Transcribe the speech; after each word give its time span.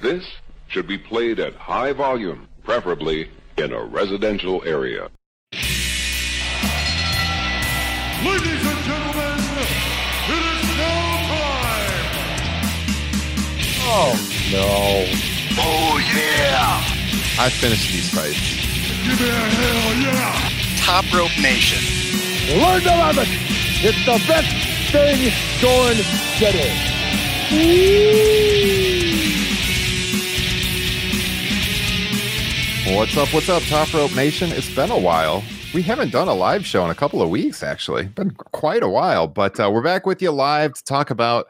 This 0.00 0.24
should 0.68 0.86
be 0.86 0.96
played 0.96 1.38
at 1.40 1.54
high 1.56 1.92
volume, 1.92 2.48
preferably 2.64 3.30
in 3.58 3.72
a 3.72 3.84
residential 3.84 4.62
area. 4.64 5.10
Ladies 8.24 8.64
and 8.64 8.80
gentlemen, 8.88 9.38
it 10.24 10.42
is 10.56 10.64
now 10.78 11.28
time. 11.28 12.00
Oh 13.84 14.16
no. 14.50 15.04
Oh 15.60 15.98
yeah! 16.14 16.80
I 17.38 17.50
finished 17.50 17.92
these 17.92 18.08
fights. 18.08 18.56
Give 19.04 19.20
me 19.20 19.28
a 19.28 19.32
hell 19.32 19.94
yeah. 20.00 20.48
Top 20.78 21.04
Rope 21.12 21.36
Nation. 21.42 21.82
Learn 22.58 22.80
to 22.80 22.88
love 22.88 23.18
it. 23.18 23.28
It's 23.82 24.04
the 24.06 24.18
best 24.26 24.48
thing 24.92 25.30
going 25.60 25.98
today. 26.38 26.72
What's 32.96 33.16
up? 33.16 33.32
What's 33.32 33.48
up, 33.48 33.62
Top 33.62 33.94
Rope 33.94 34.14
Nation? 34.16 34.50
It's 34.50 34.74
been 34.74 34.90
a 34.90 34.98
while. 34.98 35.44
We 35.72 35.80
haven't 35.80 36.10
done 36.10 36.26
a 36.26 36.34
live 36.34 36.66
show 36.66 36.84
in 36.84 36.90
a 36.90 36.94
couple 36.94 37.22
of 37.22 37.30
weeks, 37.30 37.62
actually. 37.62 38.06
Been 38.06 38.32
quite 38.32 38.82
a 38.82 38.88
while, 38.88 39.28
but 39.28 39.58
uh, 39.60 39.70
we're 39.72 39.80
back 39.80 40.06
with 40.06 40.20
you 40.20 40.32
live 40.32 40.74
to 40.74 40.84
talk 40.84 41.10
about 41.10 41.46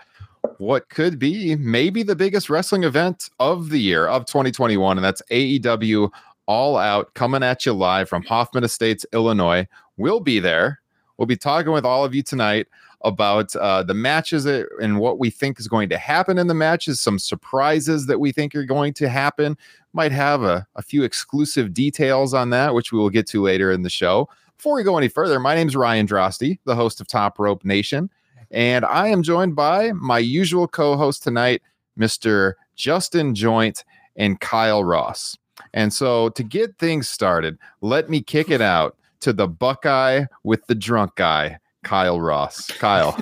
what 0.59 0.91
could 0.91 1.19
be 1.19 1.57
maybe 1.57 2.03
the 2.03 2.15
biggest 2.15 2.51
wrestling 2.51 2.85
event 2.85 3.31
of 3.41 3.71
the 3.71 3.81
year 3.81 4.07
of 4.07 4.27
2021, 4.27 4.99
and 4.99 5.05
that's 5.05 5.23
AEW 5.31 6.11
All 6.45 6.77
Out 6.77 7.15
coming 7.15 7.43
at 7.43 7.65
you 7.65 7.73
live 7.73 8.09
from 8.09 8.23
Hoffman 8.25 8.63
Estates, 8.63 9.07
Illinois. 9.15 9.67
We'll 9.97 10.21
be 10.21 10.41
there. 10.41 10.81
We'll 11.17 11.27
be 11.27 11.37
talking 11.37 11.73
with 11.73 11.87
all 11.87 12.05
of 12.05 12.15
you 12.15 12.23
tonight 12.23 12.69
about 13.03 13.55
uh, 13.57 13.83
the 13.83 13.95
matches 13.95 14.47
and 14.47 14.99
what 14.99 15.19
we 15.19 15.31
think 15.31 15.59
is 15.59 15.69
going 15.69 15.89
to 15.89 15.99
happen 15.99 16.39
in 16.39 16.47
the 16.47 16.55
matches, 16.55 17.01
some 17.01 17.19
surprises 17.19 18.07
that 18.07 18.21
we 18.21 18.33
think 18.33 18.55
are 18.55 18.65
going 18.65 18.93
to 18.95 19.09
happen. 19.09 19.57
Might 19.93 20.13
have 20.13 20.43
a, 20.43 20.67
a 20.77 20.83
few 20.83 21.03
exclusive 21.03 21.73
details 21.73 22.35
on 22.35 22.51
that, 22.51 22.75
which 22.75 22.93
we 22.93 22.99
will 22.99 23.11
get 23.11 23.27
to 23.29 23.43
later 23.43 23.73
in 23.73 23.83
the 23.83 23.91
show. 23.91 24.29
Before 24.57 24.75
we 24.75 24.83
go 24.83 24.99
any 24.99 25.09
further, 25.09 25.41
my 25.41 25.55
name 25.55 25.69
is 25.69 25.77
Ryan 25.77 26.07
Drosty, 26.07 26.59
the 26.65 26.75
host 26.75 27.01
of 27.01 27.09
Top 27.09 27.39
Rope 27.39 27.65
Nation, 27.65 28.11
and 28.51 28.85
I 28.85 29.09
am 29.09 29.23
joined 29.23 29.57
by 29.57 29.93
my 29.93 30.19
usual 30.19 30.69
co 30.69 30.97
host 30.97 31.23
tonight, 31.23 31.63
Mr. 31.99 32.55
Justin 32.77 33.35
Joint 33.35 33.85
and 34.17 34.39
Kyle 34.41 34.85
Ross. 34.85 35.37
And 35.73 35.93
so 35.93 36.31
to 36.31 36.43
get 36.43 36.79
things 36.79 37.09
started, 37.09 37.59
let 37.81 38.11
me 38.11 38.21
kick 38.21 38.51
it 38.51 38.61
out 38.61 38.97
to 39.21 39.33
the 39.33 39.47
Buckeye 39.47 40.25
with 40.43 40.67
the 40.67 40.75
drunk 40.75 41.15
guy, 41.17 41.59
Kyle 41.83 42.21
Ross. 42.21 42.67
Kyle, 42.79 43.19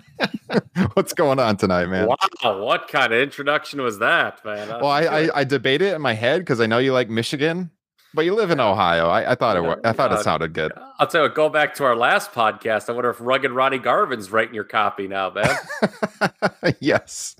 what's 0.94 1.12
going 1.12 1.38
on 1.38 1.56
tonight, 1.56 1.86
man? 1.86 2.06
Wow, 2.06 2.62
what 2.62 2.88
kind 2.88 3.12
of 3.12 3.20
introduction 3.20 3.80
was 3.82 3.98
that, 4.00 4.44
man? 4.44 4.68
Well, 4.68 4.86
I, 4.86 5.02
I 5.02 5.40
I 5.40 5.44
debate 5.44 5.82
it 5.82 5.94
in 5.94 6.02
my 6.02 6.14
head 6.14 6.40
because 6.40 6.60
I 6.60 6.66
know 6.66 6.78
you 6.78 6.92
like 6.92 7.08
Michigan, 7.08 7.70
but 8.12 8.24
you 8.24 8.34
live 8.34 8.50
in 8.50 8.60
Ohio. 8.60 9.08
I, 9.08 9.32
I 9.32 9.34
thought 9.34 9.56
it 9.56 9.62
wa- 9.62 9.76
I 9.84 9.92
thought 9.92 10.12
it 10.12 10.20
sounded 10.20 10.52
good. 10.52 10.72
I'll 10.98 11.06
tell 11.06 11.22
you, 11.22 11.28
what, 11.28 11.34
go 11.34 11.48
back 11.48 11.74
to 11.76 11.84
our 11.84 11.96
last 11.96 12.32
podcast. 12.32 12.90
I 12.90 12.92
wonder 12.92 13.10
if 13.10 13.16
Rugged 13.20 13.50
Ronnie 13.52 13.78
Garvin's 13.78 14.30
writing 14.30 14.54
your 14.54 14.64
copy 14.64 15.08
now, 15.08 15.30
man. 15.30 15.56
yes, 16.80 17.36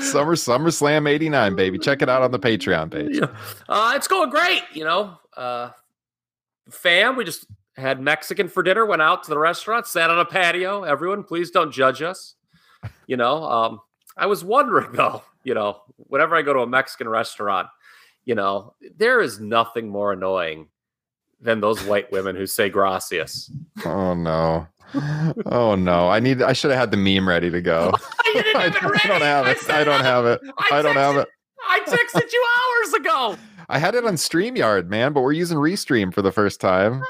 Summer 0.00 0.36
SummerSlam 0.36 1.08
'89, 1.08 1.54
baby. 1.56 1.78
Check 1.78 2.02
it 2.02 2.08
out 2.08 2.22
on 2.22 2.30
the 2.30 2.38
Patreon 2.38 2.90
page. 2.90 3.16
Yeah. 3.18 3.36
uh, 3.68 3.92
it's 3.94 4.08
going 4.08 4.30
great, 4.30 4.62
you 4.72 4.84
know. 4.84 5.18
Uh, 5.36 5.70
fam, 6.70 7.16
we 7.16 7.24
just 7.24 7.46
had 7.76 8.00
Mexican 8.00 8.48
for 8.48 8.62
dinner, 8.62 8.86
went 8.86 9.02
out 9.02 9.24
to 9.24 9.30
the 9.30 9.38
restaurant, 9.38 9.86
sat 9.86 10.10
on 10.10 10.18
a 10.18 10.24
patio. 10.24 10.84
Everyone, 10.84 11.22
please 11.22 11.50
don't 11.50 11.72
judge 11.72 12.02
us. 12.02 12.34
You 13.06 13.16
know, 13.16 13.42
um, 13.44 13.80
I 14.16 14.26
was 14.26 14.44
wondering 14.44 14.92
though, 14.94 15.22
you 15.44 15.54
know, 15.54 15.82
whenever 15.96 16.36
I 16.36 16.42
go 16.42 16.52
to 16.52 16.60
a 16.60 16.66
Mexican 16.66 17.08
restaurant, 17.08 17.68
you 18.24 18.34
know, 18.34 18.74
there 18.96 19.20
is 19.20 19.40
nothing 19.40 19.88
more 19.88 20.12
annoying 20.12 20.68
than 21.40 21.60
those 21.60 21.84
white 21.84 22.10
women 22.10 22.34
who 22.34 22.46
say 22.46 22.68
gracias. 22.68 23.50
Oh 23.84 24.14
no. 24.14 24.66
Oh 25.46 25.74
no! 25.74 26.08
I 26.08 26.20
need. 26.20 26.42
I 26.42 26.52
should 26.52 26.70
have 26.70 26.78
had 26.78 26.90
the 26.92 26.96
meme 26.96 27.28
ready 27.28 27.50
to 27.50 27.60
go. 27.60 27.92
I 28.24 28.46
I 28.54 29.08
don't 29.08 29.22
have 29.22 29.46
it. 29.46 29.70
I 29.70 29.84
don't 29.84 30.00
have 30.00 30.26
it. 30.26 30.40
I 30.70 30.80
don't 30.80 30.96
have 30.96 31.16
it. 31.16 31.28
I 31.68 31.80
texted 31.80 32.32
you 32.32 32.46
hours 32.56 32.94
ago. 32.94 33.36
I 33.68 33.78
had 33.80 33.96
it 33.96 34.04
on 34.04 34.14
Streamyard, 34.14 34.88
man, 34.88 35.12
but 35.12 35.22
we're 35.22 35.32
using 35.32 35.58
Restream 35.58 36.14
for 36.14 36.22
the 36.22 36.30
first 36.30 36.60
time. 36.60 37.02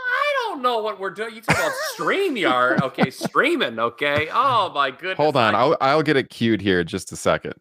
I 0.57 0.59
don't 0.59 0.63
know 0.63 0.79
what 0.83 0.99
we're 0.99 1.11
doing. 1.11 1.35
You 1.35 1.43
talk 1.43 1.55
about 1.59 1.73
StreamYard. 1.99 2.81
Okay, 2.81 3.11
streaming. 3.11 3.79
Okay. 3.79 4.29
Oh 4.33 4.73
my 4.75 4.91
goodness. 4.91 5.19
Hold 5.19 5.37
on, 5.37 5.55
I- 5.55 5.59
I'll 5.59 5.77
I'll 5.83 6.03
get 6.03 6.17
it 6.17 6.31
queued 6.31 6.63
here 6.63 6.81
in 6.81 6.87
just 6.87 7.13
a 7.13 7.17
second. 7.17 7.53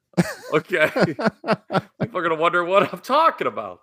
okay. 0.54 0.90
People 0.96 1.20
are 2.14 2.22
gonna 2.24 2.36
wonder 2.36 2.64
what 2.64 2.94
I'm 2.94 3.02
talking 3.02 3.48
about. 3.48 3.80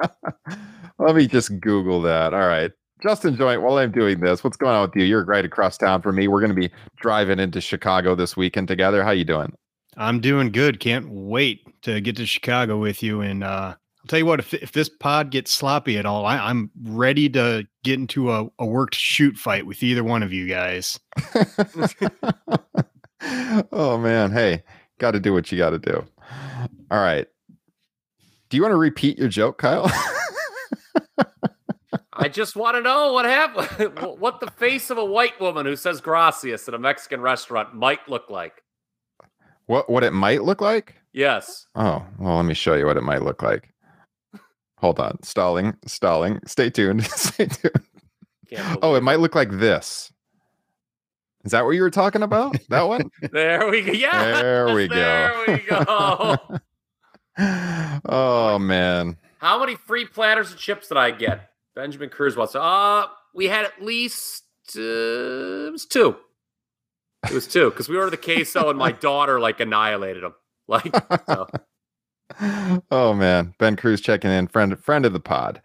Let 0.99 1.15
me 1.15 1.27
just 1.27 1.61
Google 1.61 2.01
that. 2.03 2.33
All 2.33 2.49
right. 2.49 2.71
Justin 3.03 3.37
Joint, 3.37 3.61
while 3.61 3.77
I'm 3.77 3.93
doing 3.93 4.21
this, 4.21 4.43
what's 4.43 4.57
going 4.57 4.75
on 4.75 4.89
with 4.89 4.97
you? 4.97 5.05
You're 5.05 5.27
right 5.27 5.45
across 5.45 5.77
town 5.77 6.01
from 6.01 6.17
me. 6.17 6.27
We're 6.29 6.41
going 6.41 6.55
to 6.55 6.61
be 6.61 6.71
driving 6.99 7.39
into 7.39 7.61
Chicago 7.61 8.15
this 8.15 8.35
weekend 8.37 8.69
together. 8.69 9.03
How 9.05 9.11
you 9.11 9.25
doing? 9.25 9.53
I'm 9.99 10.21
doing 10.21 10.53
good. 10.53 10.79
Can't 10.81 11.09
wait 11.11 11.67
to 11.83 12.01
get 12.01 12.17
to 12.17 12.25
Chicago 12.27 12.79
with 12.79 13.03
you. 13.03 13.21
And 13.21 13.43
uh, 13.43 13.75
I'll 13.75 13.82
tell 14.13 14.19
you 14.19 14.27
what, 14.27 14.41
if, 14.41 14.53
if 14.53 14.73
this 14.73 14.91
pod 14.91 15.31
gets 15.31 15.51
sloppy 15.51 15.97
at 15.97 16.05
all, 16.05 16.27
I, 16.27 16.37
I'm 16.37 16.71
ready 16.83 17.31
to 17.31 17.67
get 17.83 17.99
into 17.99 18.31
a, 18.31 18.47
a 18.59 18.67
worked 18.67 18.95
shoot 18.95 19.39
fight 19.39 19.65
with 19.65 19.83
either 19.83 20.05
one 20.05 20.23
of 20.23 20.35
you 20.35 20.47
guys. 20.47 21.01
oh 23.73 23.97
man, 23.97 24.31
hey, 24.31 24.65
got 24.99 25.13
to 25.13 25.21
do 25.21 25.33
what 25.33 25.51
you 25.51 25.57
got 25.57 25.71
to 25.71 25.79
do. 25.79 26.05
All 26.91 27.01
right. 27.01 27.27
Do 28.51 28.59
you 28.59 28.63
want 28.63 28.73
to 28.73 28.77
repeat 28.77 29.17
your 29.17 29.29
joke, 29.29 29.57
Kyle? 29.57 29.91
I 32.13 32.29
just 32.29 32.55
want 32.55 32.77
to 32.77 32.83
know 32.83 33.15
what 33.15 33.25
happened. 33.25 33.99
what 34.21 34.41
the 34.41 34.51
face 34.51 34.91
of 34.91 34.99
a 34.99 35.05
white 35.05 35.41
woman 35.41 35.65
who 35.65 35.75
says 35.75 36.03
gracias 36.03 36.69
at 36.69 36.75
a 36.75 36.79
Mexican 36.79 37.23
restaurant 37.23 37.75
might 37.75 38.07
look 38.11 38.29
like. 38.29 38.63
what 39.65 39.89
what 39.89 40.05
it 40.05 40.13
might 40.13 40.43
look 40.43 40.61
like? 40.61 40.97
Yes. 41.15 41.67
Oh, 41.75 42.05
well, 42.19 42.37
let 42.37 42.45
me 42.45 42.53
show 42.53 42.75
you 42.75 42.85
what 42.85 42.99
it 42.99 43.03
might 43.03 43.23
look 43.23 43.43
like. 43.43 43.72
Hold 44.83 44.99
on, 44.99 45.23
stalling, 45.23 45.77
stalling. 45.87 46.41
Stay 46.45 46.69
tuned. 46.69 47.05
Stay 47.17 47.47
tuned. 47.47 47.87
Oh, 48.83 48.97
it 48.97 49.03
might 49.03 49.21
look 49.21 49.37
like 49.37 49.51
this. 49.51 50.13
Is 51.45 51.53
that 51.53 51.65
what 51.65 51.71
you 51.71 51.83
were 51.83 51.91
talking 51.91 52.23
about? 52.23 52.57
That 52.69 52.83
one? 52.83 53.11
There 53.33 53.71
we 53.71 53.83
go. 53.83 53.93
Yeah. 53.93 54.43
There 54.43 54.75
we 54.75 54.89
go. 54.89 54.95
There 54.97 55.45
we 55.49 55.59
go. 55.59 56.37
oh 58.09 58.59
man. 58.59 59.17
How 59.39 59.61
many 59.61 59.77
free 59.77 60.05
platters 60.05 60.53
of 60.53 60.59
chips 60.59 60.89
did 60.89 60.99
I 60.99 61.13
get? 61.13 61.51
Benjamin 61.77 62.11
Cruz 62.11 62.37
wants. 62.37 62.57
Uh, 62.57 63.07
we 63.35 63.47
had 63.47 63.65
at 63.65 63.81
least 63.83 64.43
uh, 64.77 64.81
it 64.81 65.73
was 65.73 65.87
two. 65.87 66.17
It 67.25 67.33
was 67.33 67.47
two 67.47 67.71
because 67.71 67.89
we 67.89 67.97
ordered 67.97 68.11
the 68.11 68.17
queso 68.17 68.69
and 68.69 68.79
my 68.79 68.91
daughter 68.91 69.39
like 69.39 69.61
annihilated 69.61 70.25
them. 70.25 70.35
Like, 70.67 70.93
so. 71.29 71.47
Oh 72.91 73.15
man. 73.15 73.55
Ben 73.59 73.77
Cruz 73.77 74.01
checking 74.01 74.31
in, 74.31 74.49
friend 74.49 74.79
friend 74.79 75.05
of 75.07 75.13
the 75.13 75.21
pod. 75.21 75.61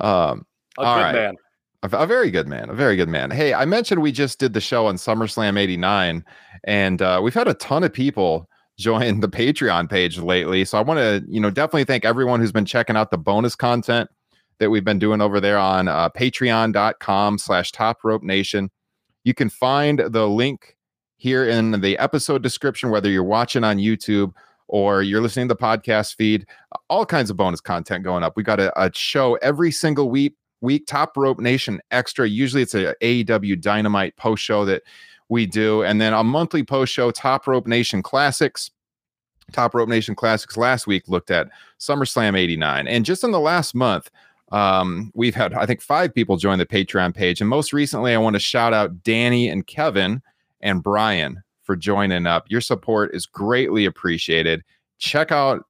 Um 0.00 0.46
a 0.78 0.82
All 0.82 0.96
good 0.96 1.02
right. 1.02 1.14
man. 1.14 1.34
A, 1.82 1.88
a 1.96 2.06
very 2.06 2.30
good 2.30 2.48
man, 2.48 2.70
a 2.70 2.74
very 2.74 2.96
good 2.96 3.08
man. 3.08 3.30
Hey, 3.30 3.54
I 3.54 3.64
mentioned 3.64 4.02
we 4.02 4.12
just 4.12 4.38
did 4.38 4.52
the 4.52 4.60
show 4.60 4.86
on 4.86 4.96
SummerSlam 4.96 5.58
89, 5.58 6.24
and 6.64 7.02
uh, 7.02 7.20
we've 7.22 7.34
had 7.34 7.48
a 7.48 7.54
ton 7.54 7.84
of 7.84 7.92
people 7.92 8.48
join 8.78 9.20
the 9.20 9.28
Patreon 9.28 9.88
page 9.88 10.18
lately. 10.18 10.64
So 10.64 10.78
I 10.78 10.82
want 10.82 10.98
to, 10.98 11.24
you 11.28 11.40
know, 11.40 11.50
definitely 11.50 11.84
thank 11.84 12.04
everyone 12.04 12.40
who's 12.40 12.52
been 12.52 12.64
checking 12.64 12.96
out 12.96 13.10
the 13.10 13.18
bonus 13.18 13.54
content 13.54 14.10
that 14.58 14.70
we've 14.70 14.84
been 14.84 14.98
doing 14.98 15.20
over 15.20 15.40
there 15.40 15.58
on 15.58 15.88
uh, 15.88 16.08
patreon.com 16.10 17.38
slash 17.38 17.72
top 17.72 17.98
rope 18.04 18.22
nation. 18.22 18.70
You 19.24 19.34
can 19.34 19.48
find 19.48 19.98
the 19.98 20.28
link 20.28 20.76
here 21.16 21.46
in 21.46 21.80
the 21.80 21.98
episode 21.98 22.42
description, 22.42 22.90
whether 22.90 23.10
you're 23.10 23.24
watching 23.24 23.64
on 23.64 23.78
YouTube 23.78 24.32
or 24.68 25.02
you're 25.02 25.20
listening 25.20 25.48
to 25.48 25.54
the 25.54 25.60
podcast 25.60 26.16
feed, 26.16 26.46
all 26.88 27.06
kinds 27.06 27.30
of 27.30 27.36
bonus 27.36 27.60
content 27.60 28.04
going 28.04 28.22
up. 28.22 28.36
We 28.36 28.42
got 28.42 28.60
a, 28.60 28.72
a 28.80 28.90
show 28.94 29.34
every 29.36 29.70
single 29.70 30.10
week 30.10 30.34
week 30.60 30.86
top 30.86 31.16
rope 31.16 31.38
nation 31.38 31.80
extra. 31.90 32.28
Usually 32.28 32.62
it's 32.62 32.74
a 32.74 32.94
aew 33.02 33.60
dynamite 33.60 34.16
post 34.16 34.42
show 34.42 34.64
that 34.64 34.82
we 35.28 35.46
do 35.46 35.82
and 35.82 36.00
then 36.00 36.12
a 36.12 36.24
monthly 36.24 36.62
post 36.62 36.92
show 36.92 37.10
top 37.10 37.46
rope 37.46 37.66
nation 37.66 38.02
classics. 38.02 38.70
Top 39.52 39.74
rope 39.74 39.88
nation 39.88 40.14
classics 40.14 40.56
last 40.56 40.86
week 40.86 41.08
looked 41.08 41.30
at 41.30 41.48
summerslam 41.78 42.36
89 42.36 42.88
and 42.88 43.04
just 43.04 43.22
in 43.22 43.30
the 43.30 43.40
last 43.40 43.74
month 43.74 44.10
um, 44.52 45.12
we've 45.14 45.34
had 45.34 45.52
i 45.54 45.66
think 45.66 45.80
five 45.80 46.12
people 46.12 46.36
join 46.36 46.58
the 46.58 46.66
patreon 46.66 47.14
page 47.14 47.40
and 47.40 47.48
most 47.48 47.72
recently 47.72 48.12
i 48.12 48.18
want 48.18 48.34
to 48.34 48.40
shout 48.40 48.72
out 48.72 49.04
danny 49.04 49.48
and 49.48 49.66
kevin 49.66 50.20
and 50.60 50.82
brian 50.82 51.42
for 51.66 51.76
joining 51.76 52.26
up 52.26 52.44
your 52.48 52.60
support 52.60 53.14
is 53.14 53.26
greatly 53.26 53.84
appreciated 53.84 54.62
check 54.98 55.30
out 55.30 55.64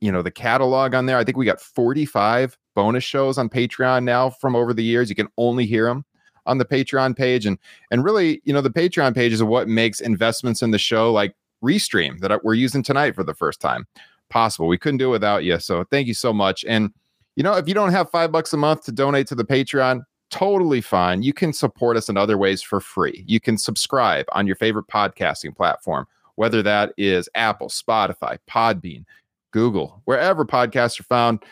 you 0.00 0.10
know 0.10 0.22
the 0.22 0.30
catalog 0.30 0.94
on 0.94 1.06
there 1.06 1.18
i 1.18 1.24
think 1.24 1.36
we 1.36 1.44
got 1.44 1.60
45 1.60 2.58
bonus 2.74 3.04
shows 3.04 3.38
on 3.38 3.48
patreon 3.48 4.02
now 4.04 4.30
from 4.30 4.56
over 4.56 4.72
the 4.74 4.84
years 4.84 5.08
you 5.08 5.14
can 5.14 5.28
only 5.38 5.66
hear 5.66 5.86
them 5.86 6.04
on 6.46 6.58
the 6.58 6.64
patreon 6.64 7.16
page 7.16 7.46
and 7.46 7.58
and 7.90 8.02
really 8.02 8.40
you 8.44 8.52
know 8.52 8.60
the 8.60 8.70
patreon 8.70 9.14
page 9.14 9.32
is 9.32 9.42
what 9.42 9.68
makes 9.68 10.00
investments 10.00 10.62
in 10.62 10.72
the 10.72 10.78
show 10.78 11.12
like 11.12 11.36
restream 11.62 12.18
that 12.20 12.44
we're 12.44 12.54
using 12.54 12.82
tonight 12.82 13.14
for 13.14 13.22
the 13.22 13.34
first 13.34 13.60
time 13.60 13.86
possible. 14.32 14.66
We 14.66 14.78
couldn't 14.78 14.98
do 14.98 15.08
it 15.08 15.12
without 15.12 15.44
you. 15.44 15.60
So 15.60 15.84
thank 15.84 16.08
you 16.08 16.14
so 16.14 16.32
much. 16.32 16.64
And 16.66 16.90
you 17.36 17.42
know, 17.42 17.54
if 17.54 17.68
you 17.68 17.74
don't 17.74 17.92
have 17.92 18.10
five 18.10 18.32
bucks 18.32 18.52
a 18.52 18.56
month 18.56 18.84
to 18.84 18.92
donate 18.92 19.26
to 19.28 19.34
the 19.34 19.44
Patreon, 19.44 20.02
totally 20.32 20.80
fine. 20.80 21.22
You 21.22 21.32
can 21.32 21.52
support 21.52 21.96
us 21.96 22.08
in 22.08 22.16
other 22.16 22.36
ways 22.36 22.62
for 22.62 22.80
free. 22.80 23.22
You 23.28 23.38
can 23.38 23.56
subscribe 23.56 24.26
on 24.32 24.46
your 24.46 24.56
favorite 24.56 24.88
podcasting 24.88 25.54
platform, 25.54 26.06
whether 26.34 26.62
that 26.62 26.92
is 26.96 27.28
Apple, 27.36 27.68
Spotify, 27.68 28.38
Podbean, 28.50 29.04
Google, 29.52 30.00
wherever 30.06 30.44
podcasts 30.44 30.98
are 30.98 31.04
found. 31.04 31.44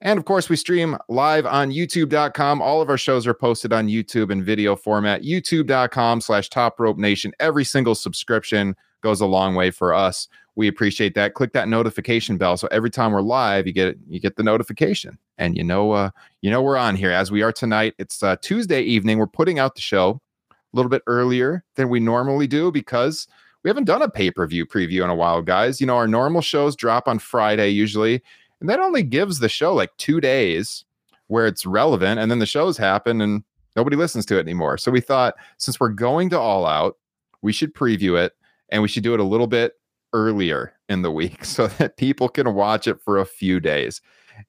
And 0.00 0.18
of 0.18 0.24
course, 0.24 0.48
we 0.48 0.54
stream 0.54 0.96
live 1.08 1.44
on 1.44 1.70
youtube.com. 1.70 2.62
All 2.62 2.80
of 2.80 2.88
our 2.88 2.96
shows 2.96 3.26
are 3.26 3.34
posted 3.34 3.72
on 3.72 3.88
YouTube 3.88 4.30
in 4.30 4.44
video 4.44 4.76
format, 4.76 5.22
youtube.com 5.22 6.20
slash 6.20 6.48
top 6.48 6.78
rope 6.78 6.98
nation. 6.98 7.32
Every 7.40 7.64
single 7.64 7.96
subscription 7.96 8.76
goes 9.02 9.20
a 9.20 9.26
long 9.26 9.54
way 9.54 9.70
for 9.70 9.94
us. 9.94 10.28
We 10.56 10.66
appreciate 10.66 11.14
that. 11.14 11.34
Click 11.34 11.52
that 11.52 11.68
notification 11.68 12.36
bell. 12.36 12.56
So 12.56 12.68
every 12.70 12.90
time 12.90 13.12
we're 13.12 13.22
live, 13.22 13.66
you 13.66 13.72
get 13.72 13.96
you 14.08 14.18
get 14.20 14.36
the 14.36 14.42
notification. 14.42 15.18
And 15.38 15.56
you 15.56 15.62
know, 15.62 15.92
uh, 15.92 16.10
you 16.42 16.50
know, 16.50 16.62
we're 16.62 16.76
on 16.76 16.96
here 16.96 17.12
as 17.12 17.30
we 17.30 17.42
are 17.42 17.52
tonight. 17.52 17.94
It's 17.98 18.22
uh, 18.22 18.36
Tuesday 18.42 18.82
evening. 18.82 19.18
We're 19.18 19.26
putting 19.28 19.58
out 19.58 19.76
the 19.76 19.80
show 19.80 20.20
a 20.50 20.54
little 20.76 20.90
bit 20.90 21.02
earlier 21.06 21.64
than 21.76 21.88
we 21.88 22.00
normally 22.00 22.46
do 22.46 22.72
because 22.72 23.28
we 23.62 23.70
haven't 23.70 23.84
done 23.84 24.02
a 24.02 24.10
pay-per-view 24.10 24.66
preview 24.66 25.02
in 25.04 25.10
a 25.10 25.14
while, 25.14 25.42
guys. 25.42 25.80
You 25.80 25.86
know, 25.86 25.96
our 25.96 26.08
normal 26.08 26.42
shows 26.42 26.76
drop 26.76 27.08
on 27.08 27.18
Friday 27.18 27.68
usually 27.70 28.22
and 28.60 28.68
that 28.68 28.80
only 28.80 29.02
gives 29.02 29.38
the 29.38 29.48
show 29.48 29.74
like 29.74 29.96
two 29.98 30.20
days 30.20 30.84
where 31.28 31.46
it's 31.46 31.66
relevant. 31.66 32.18
And 32.18 32.30
then 32.30 32.38
the 32.38 32.46
shows 32.46 32.76
happen 32.76 33.20
and 33.20 33.44
nobody 33.76 33.96
listens 33.96 34.26
to 34.26 34.38
it 34.38 34.40
anymore. 34.40 34.78
So 34.78 34.90
we 34.90 35.00
thought 35.00 35.34
since 35.58 35.78
we're 35.78 35.90
going 35.90 36.30
to 36.30 36.38
All 36.38 36.66
Out, 36.66 36.96
we 37.42 37.52
should 37.52 37.74
preview 37.74 38.20
it 38.20 38.32
and 38.70 38.82
we 38.82 38.88
should 38.88 39.02
do 39.02 39.14
it 39.14 39.20
a 39.20 39.24
little 39.24 39.46
bit 39.46 39.74
earlier 40.12 40.72
in 40.88 41.02
the 41.02 41.10
week 41.10 41.44
so 41.44 41.66
that 41.66 41.96
people 41.96 42.28
can 42.28 42.54
watch 42.54 42.86
it 42.86 43.00
for 43.00 43.18
a 43.18 43.26
few 43.26 43.60
days. 43.60 44.00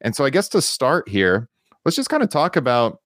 And 0.02 0.16
so 0.16 0.26
I 0.26 0.30
guess 0.30 0.50
to 0.50 0.62
start 0.62 1.10
here, 1.10 1.50
let's 1.86 1.96
just 1.96 2.10
kind 2.10 2.24
of 2.24 2.30
talk 2.30 2.56
about 2.56 3.00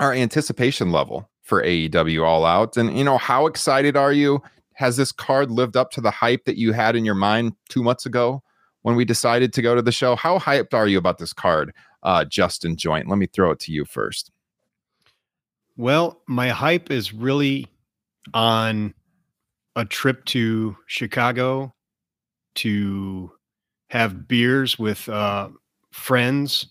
our 0.00 0.12
anticipation 0.12 0.90
level 0.90 1.28
for 1.42 1.62
AEW 1.62 2.24
All 2.24 2.44
Out. 2.44 2.76
And, 2.76 2.96
you 2.96 3.04
know, 3.04 3.18
how 3.18 3.46
excited 3.46 3.96
are 3.96 4.12
you? 4.12 4.42
Has 4.74 4.96
this 4.96 5.12
card 5.12 5.50
lived 5.50 5.76
up 5.76 5.90
to 5.92 6.00
the 6.00 6.10
hype 6.10 6.44
that 6.44 6.58
you 6.58 6.72
had 6.72 6.96
in 6.96 7.04
your 7.04 7.14
mind 7.14 7.52
two 7.68 7.82
months 7.82 8.04
ago? 8.06 8.42
when 8.86 8.94
we 8.94 9.04
decided 9.04 9.52
to 9.52 9.62
go 9.62 9.74
to 9.74 9.82
the 9.82 9.90
show. 9.90 10.14
How 10.14 10.38
hyped 10.38 10.72
are 10.72 10.86
you 10.86 10.96
about 10.96 11.18
this 11.18 11.32
card, 11.32 11.74
uh, 12.04 12.24
Justin 12.24 12.76
Joint? 12.76 13.08
Let 13.08 13.18
me 13.18 13.26
throw 13.26 13.50
it 13.50 13.58
to 13.60 13.72
you 13.72 13.84
first. 13.84 14.30
Well, 15.76 16.22
my 16.28 16.50
hype 16.50 16.88
is 16.88 17.12
really 17.12 17.66
on 18.32 18.94
a 19.76 19.84
trip 19.84 20.24
to 20.24 20.76
Chicago 20.86 21.72
to 22.56 23.30
have 23.90 24.26
beers 24.26 24.78
with 24.78 25.08
uh, 25.08 25.48
friends 25.92 26.66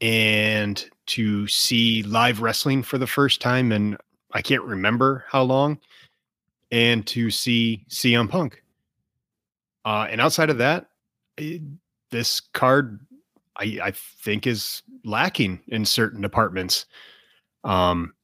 and 0.00 0.88
to 1.06 1.46
see 1.48 2.02
live 2.04 2.40
wrestling 2.40 2.82
for 2.82 2.96
the 2.96 3.06
first 3.06 3.40
time 3.40 3.72
and 3.72 3.96
I 4.32 4.40
can't 4.40 4.62
remember 4.62 5.24
how 5.28 5.42
long 5.42 5.78
and 6.70 7.06
to 7.08 7.30
see 7.30 7.84
CM 7.88 8.28
Punk. 8.28 8.62
Uh, 9.84 10.06
and 10.10 10.20
outside 10.20 10.50
of 10.50 10.58
that, 10.58 10.86
it, 11.38 11.62
this 12.10 12.40
card 12.40 13.00
I, 13.56 13.78
I 13.82 13.90
think 13.90 14.46
is 14.46 14.82
lacking 15.04 15.60
in 15.66 15.84
certain 15.84 16.20
departments. 16.20 16.86
Um, 17.64 18.14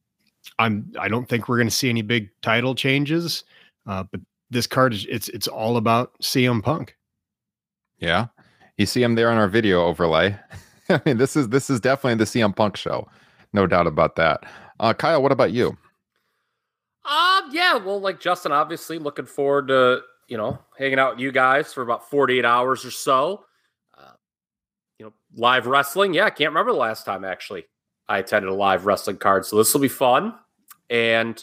I'm 0.58 0.92
I 0.98 1.08
don't 1.08 1.28
think 1.28 1.48
we're 1.48 1.56
going 1.56 1.68
to 1.68 1.74
see 1.74 1.88
any 1.88 2.02
big 2.02 2.30
title 2.42 2.74
changes, 2.74 3.44
uh, 3.86 4.04
but 4.10 4.20
this 4.50 4.66
card 4.66 4.94
is 4.94 5.06
it's 5.08 5.28
it's 5.30 5.48
all 5.48 5.76
about 5.76 6.12
CM 6.22 6.62
Punk. 6.62 6.96
Yeah, 7.98 8.26
you 8.76 8.86
see 8.86 9.02
him 9.02 9.14
there 9.14 9.30
on 9.30 9.38
our 9.38 9.48
video 9.48 9.84
overlay. 9.84 10.36
I 10.88 11.00
mean, 11.04 11.16
this 11.16 11.36
is 11.36 11.48
this 11.48 11.70
is 11.70 11.80
definitely 11.80 12.16
the 12.16 12.24
CM 12.24 12.54
Punk 12.54 12.76
show, 12.76 13.08
no 13.52 13.66
doubt 13.66 13.86
about 13.86 14.16
that. 14.16 14.44
Uh, 14.80 14.92
Kyle, 14.92 15.22
what 15.22 15.32
about 15.32 15.52
you? 15.52 15.76
Um, 17.04 17.50
yeah, 17.52 17.76
well, 17.76 18.00
like 18.00 18.20
Justin, 18.20 18.52
obviously 18.52 18.98
looking 18.98 19.26
forward 19.26 19.68
to 19.68 20.02
you 20.28 20.36
know, 20.36 20.58
hanging 20.78 20.98
out 20.98 21.14
with 21.14 21.20
you 21.20 21.32
guys 21.32 21.72
for 21.72 21.82
about 21.82 22.08
48 22.08 22.44
hours 22.44 22.84
or 22.84 22.90
so. 22.90 23.44
Uh, 23.96 24.12
you 24.98 25.06
know, 25.06 25.12
live 25.36 25.66
wrestling. 25.66 26.14
Yeah, 26.14 26.24
I 26.24 26.30
can't 26.30 26.50
remember 26.50 26.72
the 26.72 26.78
last 26.78 27.04
time 27.04 27.24
actually 27.24 27.66
I 28.08 28.18
attended 28.18 28.50
a 28.50 28.54
live 28.54 28.86
wrestling 28.86 29.16
card. 29.16 29.46
So 29.46 29.56
this 29.56 29.72
will 29.72 29.80
be 29.80 29.88
fun. 29.88 30.34
And 30.90 31.42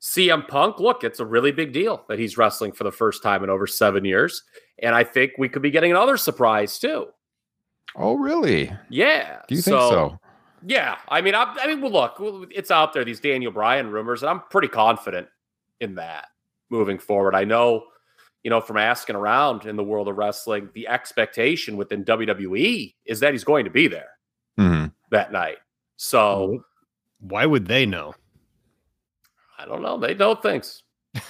CM 0.00 0.46
Punk, 0.46 0.78
look, 0.78 1.04
it's 1.04 1.20
a 1.20 1.26
really 1.26 1.52
big 1.52 1.72
deal 1.72 2.04
that 2.08 2.18
he's 2.18 2.38
wrestling 2.38 2.72
for 2.72 2.84
the 2.84 2.92
first 2.92 3.22
time 3.22 3.42
in 3.42 3.50
over 3.50 3.66
seven 3.66 4.04
years. 4.04 4.42
And 4.82 4.94
I 4.94 5.04
think 5.04 5.32
we 5.38 5.48
could 5.48 5.62
be 5.62 5.70
getting 5.70 5.90
another 5.90 6.16
surprise 6.16 6.78
too. 6.78 7.08
Oh, 7.96 8.14
really? 8.14 8.70
Yeah. 8.90 9.40
Do 9.48 9.54
you 9.54 9.62
think 9.62 9.76
so? 9.76 9.90
so? 9.90 10.20
Yeah. 10.64 10.96
I 11.08 11.20
mean, 11.20 11.34
I, 11.34 11.54
I 11.60 11.66
mean, 11.66 11.80
well, 11.80 11.92
look, 11.92 12.48
it's 12.54 12.70
out 12.70 12.92
there, 12.92 13.04
these 13.04 13.20
Daniel 13.20 13.52
Bryan 13.52 13.90
rumors, 13.90 14.22
and 14.22 14.30
I'm 14.30 14.42
pretty 14.50 14.68
confident 14.68 15.28
in 15.80 15.94
that 15.96 16.28
moving 16.70 16.98
forward. 16.98 17.34
I 17.34 17.44
know 17.44 17.86
you 18.46 18.50
know, 18.50 18.60
from 18.60 18.76
asking 18.76 19.16
around 19.16 19.66
in 19.66 19.74
the 19.74 19.82
world 19.82 20.06
of 20.06 20.16
wrestling, 20.16 20.70
the 20.72 20.86
expectation 20.86 21.76
within 21.76 22.04
WWE 22.04 22.94
is 23.04 23.18
that 23.18 23.32
he's 23.32 23.42
going 23.42 23.64
to 23.64 23.72
be 23.72 23.88
there 23.88 24.10
mm-hmm. 24.56 24.86
that 25.10 25.32
night. 25.32 25.56
So, 25.96 26.64
why 27.20 27.46
would 27.46 27.66
they 27.66 27.86
know? 27.86 28.14
I 29.58 29.64
don't 29.64 29.82
know. 29.82 29.98
They 29.98 30.14
know 30.14 30.34
things. 30.34 30.82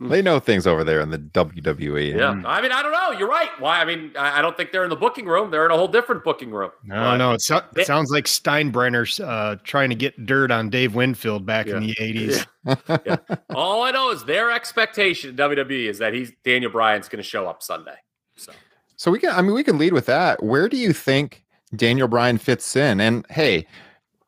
they 0.00 0.22
know 0.22 0.38
things 0.38 0.66
over 0.66 0.84
there 0.84 1.00
in 1.00 1.10
the 1.10 1.18
WWE. 1.18 2.16
Yeah, 2.16 2.30
I 2.46 2.62
mean, 2.62 2.72
I 2.72 2.82
don't 2.82 2.92
know. 2.92 3.18
You're 3.18 3.28
right. 3.28 3.50
Why? 3.58 3.80
I 3.80 3.84
mean, 3.84 4.12
I, 4.16 4.40
don't 4.40 4.56
think 4.56 4.72
they're 4.72 4.84
in 4.84 4.90
the 4.90 4.96
booking 4.96 5.26
room. 5.26 5.50
They're 5.50 5.64
in 5.64 5.72
a 5.72 5.76
whole 5.76 5.88
different 5.88 6.24
booking 6.24 6.50
room. 6.50 6.70
No, 6.84 7.16
no. 7.16 7.32
It, 7.32 7.42
so, 7.42 7.60
it 7.76 7.86
sounds 7.86 8.10
like 8.10 8.26
Steinbrenner's 8.26 9.20
uh, 9.20 9.56
trying 9.64 9.90
to 9.90 9.96
get 9.96 10.26
dirt 10.26 10.50
on 10.50 10.70
Dave 10.70 10.94
Winfield 10.94 11.44
back 11.44 11.66
yeah. 11.66 11.76
in 11.76 11.86
the 11.86 11.94
'80s. 11.94 12.46
Yeah. 12.64 12.98
yeah. 13.04 13.16
All 13.56 13.82
I 13.82 13.90
know 13.90 14.12
is 14.12 14.24
their 14.24 14.52
expectation 14.52 15.30
in 15.30 15.36
WWE 15.36 15.88
is 15.88 15.98
that 15.98 16.14
he's 16.14 16.30
Daniel 16.44 16.70
Bryan's 16.70 17.08
going 17.08 17.20
to 17.20 17.28
show 17.28 17.48
up 17.48 17.60
Sunday. 17.60 17.96
So, 18.36 18.52
so 18.94 19.10
we 19.10 19.18
can. 19.18 19.30
I 19.30 19.42
mean, 19.42 19.52
we 19.52 19.64
can 19.64 19.78
lead 19.78 19.92
with 19.92 20.06
that. 20.06 20.44
Where 20.44 20.68
do 20.68 20.76
you 20.76 20.92
think 20.92 21.41
Daniel 21.74 22.08
Bryan 22.08 22.38
fits 22.38 22.76
in? 22.76 23.00
And 23.00 23.26
hey, 23.30 23.66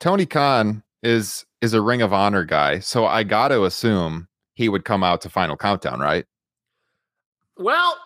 Tony 0.01 0.27
Khan 0.27 0.83
is 1.03 1.45
is 1.61 1.75
a 1.75 1.81
Ring 1.81 2.03
of 2.03 2.13
Honor 2.13 2.45
guy, 2.45 2.79
so 2.79 3.07
I 3.07 3.23
got 3.23 3.49
to 3.49 3.65
assume 3.65 4.29
he 4.55 4.69
would 4.69 4.85
come 4.85 5.03
out 5.03 5.21
to 5.23 5.31
Final 5.31 5.57
Countdown, 5.57 6.01
right? 6.01 6.27
Well, 7.57 7.97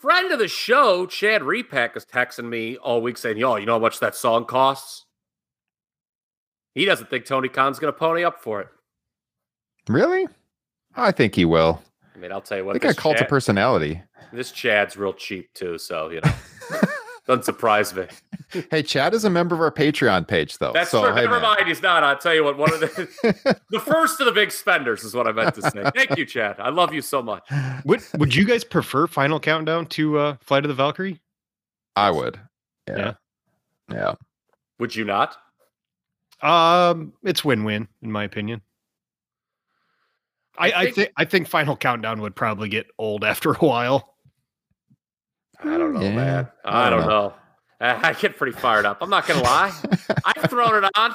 friend 0.00 0.32
of 0.32 0.38
the 0.38 0.48
show, 0.48 1.06
Chad 1.06 1.42
Repack, 1.42 1.96
is 1.96 2.04
texting 2.04 2.48
me 2.48 2.76
all 2.76 3.00
week 3.00 3.18
saying, 3.18 3.38
"Yo, 3.38 3.56
you 3.56 3.66
know 3.66 3.74
how 3.74 3.78
much 3.78 4.00
that 4.00 4.14
song 4.14 4.44
costs?" 4.44 5.06
He 6.74 6.84
doesn't 6.84 7.10
think 7.10 7.24
Tony 7.24 7.48
Khan's 7.48 7.78
going 7.78 7.92
to 7.92 7.98
pony 7.98 8.24
up 8.24 8.40
for 8.40 8.60
it. 8.60 8.68
Really? 9.88 10.28
I 10.94 11.12
think 11.12 11.34
he 11.34 11.44
will. 11.44 11.82
I 12.14 12.18
mean, 12.18 12.32
I'll 12.32 12.40
tell 12.40 12.58
you 12.58 12.64
what. 12.64 12.76
I 12.76 12.78
think 12.78 12.98
I 12.98 13.00
cult 13.00 13.16
Chad, 13.18 13.28
personality. 13.28 14.02
This 14.32 14.52
Chad's 14.52 14.96
real 14.96 15.12
cheap 15.12 15.52
too, 15.54 15.78
so 15.78 16.10
you 16.10 16.20
know. 16.20 16.32
Doesn't 17.28 17.44
surprise 17.44 17.94
me. 17.94 18.06
hey, 18.70 18.82
Chad 18.82 19.12
is 19.12 19.26
a 19.26 19.28
member 19.28 19.54
of 19.54 19.60
our 19.60 19.70
Patreon 19.70 20.26
page, 20.26 20.56
though. 20.56 20.72
That's 20.72 20.90
so, 20.90 21.04
true. 21.04 21.14
Hey, 21.14 21.24
Never 21.24 21.32
man. 21.32 21.42
mind, 21.42 21.68
he's 21.68 21.82
not. 21.82 22.02
I'll 22.02 22.16
tell 22.16 22.34
you 22.34 22.42
what. 22.42 22.56
One 22.56 22.72
of 22.72 22.80
the 22.80 23.60
the 23.70 23.80
first 23.80 24.18
of 24.18 24.24
the 24.24 24.32
big 24.32 24.50
spenders 24.50 25.04
is 25.04 25.14
what 25.14 25.26
I 25.26 25.32
meant 25.32 25.54
to 25.56 25.62
say. 25.70 25.84
Thank 25.94 26.16
you, 26.16 26.24
Chad. 26.24 26.56
I 26.58 26.70
love 26.70 26.94
you 26.94 27.02
so 27.02 27.22
much. 27.22 27.46
Would 27.84 28.02
Would 28.16 28.34
you 28.34 28.46
guys 28.46 28.64
prefer 28.64 29.06
Final 29.06 29.38
Countdown 29.38 29.84
to 29.88 30.18
uh, 30.18 30.36
Flight 30.40 30.64
of 30.64 30.68
the 30.68 30.74
Valkyrie? 30.74 31.20
I 31.96 32.10
would. 32.10 32.40
Yeah. 32.88 32.96
yeah. 32.96 33.12
Yeah. 33.92 34.14
Would 34.78 34.96
you 34.96 35.04
not? 35.04 35.36
Um, 36.40 37.12
it's 37.24 37.44
win 37.44 37.62
win 37.64 37.88
in 38.00 38.10
my 38.10 38.24
opinion. 38.24 38.62
I, 40.56 40.66
I 40.66 40.70
think 40.70 40.88
I 40.88 40.90
think 40.92 41.12
I 41.18 41.24
think 41.26 41.48
Final 41.48 41.76
Countdown 41.76 42.22
would 42.22 42.34
probably 42.34 42.70
get 42.70 42.86
old 42.98 43.22
after 43.22 43.52
a 43.52 43.58
while. 43.58 44.14
I 45.60 45.76
don't 45.76 45.92
know, 45.92 46.00
yeah. 46.00 46.14
man. 46.14 46.48
I, 46.64 46.86
I 46.86 46.90
don't, 46.90 47.00
know. 47.00 47.08
know. 47.08 47.34
I 47.80 48.12
get 48.14 48.36
pretty 48.36 48.56
fired 48.56 48.86
up. 48.86 48.98
I'm 49.00 49.10
not 49.10 49.26
gonna 49.26 49.42
lie. 49.42 49.72
I've 50.24 50.50
thrown 50.50 50.84
it 50.84 50.90
on. 50.96 51.14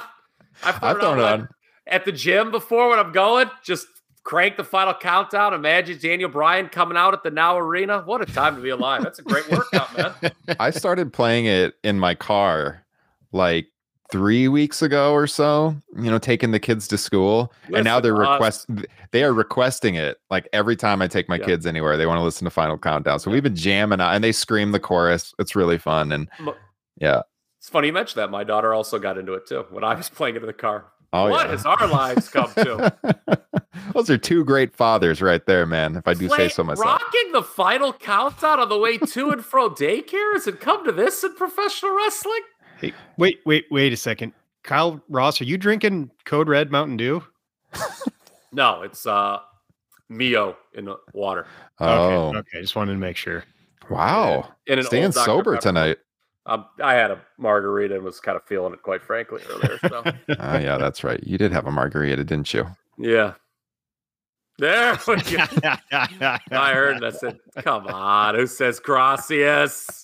I've 0.62 0.76
thrown, 0.76 0.90
I've 0.90 0.96
it, 0.96 1.00
thrown 1.00 1.18
on, 1.18 1.18
it 1.18 1.42
on 1.42 1.48
at 1.86 2.04
the 2.04 2.12
gym 2.12 2.50
before 2.50 2.88
when 2.90 2.98
I'm 2.98 3.12
going. 3.12 3.50
Just 3.62 3.86
crank 4.22 4.56
the 4.56 4.64
final 4.64 4.94
countdown. 4.94 5.54
Imagine 5.54 5.98
Daniel 5.98 6.30
Bryan 6.30 6.68
coming 6.68 6.96
out 6.96 7.14
at 7.14 7.22
the 7.22 7.30
Now 7.30 7.58
Arena. 7.58 8.02
What 8.04 8.22
a 8.22 8.26
time 8.26 8.56
to 8.56 8.62
be 8.62 8.70
alive! 8.70 9.02
That's 9.02 9.18
a 9.18 9.22
great 9.22 9.48
workout, 9.50 9.96
man. 9.96 10.32
I 10.58 10.70
started 10.70 11.12
playing 11.12 11.46
it 11.46 11.74
in 11.82 11.98
my 11.98 12.14
car 12.14 12.84
like 13.32 13.66
three 14.10 14.48
weeks 14.48 14.82
ago 14.82 15.12
or 15.12 15.26
so, 15.26 15.76
you 15.96 16.10
know, 16.10 16.18
taking 16.18 16.50
the 16.50 16.60
kids 16.60 16.86
to 16.88 16.98
school. 16.98 17.52
Listen 17.62 17.76
and 17.76 17.84
now 17.84 18.00
they're 18.00 18.14
request 18.14 18.68
they 19.12 19.24
are 19.24 19.32
requesting 19.32 19.94
it 19.94 20.18
like 20.30 20.48
every 20.52 20.76
time 20.76 21.02
I 21.02 21.08
take 21.08 21.28
my 21.28 21.36
yeah. 21.36 21.46
kids 21.46 21.66
anywhere, 21.66 21.96
they 21.96 22.06
want 22.06 22.18
to 22.18 22.24
listen 22.24 22.44
to 22.44 22.50
Final 22.50 22.78
Countdown. 22.78 23.18
So 23.18 23.30
yeah. 23.30 23.34
we've 23.34 23.42
been 23.42 23.56
jamming 23.56 24.00
out 24.00 24.14
and 24.14 24.22
they 24.22 24.32
scream 24.32 24.72
the 24.72 24.80
chorus. 24.80 25.34
It's 25.38 25.56
really 25.56 25.78
fun. 25.78 26.12
And 26.12 26.28
yeah. 26.98 27.22
It's 27.58 27.68
funny 27.68 27.88
you 27.88 27.92
mentioned 27.92 28.20
that. 28.20 28.30
My 28.30 28.44
daughter 28.44 28.74
also 28.74 28.98
got 28.98 29.16
into 29.16 29.34
it 29.34 29.46
too 29.46 29.64
when 29.70 29.84
I 29.84 29.94
was 29.94 30.08
playing 30.08 30.36
it 30.36 30.42
in 30.42 30.46
the 30.46 30.52
car. 30.52 30.86
Oh, 31.14 31.30
what 31.30 31.46
yeah. 31.46 31.52
has 31.52 31.64
our 31.64 31.86
lives 31.86 32.28
come 32.28 32.52
to? 32.54 32.92
Those 33.94 34.10
are 34.10 34.18
two 34.18 34.44
great 34.44 34.74
fathers 34.74 35.22
right 35.22 35.44
there, 35.46 35.64
man. 35.64 35.96
If 35.96 36.08
I 36.08 36.14
do 36.14 36.28
say 36.28 36.36
Play- 36.36 36.48
so 36.48 36.64
myself. 36.64 36.84
Rocking 36.84 37.32
the 37.32 37.42
final 37.42 37.92
countdown 37.92 38.58
on 38.58 38.68
the 38.68 38.78
way 38.78 38.98
to 38.98 39.30
and 39.30 39.44
fro 39.44 39.70
daycares 39.70 40.48
it 40.48 40.60
come 40.60 40.84
to 40.84 40.92
this 40.92 41.22
in 41.22 41.34
professional 41.34 41.94
wrestling? 41.94 42.40
Hey, 42.84 42.94
wait, 43.16 43.40
wait, 43.46 43.64
wait 43.70 43.92
a 43.92 43.96
second. 43.96 44.32
Kyle 44.62 45.00
Ross, 45.08 45.40
are 45.40 45.44
you 45.44 45.56
drinking 45.58 46.10
Code 46.24 46.48
Red 46.48 46.70
Mountain 46.70 46.96
Dew? 46.96 47.22
No, 48.52 48.82
it's 48.82 49.04
uh 49.04 49.40
Mio 50.08 50.56
in 50.74 50.84
the 50.84 50.96
water. 51.12 51.48
Oh, 51.80 52.28
Okay, 52.28 52.38
okay. 52.38 52.60
Just 52.60 52.76
wanted 52.76 52.92
to 52.92 52.98
make 52.98 53.16
sure. 53.16 53.42
wow. 53.90 54.48
In 54.68 54.78
an 54.78 54.84
Staying 54.84 55.10
sober 55.10 55.54
Pepper. 55.54 55.62
tonight. 55.62 55.96
Um, 56.46 56.66
I 56.80 56.94
had 56.94 57.10
a 57.10 57.20
margarita 57.36 57.96
and 57.96 58.04
was 58.04 58.20
kind 58.20 58.36
of 58.36 58.44
feeling 58.44 58.72
it, 58.72 58.80
quite 58.82 59.02
frankly, 59.02 59.40
earlier. 59.50 59.76
So 59.88 60.04
Oh, 60.06 60.12
yeah, 60.58 60.78
that's 60.78 61.02
right. 61.02 61.20
You 61.24 61.36
did 61.36 61.50
have 61.50 61.66
a 61.66 61.72
margarita, 61.72 62.22
didn't 62.22 62.54
you? 62.54 62.64
yeah. 62.96 63.32
There 64.58 64.96
we 65.08 65.16
go. 65.16 65.44
I 65.90 66.38
heard 66.72 66.94
and 66.96 67.06
I 67.06 67.10
said, 67.10 67.40
come 67.56 67.88
on, 67.88 68.36
who 68.36 68.46
says 68.46 68.78
gracias? 68.78 70.03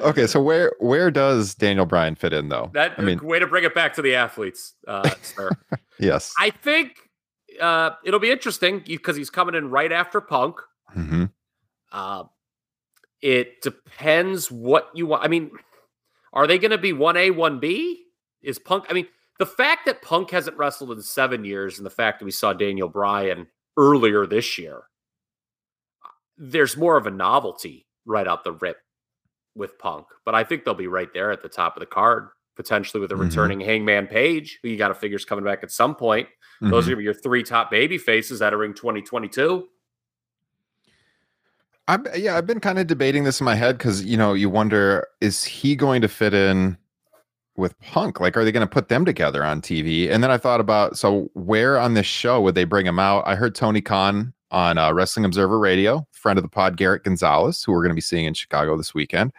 Okay, 0.00 0.26
so 0.26 0.40
where 0.40 0.72
where 0.78 1.10
does 1.10 1.54
Daniel 1.54 1.86
Bryan 1.86 2.14
fit 2.14 2.32
in 2.32 2.48
though? 2.48 2.70
That 2.74 2.94
I 2.98 3.02
mean, 3.02 3.18
way 3.22 3.38
to 3.38 3.46
bring 3.46 3.64
it 3.64 3.74
back 3.74 3.94
to 3.94 4.02
the 4.02 4.14
athletes, 4.14 4.74
uh, 4.86 5.10
sir. 5.22 5.50
yes. 5.98 6.32
I 6.38 6.50
think 6.50 6.96
uh, 7.60 7.90
it'll 8.04 8.20
be 8.20 8.30
interesting 8.30 8.82
because 8.86 9.16
he's 9.16 9.30
coming 9.30 9.54
in 9.54 9.70
right 9.70 9.92
after 9.92 10.20
Punk. 10.20 10.56
Mhm. 10.96 11.30
Uh, 11.92 12.24
it 13.20 13.62
depends 13.62 14.50
what 14.50 14.90
you 14.94 15.06
want. 15.06 15.24
I 15.24 15.28
mean, 15.28 15.50
are 16.32 16.46
they 16.46 16.58
going 16.58 16.72
to 16.72 16.78
be 16.78 16.92
1A, 16.92 17.30
1B? 17.30 17.96
Is 18.42 18.58
Punk, 18.58 18.84
I 18.90 18.92
mean, 18.92 19.06
the 19.38 19.46
fact 19.46 19.86
that 19.86 20.02
Punk 20.02 20.30
hasn't 20.30 20.58
wrestled 20.58 20.90
in 20.90 21.00
seven 21.00 21.44
years 21.44 21.78
and 21.78 21.86
the 21.86 21.90
fact 21.90 22.18
that 22.18 22.24
we 22.26 22.30
saw 22.30 22.52
Daniel 22.52 22.88
Bryan 22.88 23.46
earlier 23.78 24.26
this 24.26 24.58
year, 24.58 24.82
there's 26.36 26.76
more 26.76 26.96
of 26.96 27.06
a 27.06 27.10
novelty 27.10 27.86
right 28.04 28.28
out 28.28 28.44
the 28.44 28.52
rip 28.52 28.76
with 29.54 29.78
Punk. 29.78 30.06
But 30.24 30.34
I 30.34 30.44
think 30.44 30.64
they'll 30.64 30.74
be 30.74 30.86
right 30.86 31.12
there 31.12 31.30
at 31.30 31.42
the 31.42 31.48
top 31.48 31.76
of 31.76 31.80
the 31.80 31.86
card, 31.86 32.28
potentially 32.56 33.00
with 33.00 33.12
a 33.12 33.14
Mhm. 33.14 33.20
returning 33.20 33.60
Hangman 33.60 34.06
Page, 34.06 34.58
who 34.62 34.68
you 34.68 34.76
got 34.76 34.88
to 34.88 34.94
figure's 34.94 35.24
coming 35.24 35.44
back 35.44 35.62
at 35.62 35.70
some 35.70 35.94
point. 35.94 36.28
Those 36.60 36.70
Mhm. 36.70 36.70
are 36.70 36.70
going 36.70 36.90
to 36.90 36.96
be 36.96 37.04
your 37.04 37.14
three 37.14 37.42
top 37.42 37.70
baby 37.70 37.98
faces 37.98 38.40
entering 38.42 38.74
2022. 38.74 39.68
I'm, 41.86 42.06
yeah, 42.16 42.36
I've 42.36 42.46
been 42.46 42.60
kind 42.60 42.78
of 42.78 42.86
debating 42.86 43.24
this 43.24 43.40
in 43.40 43.44
my 43.44 43.54
head 43.54 43.76
because 43.78 44.04
you 44.04 44.16
know 44.16 44.32
you 44.32 44.48
wonder 44.48 45.06
is 45.20 45.44
he 45.44 45.76
going 45.76 46.00
to 46.02 46.08
fit 46.08 46.32
in 46.32 46.78
with 47.56 47.78
Punk? 47.80 48.20
Like, 48.20 48.36
are 48.36 48.44
they 48.44 48.52
going 48.52 48.66
to 48.66 48.72
put 48.72 48.88
them 48.88 49.04
together 49.04 49.44
on 49.44 49.60
TV? 49.60 50.10
And 50.10 50.22
then 50.22 50.30
I 50.30 50.38
thought 50.38 50.60
about 50.60 50.96
so 50.98 51.30
where 51.34 51.78
on 51.78 51.94
this 51.94 52.06
show 52.06 52.40
would 52.40 52.54
they 52.54 52.64
bring 52.64 52.86
him 52.86 52.98
out? 52.98 53.24
I 53.26 53.36
heard 53.36 53.54
Tony 53.54 53.80
Khan 53.80 54.32
on 54.50 54.78
uh, 54.78 54.92
Wrestling 54.92 55.24
Observer 55.24 55.58
Radio, 55.58 56.06
friend 56.12 56.38
of 56.38 56.42
the 56.42 56.48
pod, 56.48 56.76
Garrett 56.76 57.04
Gonzalez, 57.04 57.62
who 57.62 57.72
we're 57.72 57.82
going 57.82 57.90
to 57.90 57.94
be 57.94 58.00
seeing 58.00 58.24
in 58.24 58.34
Chicago 58.34 58.76
this 58.76 58.94
weekend. 58.94 59.32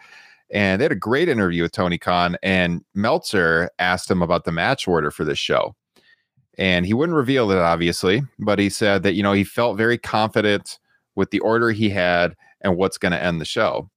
And 0.50 0.80
they 0.80 0.84
had 0.84 0.92
a 0.92 0.96
great 0.96 1.28
interview 1.28 1.62
with 1.62 1.72
Tony 1.72 1.98
Khan, 1.98 2.36
and 2.42 2.84
Meltzer 2.94 3.70
asked 3.78 4.10
him 4.10 4.22
about 4.22 4.44
the 4.44 4.52
match 4.52 4.86
order 4.86 5.10
for 5.10 5.24
this 5.24 5.38
show. 5.38 5.74
And 6.58 6.86
he 6.86 6.94
wouldn't 6.94 7.16
reveal 7.16 7.50
it, 7.50 7.58
obviously, 7.58 8.22
but 8.38 8.58
he 8.58 8.70
said 8.70 9.02
that, 9.02 9.14
you 9.14 9.22
know, 9.22 9.32
he 9.32 9.44
felt 9.44 9.76
very 9.76 9.98
confident 9.98 10.78
with 11.14 11.30
the 11.30 11.40
order 11.40 11.70
he 11.70 11.90
had 11.90 12.34
and 12.60 12.76
what's 12.76 12.96
going 12.96 13.12
to 13.12 13.22
end 13.22 13.40
the 13.40 13.44
show. 13.44 13.90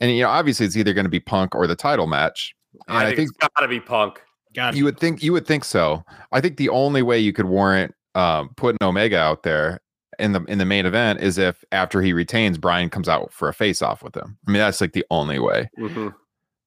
And, 0.00 0.10
you 0.10 0.22
know, 0.22 0.30
obviously 0.30 0.66
it's 0.66 0.76
either 0.76 0.94
going 0.94 1.04
to 1.04 1.10
be 1.10 1.20
Punk 1.20 1.54
or 1.54 1.66
the 1.66 1.76
title 1.76 2.06
match. 2.06 2.54
And 2.88 2.96
I 2.96 3.02
I 3.02 3.04
think, 3.06 3.16
think 3.16 3.28
it's 3.28 3.48
got 3.54 3.60
to 3.60 3.68
be 3.68 3.80
Punk. 3.80 4.22
Got 4.54 4.74
you 4.74 4.84
would 4.84 4.98
think 4.98 5.22
you 5.22 5.32
would 5.32 5.46
think 5.46 5.64
so. 5.64 6.02
I 6.32 6.40
think 6.40 6.56
the 6.56 6.70
only 6.70 7.02
way 7.02 7.18
you 7.18 7.32
could 7.32 7.44
warrant 7.44 7.94
um, 8.16 8.50
putting 8.56 8.78
Omega 8.82 9.18
out 9.18 9.44
there 9.44 9.80
in 10.20 10.32
the 10.32 10.42
in 10.44 10.58
the 10.58 10.64
main 10.64 10.86
event 10.86 11.20
is 11.20 11.38
if 11.38 11.64
after 11.72 12.02
he 12.02 12.12
retains, 12.12 12.58
Brian 12.58 12.90
comes 12.90 13.08
out 13.08 13.32
for 13.32 13.48
a 13.48 13.54
face 13.54 13.82
off 13.82 14.02
with 14.02 14.16
him. 14.16 14.38
I 14.46 14.50
mean, 14.50 14.60
that's 14.60 14.80
like 14.80 14.92
the 14.92 15.04
only 15.10 15.38
way. 15.38 15.70
Mhm. 15.78 16.14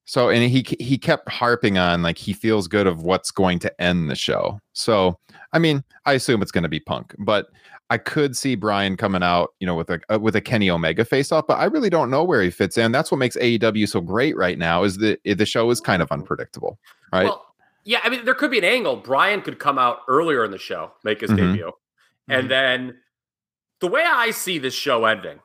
So, 0.05 0.29
and 0.29 0.43
he 0.43 0.65
he 0.79 0.97
kept 0.97 1.29
harping 1.29 1.77
on 1.77 2.01
like 2.01 2.17
he 2.17 2.33
feels 2.33 2.67
good 2.67 2.87
of 2.87 3.03
what's 3.03 3.31
going 3.31 3.59
to 3.59 3.81
end 3.81 4.09
the 4.09 4.15
show. 4.15 4.59
So, 4.73 5.17
I 5.53 5.59
mean, 5.59 5.83
I 6.05 6.13
assume 6.13 6.41
it's 6.41 6.51
going 6.51 6.63
to 6.63 6.69
be 6.69 6.81
Punk, 6.81 7.15
but 7.19 7.47
I 7.89 7.97
could 7.97 8.35
see 8.35 8.55
Brian 8.55 8.97
coming 8.97 9.23
out, 9.23 9.51
you 9.59 9.67
know, 9.67 9.75
with 9.75 9.89
a 9.89 10.01
uh, 10.13 10.19
with 10.19 10.35
a 10.35 10.41
Kenny 10.41 10.69
Omega 10.69 11.05
face 11.05 11.31
off. 11.31 11.47
But 11.47 11.59
I 11.59 11.65
really 11.65 11.89
don't 11.89 12.09
know 12.09 12.23
where 12.23 12.41
he 12.41 12.49
fits 12.49 12.77
in. 12.77 12.91
That's 12.91 13.11
what 13.11 13.17
makes 13.17 13.37
AEW 13.37 13.87
so 13.87 14.01
great 14.01 14.35
right 14.35 14.57
now. 14.57 14.83
Is 14.83 14.97
that 14.97 15.19
the 15.23 15.45
show 15.45 15.69
is 15.69 15.79
kind 15.79 16.01
of 16.01 16.11
unpredictable, 16.11 16.79
right? 17.13 17.25
Well, 17.25 17.45
yeah, 17.85 17.99
I 18.03 18.09
mean, 18.09 18.25
there 18.25 18.33
could 18.33 18.51
be 18.51 18.57
an 18.57 18.63
angle. 18.65 18.97
Brian 18.97 19.41
could 19.41 19.59
come 19.59 19.77
out 19.77 19.99
earlier 20.09 20.43
in 20.43 20.51
the 20.51 20.57
show, 20.57 20.91
make 21.03 21.21
his 21.21 21.29
Mhm. 21.31 21.37
debut. 21.37 21.71
And 22.29 22.49
then 22.49 22.97
the 23.83 23.89
way 23.89 24.01
I 24.01 24.31
see 24.31 24.59
this 24.59 24.73
show 24.73 25.03
ending 25.03 25.39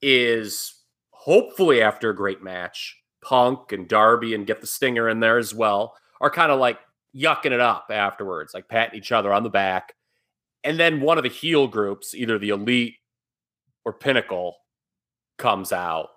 is 0.00 0.76
hopefully 1.10 1.82
after 1.82 2.08
a 2.08 2.16
great 2.16 2.42
match, 2.42 2.98
Punk 3.22 3.70
and 3.70 3.86
Darby 3.86 4.34
and 4.34 4.46
get 4.46 4.62
the 4.62 4.66
stinger 4.66 5.10
in 5.10 5.20
there 5.20 5.36
as 5.36 5.54
well 5.54 5.94
are 6.22 6.30
kind 6.30 6.50
of 6.50 6.58
like 6.58 6.78
yucking 7.14 7.52
it 7.52 7.60
up 7.60 7.88
afterwards, 7.90 8.54
like 8.54 8.70
patting 8.70 8.98
each 8.98 9.12
other 9.12 9.30
on 9.30 9.42
the 9.42 9.50
back. 9.50 9.92
And 10.64 10.80
then 10.80 11.02
one 11.02 11.18
of 11.18 11.22
the 11.22 11.28
heel 11.28 11.68
groups, 11.68 12.14
either 12.14 12.38
the 12.38 12.48
Elite 12.48 12.94
or 13.84 13.92
Pinnacle, 13.92 14.56
comes 15.36 15.70
out. 15.70 16.08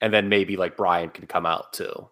And 0.00 0.10
then 0.10 0.30
maybe 0.30 0.56
like 0.56 0.74
Brian 0.74 1.10
can 1.10 1.26
come 1.26 1.44
out 1.44 1.74
too. 1.74 2.08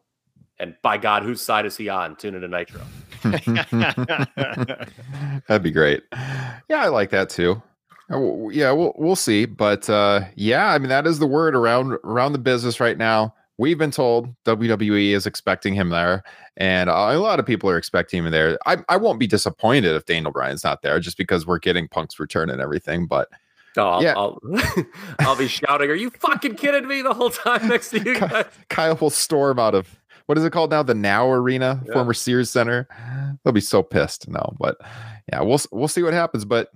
And 0.59 0.77
by 0.83 0.99
God, 0.99 1.23
whose 1.23 1.41
side 1.41 1.65
is 1.65 1.79
he 1.79 1.89
on? 1.89 2.17
Tune 2.17 2.35
into 2.35 2.47
Nitro. 2.47 2.83
That'd 5.49 5.63
be 5.63 5.71
great. 5.71 6.03
Yeah, 6.69 6.83
I 6.83 6.89
like 6.89 7.09
that 7.09 7.31
too. 7.31 7.63
Uh, 8.13 8.49
Yeah, 8.49 8.73
we'll 8.73 8.95
we'll 8.97 9.17
see, 9.17 9.45
but 9.47 9.89
uh, 9.89 10.23
yeah, 10.35 10.69
I 10.73 10.79
mean 10.79 10.89
that 10.89 11.07
is 11.07 11.19
the 11.19 11.27
word 11.27 11.55
around 11.55 11.93
around 12.05 12.33
the 12.33 12.39
business 12.39 12.81
right 12.81 12.99
now. 12.99 13.35
We've 13.59 13.79
been 13.79 13.91
told 13.91 14.35
WWE 14.45 15.11
is 15.13 15.27
expecting 15.27 15.75
him 15.75 15.91
there, 15.91 16.23
and 16.57 16.89
a 16.91 17.19
lot 17.19 17.39
of 17.39 17.47
people 17.47 17.69
are 17.71 17.77
expecting 17.77 18.25
him 18.25 18.31
there. 18.31 18.59
I 18.67 18.79
I 18.89 18.97
won't 18.97 19.19
be 19.21 19.27
disappointed 19.27 19.95
if 19.95 20.05
Daniel 20.07 20.33
Bryan's 20.33 20.65
not 20.65 20.83
there, 20.83 20.99
just 21.01 21.17
because 21.17 21.47
we're 21.47 21.59
getting 21.59 21.87
Punk's 21.89 22.19
return 22.19 22.51
and 22.51 22.61
everything. 22.61 23.07
But 23.07 23.29
Oh, 23.77 23.83
I'll, 23.89 24.03
Yeah. 24.03 24.15
I'll, 24.19 24.39
I'll 25.21 25.37
be 25.37 25.49
shouting, 25.49 25.89
Are 25.91 25.95
you 25.95 26.11
fucking 26.11 26.57
kidding 26.57 26.87
me 26.87 27.01
the 27.01 27.15
whole 27.15 27.31
time 27.31 27.69
next 27.69 27.89
to 27.91 28.01
you 28.03 28.21
guys? 28.21 28.45
Kyle 28.69 28.97
will 29.01 29.09
storm 29.09 29.59
out 29.59 29.75
of 29.75 29.99
what 30.27 30.37
is 30.37 30.45
it 30.45 30.53
called 30.53 30.71
now? 30.71 30.83
The 30.83 30.93
Now 30.95 31.31
Arena, 31.31 31.81
Yeah. 31.87 31.95
former 31.95 32.13
Sears 32.13 32.51
Center. 32.51 32.87
They'll 33.45 33.53
be 33.55 33.63
so 33.63 33.83
pissed. 33.83 34.29
No, 34.29 34.55
but 34.59 34.77
yeah, 35.33 35.41
we'll 35.41 35.61
we'll 35.71 35.89
see 35.89 36.03
what 36.03 36.13
happens. 36.13 36.45
But 36.45 36.69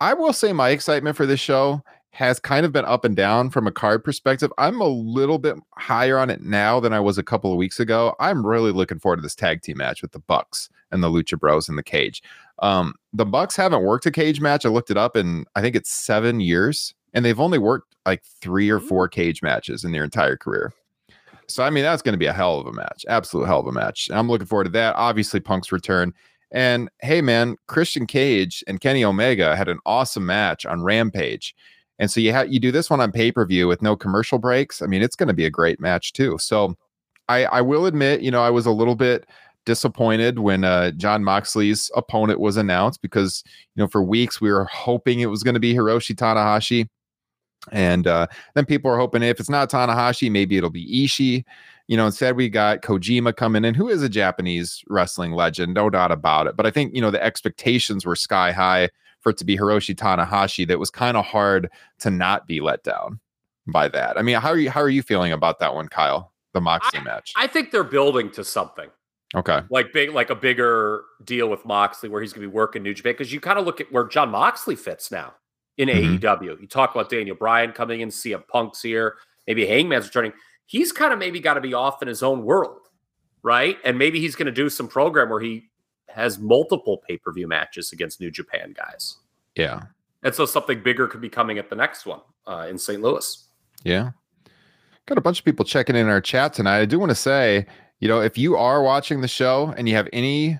I 0.00 0.14
will 0.14 0.32
say 0.32 0.52
my 0.52 0.70
excitement 0.70 1.16
for 1.16 1.26
this 1.26 1.40
show 1.40 1.82
has 2.10 2.40
kind 2.40 2.64
of 2.64 2.72
been 2.72 2.84
up 2.86 3.04
and 3.04 3.14
down 3.14 3.50
from 3.50 3.66
a 3.66 3.72
card 3.72 4.02
perspective. 4.02 4.50
I'm 4.56 4.80
a 4.80 4.88
little 4.88 5.38
bit 5.38 5.56
higher 5.76 6.18
on 6.18 6.30
it 6.30 6.42
now 6.42 6.80
than 6.80 6.94
I 6.94 7.00
was 7.00 7.18
a 7.18 7.22
couple 7.22 7.52
of 7.52 7.58
weeks 7.58 7.78
ago. 7.78 8.14
I'm 8.20 8.46
really 8.46 8.72
looking 8.72 8.98
forward 8.98 9.16
to 9.16 9.22
this 9.22 9.34
tag 9.34 9.60
team 9.60 9.78
match 9.78 10.00
with 10.00 10.12
the 10.12 10.18
Bucks 10.18 10.70
and 10.90 11.02
the 11.02 11.08
Lucha 11.10 11.38
Bros 11.38 11.68
in 11.68 11.76
the 11.76 11.82
cage. 11.82 12.22
Um, 12.60 12.94
the 13.12 13.26
Bucks 13.26 13.54
haven't 13.56 13.82
worked 13.82 14.06
a 14.06 14.10
cage 14.10 14.40
match. 14.40 14.64
I 14.64 14.70
looked 14.70 14.90
it 14.90 14.96
up, 14.96 15.14
and 15.14 15.46
I 15.56 15.60
think 15.60 15.76
it's 15.76 15.90
seven 15.90 16.40
years, 16.40 16.94
and 17.12 17.22
they've 17.22 17.40
only 17.40 17.58
worked 17.58 17.94
like 18.06 18.22
three 18.40 18.70
or 18.70 18.80
four 18.80 19.08
cage 19.08 19.42
matches 19.42 19.84
in 19.84 19.92
their 19.92 20.04
entire 20.04 20.36
career. 20.36 20.72
So 21.48 21.64
I 21.64 21.70
mean, 21.70 21.84
that's 21.84 22.02
going 22.02 22.14
to 22.14 22.18
be 22.18 22.26
a 22.26 22.32
hell 22.32 22.58
of 22.58 22.66
a 22.66 22.72
match, 22.72 23.04
absolute 23.08 23.46
hell 23.46 23.60
of 23.60 23.66
a 23.66 23.72
match. 23.72 24.08
And 24.08 24.18
I'm 24.18 24.28
looking 24.28 24.46
forward 24.46 24.64
to 24.64 24.70
that. 24.70 24.96
Obviously, 24.96 25.40
Punk's 25.40 25.70
return. 25.70 26.14
And 26.52 26.88
hey, 27.00 27.20
man, 27.20 27.56
Christian 27.66 28.06
Cage 28.06 28.62
and 28.66 28.80
Kenny 28.80 29.04
Omega 29.04 29.56
had 29.56 29.68
an 29.68 29.78
awesome 29.84 30.26
match 30.26 30.64
on 30.64 30.82
Rampage. 30.82 31.54
And 31.98 32.10
so 32.10 32.20
you 32.20 32.32
have 32.32 32.52
you 32.52 32.60
do 32.60 32.70
this 32.70 32.90
one 32.90 33.00
on 33.00 33.12
pay 33.12 33.32
per 33.32 33.44
view 33.46 33.68
with 33.68 33.82
no 33.82 33.96
commercial 33.96 34.38
breaks. 34.38 34.82
I 34.82 34.86
mean, 34.86 35.02
it's 35.02 35.16
going 35.16 35.28
to 35.28 35.34
be 35.34 35.46
a 35.46 35.50
great 35.50 35.80
match 35.80 36.12
too. 36.12 36.36
So 36.38 36.76
I 37.28 37.46
I 37.46 37.60
will 37.62 37.86
admit, 37.86 38.20
you 38.20 38.30
know, 38.30 38.42
I 38.42 38.50
was 38.50 38.66
a 38.66 38.70
little 38.70 38.96
bit 38.96 39.26
disappointed 39.64 40.38
when 40.38 40.64
uh, 40.64 40.92
Jon 40.92 41.24
Moxley's 41.24 41.90
opponent 41.96 42.38
was 42.38 42.56
announced 42.56 43.02
because 43.02 43.42
you 43.74 43.82
know 43.82 43.88
for 43.88 44.02
weeks 44.02 44.40
we 44.40 44.50
were 44.52 44.64
hoping 44.66 45.20
it 45.20 45.26
was 45.26 45.42
going 45.42 45.54
to 45.54 45.60
be 45.60 45.74
Hiroshi 45.74 46.14
Tanahashi. 46.14 46.88
And 47.72 48.06
uh, 48.06 48.28
then 48.54 48.64
people 48.64 48.90
are 48.90 48.98
hoping 48.98 49.22
if 49.22 49.40
it's 49.40 49.50
not 49.50 49.70
Tanahashi, 49.70 50.30
maybe 50.30 50.56
it'll 50.56 50.70
be 50.70 51.04
Ishii. 51.04 51.44
You 51.88 51.96
know, 51.96 52.06
instead 52.06 52.36
we 52.36 52.48
got 52.48 52.82
Kojima 52.82 53.36
coming 53.36 53.64
in, 53.64 53.74
who 53.74 53.88
is 53.88 54.02
a 54.02 54.08
Japanese 54.08 54.82
wrestling 54.88 55.32
legend, 55.32 55.74
no 55.74 55.88
doubt 55.88 56.10
about 56.10 56.46
it. 56.46 56.56
But 56.56 56.66
I 56.66 56.70
think 56.70 56.94
you 56.94 57.00
know 57.00 57.10
the 57.10 57.22
expectations 57.22 58.04
were 58.04 58.16
sky 58.16 58.52
high 58.52 58.90
for 59.20 59.30
it 59.30 59.38
to 59.38 59.44
be 59.44 59.56
Hiroshi 59.56 59.94
Tanahashi. 59.94 60.66
That 60.66 60.78
was 60.78 60.90
kind 60.90 61.16
of 61.16 61.24
hard 61.24 61.70
to 62.00 62.10
not 62.10 62.46
be 62.46 62.60
let 62.60 62.82
down 62.82 63.20
by 63.66 63.88
that. 63.88 64.18
I 64.18 64.22
mean, 64.22 64.36
how 64.36 64.50
are 64.50 64.58
you 64.58 64.70
how 64.70 64.80
are 64.80 64.88
you 64.88 65.02
feeling 65.02 65.32
about 65.32 65.58
that 65.60 65.74
one, 65.74 65.88
Kyle? 65.88 66.32
The 66.54 66.60
Moxley 66.60 67.00
match. 67.00 67.32
I 67.36 67.46
think 67.46 67.70
they're 67.70 67.84
building 67.84 68.30
to 68.30 68.42
something 68.42 68.88
okay. 69.34 69.60
like 69.68 69.92
big, 69.92 70.12
like 70.12 70.30
a 70.30 70.34
bigger 70.34 71.04
deal 71.22 71.48
with 71.50 71.64
Moxley 71.66 72.08
where 72.08 72.22
he's 72.22 72.32
going 72.32 72.42
to 72.42 72.48
be 72.48 72.54
working 72.54 72.82
New 72.82 72.94
Japan 72.94 73.12
because 73.12 73.30
you 73.30 73.40
kind 73.40 73.58
of 73.58 73.66
look 73.66 73.80
at 73.80 73.92
where 73.92 74.06
Jon 74.06 74.30
Moxley 74.30 74.74
fits 74.74 75.10
now 75.10 75.34
in 75.76 75.88
Mhm. 75.88 76.18
AEW. 76.18 76.58
You 76.60 76.66
talk 76.66 76.94
about 76.94 77.10
Daniel 77.10 77.36
Bryan 77.36 77.72
coming 77.72 78.00
in, 78.00 78.08
CM 78.08 78.42
Punk's 78.48 78.80
here, 78.80 79.16
maybe 79.46 79.66
Hangman's 79.66 80.06
returning. 80.06 80.32
He's 80.66 80.92
kind 80.92 81.12
of 81.12 81.18
maybe 81.18 81.40
got 81.40 81.54
to 81.54 81.60
be 81.60 81.74
off 81.74 82.02
in 82.02 82.08
his 82.08 82.22
own 82.22 82.42
world, 82.44 82.88
right? 83.42 83.78
And 83.84 83.98
maybe 83.98 84.20
he's 84.20 84.34
going 84.34 84.46
to 84.46 84.52
do 84.52 84.68
some 84.68 84.88
program 84.88 85.30
where 85.30 85.40
he 85.40 85.70
has 86.08 86.38
multiple 86.38 87.02
pay 87.08 87.16
per 87.16 87.32
view 87.32 87.46
matches 87.46 87.92
against 87.92 88.20
New 88.20 88.30
Japan 88.30 88.74
guys. 88.76 89.16
Yeah. 89.54 89.82
And 90.22 90.34
so 90.34 90.44
something 90.44 90.82
bigger 90.82 91.06
could 91.06 91.20
be 91.20 91.28
coming 91.28 91.58
at 91.58 91.70
the 91.70 91.76
next 91.76 92.04
one 92.04 92.20
uh, 92.46 92.66
in 92.68 92.78
St. 92.78 93.00
Louis. 93.00 93.44
Yeah. 93.84 94.10
Got 95.06 95.18
a 95.18 95.20
bunch 95.20 95.38
of 95.38 95.44
people 95.44 95.64
checking 95.64 95.94
in 95.94 96.08
our 96.08 96.20
chat 96.20 96.52
tonight. 96.52 96.80
I 96.80 96.84
do 96.84 96.98
want 96.98 97.10
to 97.10 97.16
say, 97.16 97.66
you 98.00 98.08
know, 98.08 98.20
if 98.20 98.36
you 98.36 98.56
are 98.56 98.82
watching 98.82 99.20
the 99.20 99.28
show 99.28 99.72
and 99.76 99.88
you 99.88 99.94
have 99.94 100.08
any 100.12 100.58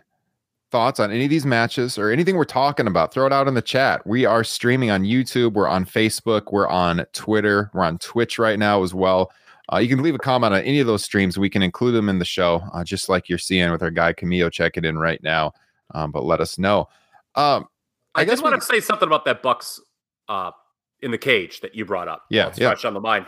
thoughts 0.70 1.00
on 1.00 1.10
any 1.10 1.24
of 1.24 1.30
these 1.30 1.46
matches 1.46 1.98
or 1.98 2.10
anything 2.10 2.36
we're 2.36 2.44
talking 2.44 2.86
about, 2.86 3.12
throw 3.12 3.26
it 3.26 3.32
out 3.32 3.48
in 3.48 3.54
the 3.54 3.62
chat. 3.62 4.06
We 4.06 4.24
are 4.24 4.44
streaming 4.44 4.90
on 4.90 5.02
YouTube, 5.02 5.54
we're 5.54 5.68
on 5.68 5.84
Facebook, 5.84 6.52
we're 6.52 6.68
on 6.68 7.04
Twitter, 7.12 7.70
we're 7.74 7.84
on 7.84 7.98
Twitch 7.98 8.38
right 8.38 8.58
now 8.58 8.82
as 8.82 8.94
well. 8.94 9.32
Uh, 9.72 9.78
you 9.78 9.88
can 9.88 10.02
leave 10.02 10.14
a 10.14 10.18
comment 10.18 10.54
on 10.54 10.60
any 10.60 10.78
of 10.78 10.86
those 10.86 11.02
streams. 11.02 11.38
We 11.38 11.50
can 11.50 11.62
include 11.62 11.94
them 11.94 12.08
in 12.08 12.18
the 12.18 12.24
show, 12.24 12.62
uh, 12.72 12.84
just 12.84 13.08
like 13.08 13.28
you're 13.28 13.38
seeing 13.38 13.70
with 13.72 13.82
our 13.82 13.90
guy 13.90 14.12
Camillo 14.12 14.48
checking 14.48 14.84
in 14.84 14.98
right 14.98 15.20
now. 15.22 15.52
Um, 15.92 16.12
but 16.12 16.24
let 16.24 16.40
us 16.40 16.58
know. 16.58 16.88
Um, 17.34 17.66
I, 18.14 18.20
I 18.20 18.24
guess 18.24 18.34
just 18.34 18.42
want 18.42 18.60
to 18.60 18.66
say 18.66 18.80
something 18.80 19.06
about 19.06 19.24
that 19.24 19.42
Bucks 19.42 19.80
uh, 20.28 20.52
in 21.00 21.10
the 21.10 21.18
cage 21.18 21.60
that 21.60 21.74
you 21.74 21.84
brought 21.84 22.08
up. 22.08 22.24
Yeah, 22.30 22.48
it's 22.48 22.58
yeah. 22.58 22.68
fresh 22.68 22.84
on 22.84 22.94
the 22.94 23.00
mind 23.00 23.26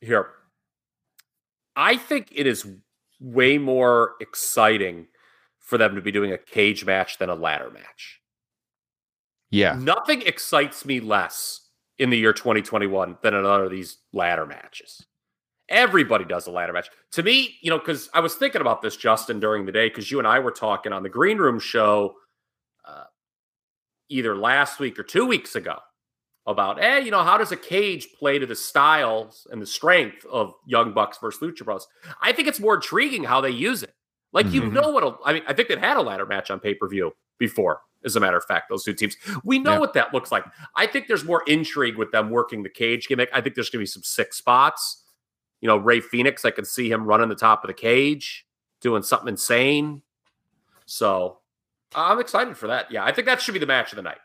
here. 0.00 0.28
I 1.76 1.96
think 1.96 2.28
it 2.34 2.46
is 2.46 2.66
way 3.20 3.58
more 3.58 4.14
exciting 4.20 5.08
for 5.60 5.78
them 5.78 5.94
to 5.94 6.00
be 6.00 6.12
doing 6.12 6.32
a 6.32 6.38
cage 6.38 6.84
match 6.84 7.18
than 7.18 7.28
a 7.28 7.34
ladder 7.34 7.70
match. 7.70 8.20
yeah, 9.50 9.76
Nothing 9.78 10.22
excites 10.22 10.84
me 10.84 11.00
less 11.00 11.60
in 11.98 12.10
the 12.10 12.18
year 12.18 12.32
2021 12.32 13.18
than 13.22 13.34
another 13.34 13.64
of 13.64 13.70
these 13.70 13.98
ladder 14.12 14.46
matches. 14.46 15.04
Everybody 15.68 16.24
does 16.24 16.46
a 16.46 16.50
ladder 16.50 16.72
match. 16.72 16.88
To 17.12 17.22
me, 17.22 17.56
you 17.60 17.70
know, 17.70 17.78
because 17.78 18.08
I 18.14 18.20
was 18.20 18.34
thinking 18.36 18.60
about 18.60 18.82
this, 18.82 18.96
Justin, 18.96 19.40
during 19.40 19.66
the 19.66 19.72
day, 19.72 19.88
because 19.88 20.10
you 20.10 20.18
and 20.18 20.26
I 20.28 20.38
were 20.38 20.52
talking 20.52 20.92
on 20.92 21.02
the 21.02 21.08
Green 21.08 21.38
Room 21.38 21.58
show 21.58 22.14
uh, 22.84 23.04
either 24.08 24.36
last 24.36 24.78
week 24.78 24.98
or 24.98 25.02
two 25.02 25.26
weeks 25.26 25.56
ago 25.56 25.78
about, 26.46 26.80
eh, 26.80 26.98
you 26.98 27.10
know, 27.10 27.24
how 27.24 27.36
does 27.36 27.50
a 27.50 27.56
cage 27.56 28.06
play 28.16 28.38
to 28.38 28.46
the 28.46 28.54
styles 28.54 29.48
and 29.50 29.60
the 29.60 29.66
strength 29.66 30.24
of 30.26 30.54
Young 30.66 30.92
Bucks 30.92 31.18
versus 31.18 31.40
Lucha 31.40 31.64
Bros? 31.64 31.88
I 32.22 32.32
think 32.32 32.46
it's 32.46 32.60
more 32.60 32.76
intriguing 32.76 33.24
how 33.24 33.40
they 33.40 33.50
use 33.50 33.82
it. 33.82 33.92
Like, 34.32 34.52
you 34.52 34.62
Mhm. 34.62 34.72
know 34.72 34.90
what, 34.90 35.02
a, 35.02 35.16
I 35.24 35.32
mean, 35.32 35.42
I 35.48 35.52
think 35.52 35.68
they've 35.68 35.78
had 35.78 35.96
a 35.96 36.02
ladder 36.02 36.26
match 36.26 36.50
on 36.52 36.60
pay 36.60 36.74
per 36.74 36.86
view 36.86 37.12
before, 37.38 37.80
as 38.04 38.14
a 38.14 38.20
matter 38.20 38.36
of 38.36 38.44
fact, 38.44 38.68
those 38.68 38.84
two 38.84 38.94
teams. 38.94 39.16
We 39.42 39.58
know 39.58 39.72
Yeah. 39.72 39.78
what 39.80 39.94
that 39.94 40.14
looks 40.14 40.30
like. 40.30 40.44
I 40.76 40.86
think 40.86 41.08
there's 41.08 41.24
more 41.24 41.42
intrigue 41.48 41.96
with 41.96 42.12
them 42.12 42.30
working 42.30 42.62
the 42.62 42.68
cage 42.70 43.08
gimmick. 43.08 43.30
I 43.32 43.40
think 43.40 43.56
there's 43.56 43.70
going 43.70 43.80
to 43.80 43.82
be 43.82 43.86
some 43.86 44.04
sick 44.04 44.32
spots. 44.32 45.02
You 45.60 45.68
know, 45.68 45.76
Rey 45.76 46.00
Fénix, 46.00 46.44
I 46.44 46.50
can 46.50 46.64
see 46.64 46.90
him 46.90 47.04
running 47.04 47.28
the 47.28 47.34
top 47.34 47.64
of 47.64 47.68
the 47.68 47.74
cage, 47.74 48.46
doing 48.80 49.02
something 49.02 49.28
insane. 49.28 50.02
So 50.86 51.38
I'm 51.94 52.20
excited 52.20 52.56
for 52.56 52.66
that. 52.68 52.90
Yeah, 52.90 53.04
I 53.04 53.12
think 53.12 53.26
that 53.26 53.40
should 53.40 53.52
be 53.54 53.58
the 53.60 53.66
match 53.66 53.92
of 53.92 53.96
the 53.96 54.02
night. 54.02 54.18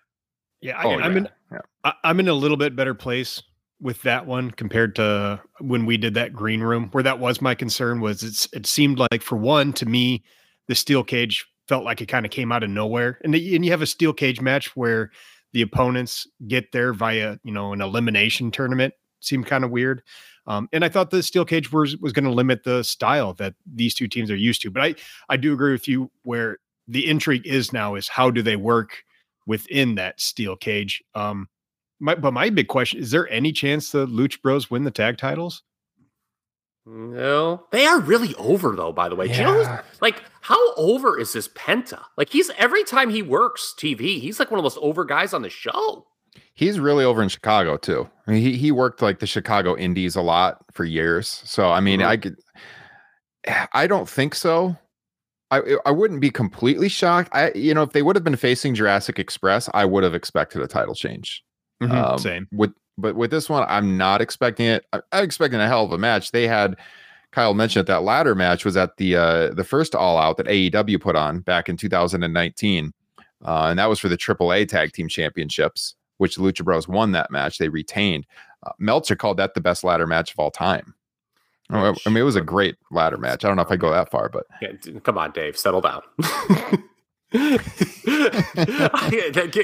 Yeah, 0.61 0.77
I, 0.77 0.83
Oh, 0.85 0.99
I'm 0.99 1.11
yeah, 1.13 1.17
in. 1.17 1.29
yeah. 1.51 1.59
I, 1.83 1.93
I'm 2.03 2.19
in 2.19 2.27
a 2.27 2.33
little 2.33 2.57
bit 2.57 2.75
better 2.75 2.93
place 2.93 3.41
with 3.79 4.01
that 4.03 4.27
one 4.27 4.51
compared 4.51 4.95
to 4.97 5.41
when 5.59 5.85
we 5.85 5.97
did 5.97 6.13
that 6.13 6.33
green 6.33 6.61
room, 6.61 6.89
where 6.91 7.03
that 7.03 7.17
was 7.19 7.41
my 7.41 7.55
concern. 7.55 7.99
Was 7.99 8.23
it's 8.23 8.47
it 8.53 8.65
seemed 8.67 8.99
like 8.99 9.21
for 9.23 9.37
one 9.37 9.73
to 9.73 9.85
me, 9.87 10.23
the 10.67 10.75
steel 10.75 11.03
cage 11.03 11.45
felt 11.67 11.83
like 11.83 12.01
it 12.01 12.05
kind 12.07 12.25
of 12.25 12.31
came 12.31 12.51
out 12.51 12.61
of 12.63 12.69
nowhere, 12.69 13.19
and 13.23 13.33
the, 13.33 13.55
and 13.55 13.65
you 13.65 13.71
have 13.71 13.81
a 13.81 13.87
steel 13.87 14.13
cage 14.13 14.39
match 14.41 14.75
where 14.75 15.09
the 15.53 15.61
opponents 15.63 16.27
get 16.47 16.71
there 16.73 16.93
via 16.93 17.37
you 17.43 17.51
know 17.51 17.73
an 17.73 17.81
elimination 17.81 18.51
tournament 18.51 18.93
seemed 19.21 19.45
kind 19.45 19.63
of 19.63 19.71
weird. 19.71 20.03
Um, 20.47 20.67
and 20.73 20.83
I 20.83 20.89
thought 20.89 21.11
the 21.11 21.23
steel 21.23 21.45
cage 21.45 21.71
was 21.71 21.97
was 21.97 22.13
going 22.13 22.25
to 22.25 22.31
limit 22.31 22.63
the 22.63 22.83
style 22.83 23.33
that 23.35 23.55
these 23.65 23.93
two 23.93 24.07
teams 24.07 24.29
are 24.29 24.35
used 24.35 24.61
to. 24.63 24.71
But 24.71 24.83
I 24.83 24.95
I 25.29 25.37
do 25.37 25.53
agree 25.53 25.71
with 25.71 25.87
you 25.87 26.11
where 26.23 26.57
the 26.87 27.07
intrigue 27.07 27.47
is 27.47 27.71
now 27.71 27.95
is 27.95 28.07
how 28.07 28.31
do 28.31 28.41
they 28.41 28.55
work 28.55 29.03
within 29.45 29.95
that 29.95 30.19
steel 30.19 30.55
cage. 30.55 31.03
Um, 31.15 31.47
my, 31.99 32.15
but 32.15 32.33
my 32.33 32.49
big 32.49 32.67
question 32.67 32.99
is: 32.99 33.11
there 33.11 33.29
any 33.29 33.51
chance 33.51 33.91
the 33.91 34.07
Lucha 34.07 34.41
Bros 34.41 34.71
win 34.71 34.83
the 34.83 34.91
tag 34.91 35.17
titles? 35.17 35.63
No, 36.85 37.67
they 37.71 37.85
are 37.85 37.99
really 37.99 38.33
over 38.35 38.75
though. 38.75 38.91
By 38.91 39.07
the 39.07 39.15
way, 39.15 39.27
do 39.27 39.35
you 39.35 39.43
know 39.43 39.79
like 40.01 40.23
how 40.41 40.73
over 40.75 41.19
is 41.19 41.33
this 41.33 41.47
Penta? 41.49 42.01
Like 42.17 42.29
he's 42.29 42.49
every 42.57 42.83
time 42.83 43.11
he 43.11 43.21
works 43.21 43.75
TV, 43.77 44.19
he's 44.19 44.39
like 44.39 44.49
one 44.49 44.59
of 44.59 44.63
the 44.63 44.65
most 44.65 44.79
over 44.81 45.05
guys 45.05 45.33
on 45.33 45.43
the 45.43 45.49
show. 45.49 46.07
He's 46.53 46.79
really 46.79 47.03
over 47.05 47.23
in 47.23 47.29
Chicago 47.29 47.77
too. 47.77 48.09
I 48.27 48.31
mean, 48.31 48.41
he 48.41 48.57
he 48.57 48.71
worked 48.71 49.01
like 49.01 49.19
the 49.19 49.27
Chicago 49.27 49.75
Indies 49.77 50.15
a 50.15 50.21
lot 50.21 50.57
for 50.71 50.83
years. 50.85 51.41
So 51.45 51.69
I 51.71 51.79
mean, 51.79 51.99
Mhm. 52.01 52.05
I 52.07 52.17
could. 52.17 52.35
I 53.73 53.87
don't 53.87 54.07
think 54.09 54.35
so. 54.35 54.77
I 55.49 55.61
I 55.85 55.91
wouldn't 55.91 56.21
be 56.21 56.29
completely 56.29 56.87
shocked. 56.89 57.29
I 57.33 57.51
you 57.55 57.73
know 57.73 57.83
if 57.83 57.91
they 57.91 58.01
would 58.03 58.15
have 58.15 58.23
been 58.23 58.35
facing 58.35 58.75
Jurassic 58.75 59.19
Express, 59.19 59.69
I 59.73 59.85
would 59.85 60.03
have 60.03 60.13
expected 60.15 60.61
a 60.61 60.67
title 60.67 60.95
change. 60.95 61.43
Um, 61.81 62.19
Same. 62.19 62.47
With 62.51 62.71
but 62.97 63.15
with 63.15 63.31
this 63.31 63.49
one, 63.49 63.65
I'm 63.67 63.97
not 63.97 64.21
expecting 64.21 64.67
it. 64.67 64.85
I, 64.93 64.99
I'm 65.11 65.23
expecting 65.23 65.59
a 65.59 65.67
hell 65.67 65.83
of 65.85 65.91
a 65.91 65.97
match. 65.97 66.31
They 66.31 66.47
had 66.47 66.75
Kyle 67.31 67.53
mentioned 67.53 67.87
that 67.87 67.93
that 67.93 68.03
ladder 68.03 68.35
match 68.35 68.63
was 68.65 68.77
at 68.77 68.95
the 68.97 69.15
uh 69.15 69.53
the 69.53 69.63
first 69.63 69.95
All 69.95 70.17
Out 70.17 70.37
that 70.37 70.45
AEW 70.47 71.01
put 71.01 71.15
on 71.15 71.39
back 71.39 71.67
in 71.69 71.75
2019, 71.77 72.93
uh, 73.43 73.65
and 73.69 73.79
that 73.79 73.89
was 73.89 73.99
for 73.99 74.09
the 74.09 74.17
AAA 74.17 74.67
Tag 74.69 74.91
Team 74.93 75.07
Championships, 75.07 75.95
which 76.21 76.35
the 76.35 76.41
Lucha 76.43 76.63
Bros 76.63 76.87
won 76.87 77.13
that 77.13 77.31
match. 77.31 77.57
They 77.57 77.67
retained. 77.67 78.27
Uh, 78.61 78.73
Meltzer 78.77 79.15
called 79.15 79.37
that 79.37 79.55
the 79.55 79.59
best 79.59 79.83
ladder 79.83 80.05
match 80.05 80.31
of 80.31 80.37
all 80.37 80.51
time. 80.51 80.93
Oh, 81.71 81.95
I 82.05 82.09
mean, 82.09 82.17
it 82.17 82.21
was 82.21 82.35
a 82.35 82.41
great 82.41 82.75
ladder 82.91 83.17
match. 83.17 83.43
I 83.43 83.47
don't 83.47 83.57
know 83.57 83.63
if 83.63 83.71
I 83.71 83.75
go 83.75 83.89
that 83.89 84.11
far, 84.11 84.29
but 84.29 84.45
Yeah, 84.61 84.73
come 85.03 85.17
on, 85.17 85.31
Dave, 85.31 85.57
settle 85.57 85.81
down. 85.81 86.03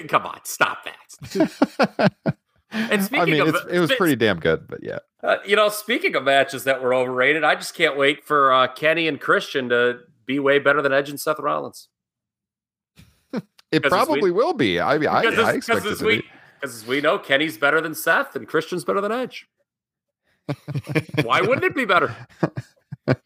come 0.08 0.26
on, 0.26 0.40
stop 0.46 0.80
that. 0.86 2.12
And 2.70 3.02
I 3.02 3.06
speaking 3.06 3.34
mean, 3.34 3.42
of- 3.42 3.56
it's, 3.56 3.66
it 3.72 3.80
was 3.80 3.94
pretty 3.94 4.18
damn 4.18 4.40
good. 4.40 4.68
But 4.68 4.84
yeah, 4.84 5.00
Uh, 5.24 5.38
you 5.46 5.56
know, 5.56 5.70
speaking 5.70 6.16
of 6.16 6.24
matches 6.24 6.66
that 6.66 6.84
were 6.84 6.94
overrated, 6.94 7.46
I 7.46 7.56
just 7.56 7.76
can't 7.76 7.98
wait 7.98 8.26
for 8.26 8.52
uh, 8.52 8.68
Kenny 8.68 9.08
and 9.08 9.22
Christian 9.22 9.70
to 9.70 10.00
be 10.26 10.38
way 10.40 10.60
better 10.60 10.82
than 10.82 10.92
Edge 10.92 11.10
and 11.10 11.18
Seth 11.20 11.40
Rollins. 11.40 11.88
it 13.32 13.84
this 13.84 13.90
probably 13.90 14.32
will 14.32 14.54
be. 14.54 14.82
I 14.82 14.98
mean, 14.98 15.08
I, 15.08 15.22
I 15.22 15.54
expect 15.54 15.86
it 15.86 15.94
as 15.94 16.00
to 16.00 16.06
we, 16.06 16.18
be. 16.18 16.26
Because 16.60 16.76
as 16.82 16.88
we 16.88 17.02
know, 17.02 17.18
Kenny's 17.18 17.58
better 17.58 17.82
than 17.82 17.96
Seth, 17.96 18.36
and 18.36 18.48
Christian's 18.48 18.84
better 18.84 19.02
than 19.02 19.12
Edge. 19.12 19.48
Why 21.24 21.42
wouldn't 21.42 21.64
it 21.64 21.76
be 21.76 21.86
better? 21.86 22.16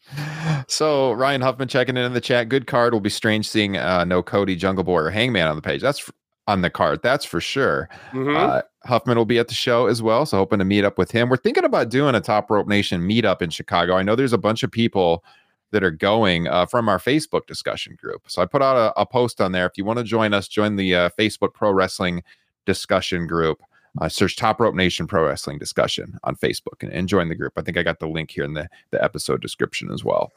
so 0.68 1.12
Ryan 1.14 1.42
Huffman 1.42 1.68
checking 1.68 1.98
in 1.98 2.04
in 2.06 2.14
the 2.14 2.22
chat. 2.22 2.50
Good 2.50 2.68
card. 2.68 2.94
Will 2.94 3.00
be 3.00 3.10
strange 3.10 3.48
seeing 3.48 3.78
uh, 3.78 4.04
no 4.06 4.24
Cody, 4.24 4.56
Jungle 4.56 4.84
Boy, 4.84 5.00
or 5.02 5.10
Hangman 5.10 5.48
on 5.48 5.56
the 5.56 5.62
page. 5.62 5.82
That's 5.82 6.00
f- 6.00 6.12
on 6.48 6.62
the 6.62 6.70
card. 6.70 7.02
That's 7.04 7.26
for 7.26 7.40
sure. 7.40 7.90
Mhm. 8.12 8.36
Uh, 8.36 8.62
Huffman 8.86 9.18
will 9.18 9.26
be 9.26 9.38
at 9.38 9.48
the 9.48 9.54
show 9.54 9.86
as 9.86 10.02
well, 10.02 10.26
so 10.26 10.38
hoping 10.38 10.60
to 10.60 10.66
meet 10.66 10.84
up 10.84 10.98
with 10.98 11.12
him. 11.12 11.30
We're 11.30 11.38
thinking 11.38 11.64
about 11.64 11.90
doing 11.90 12.16
a 12.16 12.22
Top 12.22 12.50
Rope 12.50 12.68
Nation 12.68 13.02
meetup 13.02 13.42
in 13.42 13.52
Chicago. 13.52 13.96
I 13.96 14.02
know 14.02 14.16
there's 14.16 14.34
a 14.34 14.40
bunch 14.40 14.64
of 14.64 14.72
people 14.72 15.24
that 15.72 15.84
are 15.84 15.92
going 15.92 16.48
uh, 16.48 16.66
from 16.66 16.90
our 16.90 16.98
Facebook 16.98 17.46
discussion 17.46 17.96
group. 17.96 18.24
So 18.28 18.42
I 18.42 18.46
put 18.46 18.62
out 18.62 18.76
a, 18.76 19.00
a 19.00 19.06
post 19.06 19.40
on 19.40 19.52
there. 19.52 19.66
If 19.66 19.74
you 19.78 19.86
want 19.86 20.00
to 20.00 20.04
join 20.04 20.34
us, 20.34 20.48
join 20.48 20.76
the 20.76 20.96
uh, 20.96 21.10
Facebook 21.18 21.54
Pro 21.54 21.72
Wrestling 21.72 22.24
discussion 22.66 23.28
group. 23.28 23.62
Uh, 24.00 24.08
search 24.08 24.38
Top 24.38 24.62
Rope 24.62 24.74
Nation 24.74 25.06
Pro 25.06 25.26
Wrestling 25.26 25.60
discussion 25.60 26.18
on 26.24 26.36
Facebook 26.38 26.82
and, 26.82 26.94
and 26.94 27.10
join 27.10 27.28
the 27.28 27.36
group. 27.36 27.54
I 27.58 27.62
think 27.62 27.78
I 27.78 27.84
got 27.84 28.00
the 28.00 28.08
link 28.08 28.32
here 28.32 28.46
in 28.46 28.54
the, 28.54 28.70
the 28.92 29.04
episode 29.04 29.42
description 29.42 29.92
as 29.92 30.04
well. 30.04 30.32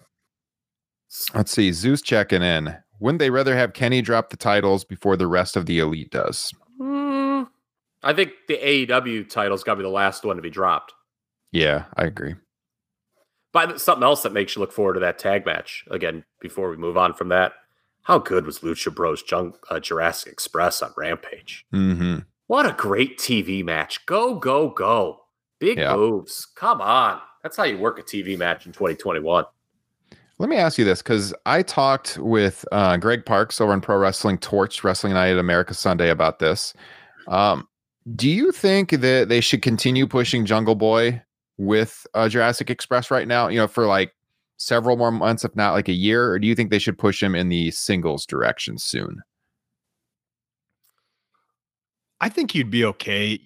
Let's 1.34 1.52
see. 1.52 1.70
Zeus 1.70 2.02
checking 2.02 2.42
in. 2.42 2.76
Wouldn't 2.98 3.20
they 3.20 3.30
rather 3.30 3.56
have 3.56 3.72
Kenny 3.72 4.02
drop 4.02 4.30
the 4.30 4.37
titles 4.37 4.84
before 4.84 5.16
the 5.16 5.26
rest 5.26 5.56
of 5.56 5.66
the 5.66 5.78
elite 5.78 6.10
does? 6.10 6.52
Mm, 6.80 7.48
I 8.02 8.12
think 8.12 8.32
the 8.48 8.56
AEW 8.56 9.28
title's 9.28 9.62
got 9.62 9.74
to 9.74 9.78
be 9.78 9.82
the 9.82 9.88
last 9.88 10.24
one 10.24 10.37
to 10.37 10.42
be 10.42 10.50
dropped. 10.50 10.92
Yeah, 11.52 11.84
I 11.96 12.04
agree. 12.04 12.34
But 13.52 13.80
something 13.80 14.02
else 14.02 14.24
that 14.24 14.32
makes 14.32 14.56
you 14.56 14.60
look 14.60 14.72
forward 14.72 14.94
to 14.94 15.00
that 15.00 15.18
tag 15.18 15.46
match 15.46 15.84
again 15.90 16.24
before 16.40 16.70
we 16.70 16.76
move 16.76 16.96
on 16.96 17.14
from 17.14 17.28
that. 17.28 17.52
How 18.04 18.18
good 18.18 18.46
was 18.46 18.60
Lucha 18.60 18.94
Bros 18.94 19.22
Junk, 19.22 19.56
uh, 19.70 19.80
Jurassic 19.80 20.32
Express 20.32 20.80
on 20.82 20.92
Rampage? 20.96 21.66
hmm 21.70 22.18
What 22.46 22.66
a 22.66 22.72
great 22.72 23.18
TV 23.18 23.64
match. 23.64 24.04
Go, 24.06 24.34
go, 24.36 24.68
go. 24.70 25.24
Big 25.58 25.78
Yeah. 25.78 25.96
moves. 25.96 26.46
Come 26.54 26.80
on. 26.80 27.20
That's 27.42 27.56
how 27.56 27.64
you 27.64 27.78
work 27.78 27.98
a 27.98 28.02
TV 28.02 28.36
match 28.38 28.66
in 28.66 28.72
2021. 28.72 29.44
Let 30.38 30.48
me 30.50 30.56
ask 30.56 30.78
you 30.78 30.84
this 30.84 31.00
because 31.00 31.32
I 31.46 31.62
talked 31.62 32.18
with 32.18 32.64
uh, 32.72 32.96
Greg 32.96 33.24
Parks 33.24 33.60
over 33.60 33.72
on 33.72 33.80
Pro 33.80 33.96
Wrestling 33.96 34.36
Torch 34.38 34.82
Wrestling 34.82 35.12
Night 35.14 35.28
at 35.28 35.38
America 35.38 35.74
Sunday 35.74 36.10
about 36.10 36.38
this. 36.40 36.74
Um, 37.28 37.68
do 38.16 38.28
you 38.28 38.50
think 38.52 38.90
that 38.90 39.28
they 39.28 39.40
should 39.40 39.62
continue 39.62 40.06
pushing 40.06 40.44
Jungle 40.44 40.74
Boy 40.74 41.22
with 41.56 42.06
uh, 42.14 42.28
Jurassic 42.28 42.68
Express 42.68 43.10
right 43.10 43.28
now? 43.28 43.48
You 43.48 43.58
know, 43.60 43.68
for 43.68 43.86
like 43.86 44.12
several 44.56 44.96
more 44.96 45.10
months, 45.12 45.44
if 45.44 45.54
not 45.56 45.72
like 45.72 45.88
a 45.88 45.92
year, 45.92 46.30
or 46.30 46.38
do 46.38 46.46
you 46.46 46.54
think 46.54 46.70
they 46.70 46.78
should 46.78 46.98
push 46.98 47.22
him 47.22 47.34
in 47.34 47.48
the 47.48 47.70
singles 47.70 48.26
direction 48.26 48.78
soon? 48.78 49.22
I 52.20 52.28
think 52.28 52.54
you'd 52.54 52.70
be 52.70 52.84
okay 52.84 53.38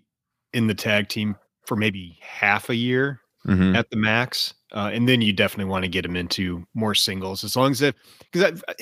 in 0.53 0.67
the 0.67 0.75
tag 0.75 1.09
team 1.09 1.37
for 1.67 1.77
maybe 1.77 2.19
half 2.23 2.71
a 2.71 2.75
year 2.75 3.21
Mhm. 3.47 3.77
at 3.77 3.91
the 3.91 3.97
max, 3.97 4.55
uh, 4.73 4.91
and 4.93 5.09
then 5.09 5.21
you 5.21 5.33
definitely 5.33 5.71
want 5.71 5.85
to 5.85 5.89
get 5.89 6.05
him 6.05 6.17
into 6.17 6.67
more 6.75 6.95
singles 6.95 7.45
as 7.45 7.57
long 7.57 7.71
as 7.71 7.83
it 7.83 7.97
because 8.31 8.63
I, 8.69 8.75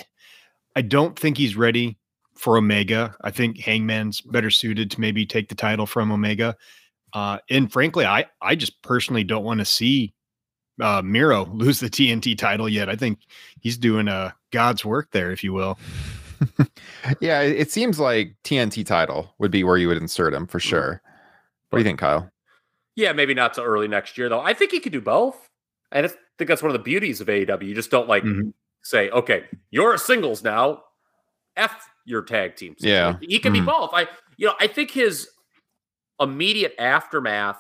I 0.77 0.83
don't 0.83 1.19
think 1.19 1.37
he's 1.39 1.57
ready 1.57 1.99
for 2.37 2.57
Omega. 2.59 3.17
I 3.23 3.31
think 3.31 3.59
Hangman's 3.61 4.21
better 4.21 4.51
suited 4.51 4.91
to 4.91 5.01
maybe 5.01 5.25
take 5.25 5.49
the 5.49 5.55
title 5.55 5.87
from 5.87 6.13
Omega. 6.13 6.57
Uh, 7.13 7.39
and 7.49 7.73
frankly, 7.73 8.05
I 8.05 8.27
I 8.43 8.55
just 8.57 8.83
personally 8.83 9.25
don't 9.25 9.45
want 9.45 9.61
to 9.61 9.65
see 9.65 10.13
uh, 10.81 11.03
Miro 11.03 11.47
lose 11.47 11.81
the 11.81 11.89
TNT 11.91 12.37
title 12.37 12.69
yet. 12.69 12.89
I 12.89 12.97
think 12.97 13.21
he's 13.61 13.79
doing 13.79 14.09
uh, 14.09 14.33
God's 14.53 14.85
work 14.85 15.11
there, 15.13 15.31
if 15.33 15.43
you 15.45 15.53
will. 15.53 15.79
yeah, 17.21 17.41
it 17.41 17.57
it 17.59 17.71
seems 17.71 17.99
like 17.99 18.35
TNT 18.45 18.85
title 18.85 19.35
would 19.39 19.51
be 19.51 19.65
where 19.65 19.77
you 19.79 19.89
would 19.89 19.97
insert 19.97 20.35
him 20.35 20.47
for 20.47 20.61
sure. 20.61 21.01
What 21.71 21.79
do 21.79 21.81
you 21.81 21.89
think, 21.89 21.99
Kyle? 21.99 22.31
Yeah, 22.95 23.13
maybe 23.13 23.35
not 23.35 23.55
till 23.55 23.65
early 23.65 23.89
next 23.89 24.17
year 24.19 24.29
though. 24.29 24.41
I 24.41 24.53
think 24.55 24.71
he 24.71 24.81
could 24.81 24.93
do 24.93 25.01
both, 25.01 25.49
and 25.93 26.05
I 26.07 26.09
think 26.39 26.49
that's 26.49 26.63
one 26.63 26.71
of 26.71 26.75
the 26.75 26.83
beauties 26.83 27.21
of 27.21 27.29
AEW. 27.29 27.63
You 27.67 27.75
just 27.75 27.91
don't 27.91 28.09
like 28.09 28.23
Mhm. 28.25 28.53
say, 28.83 29.09
okay, 29.11 29.45
you're 29.71 29.95
a 29.95 29.99
singles 29.99 30.43
now. 30.45 30.83
F 31.57 31.89
your 32.05 32.23
tag 32.23 32.55
team. 32.57 32.77
Yeah. 32.79 33.15
situation. 33.15 33.31
he 33.31 33.39
can 33.39 33.53
be 33.53 33.61
Mhm. 33.61 33.67
both. 33.67 33.91
I, 33.95 34.07
you 34.37 34.47
know, 34.47 34.55
I 34.61 34.67
think 34.67 34.91
his 34.91 35.29
immediate 36.21 36.75
aftermath, 36.79 37.59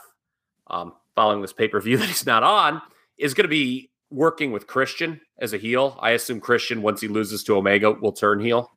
um, 0.68 0.94
following 1.14 1.40
this 1.42 1.52
pay 1.52 1.68
per 1.68 1.81
view 1.81 1.96
that 1.98 2.07
he's 2.07 2.26
not 2.26 2.42
on, 2.42 2.81
is 3.18 3.35
going 3.35 3.44
to 3.44 3.48
be 3.48 3.90
working 4.11 4.52
with 4.52 4.66
Christian 4.66 5.20
as 5.38 5.52
a 5.52 5.59
heel. 5.59 5.98
I 6.00 6.11
assume 6.11 6.40
Christian, 6.40 6.83
once 6.83 7.00
he 7.00 7.09
loses 7.09 7.42
to 7.44 7.57
Omega, 7.57 7.90
will 7.92 8.12
turn 8.12 8.40
heel. 8.40 8.70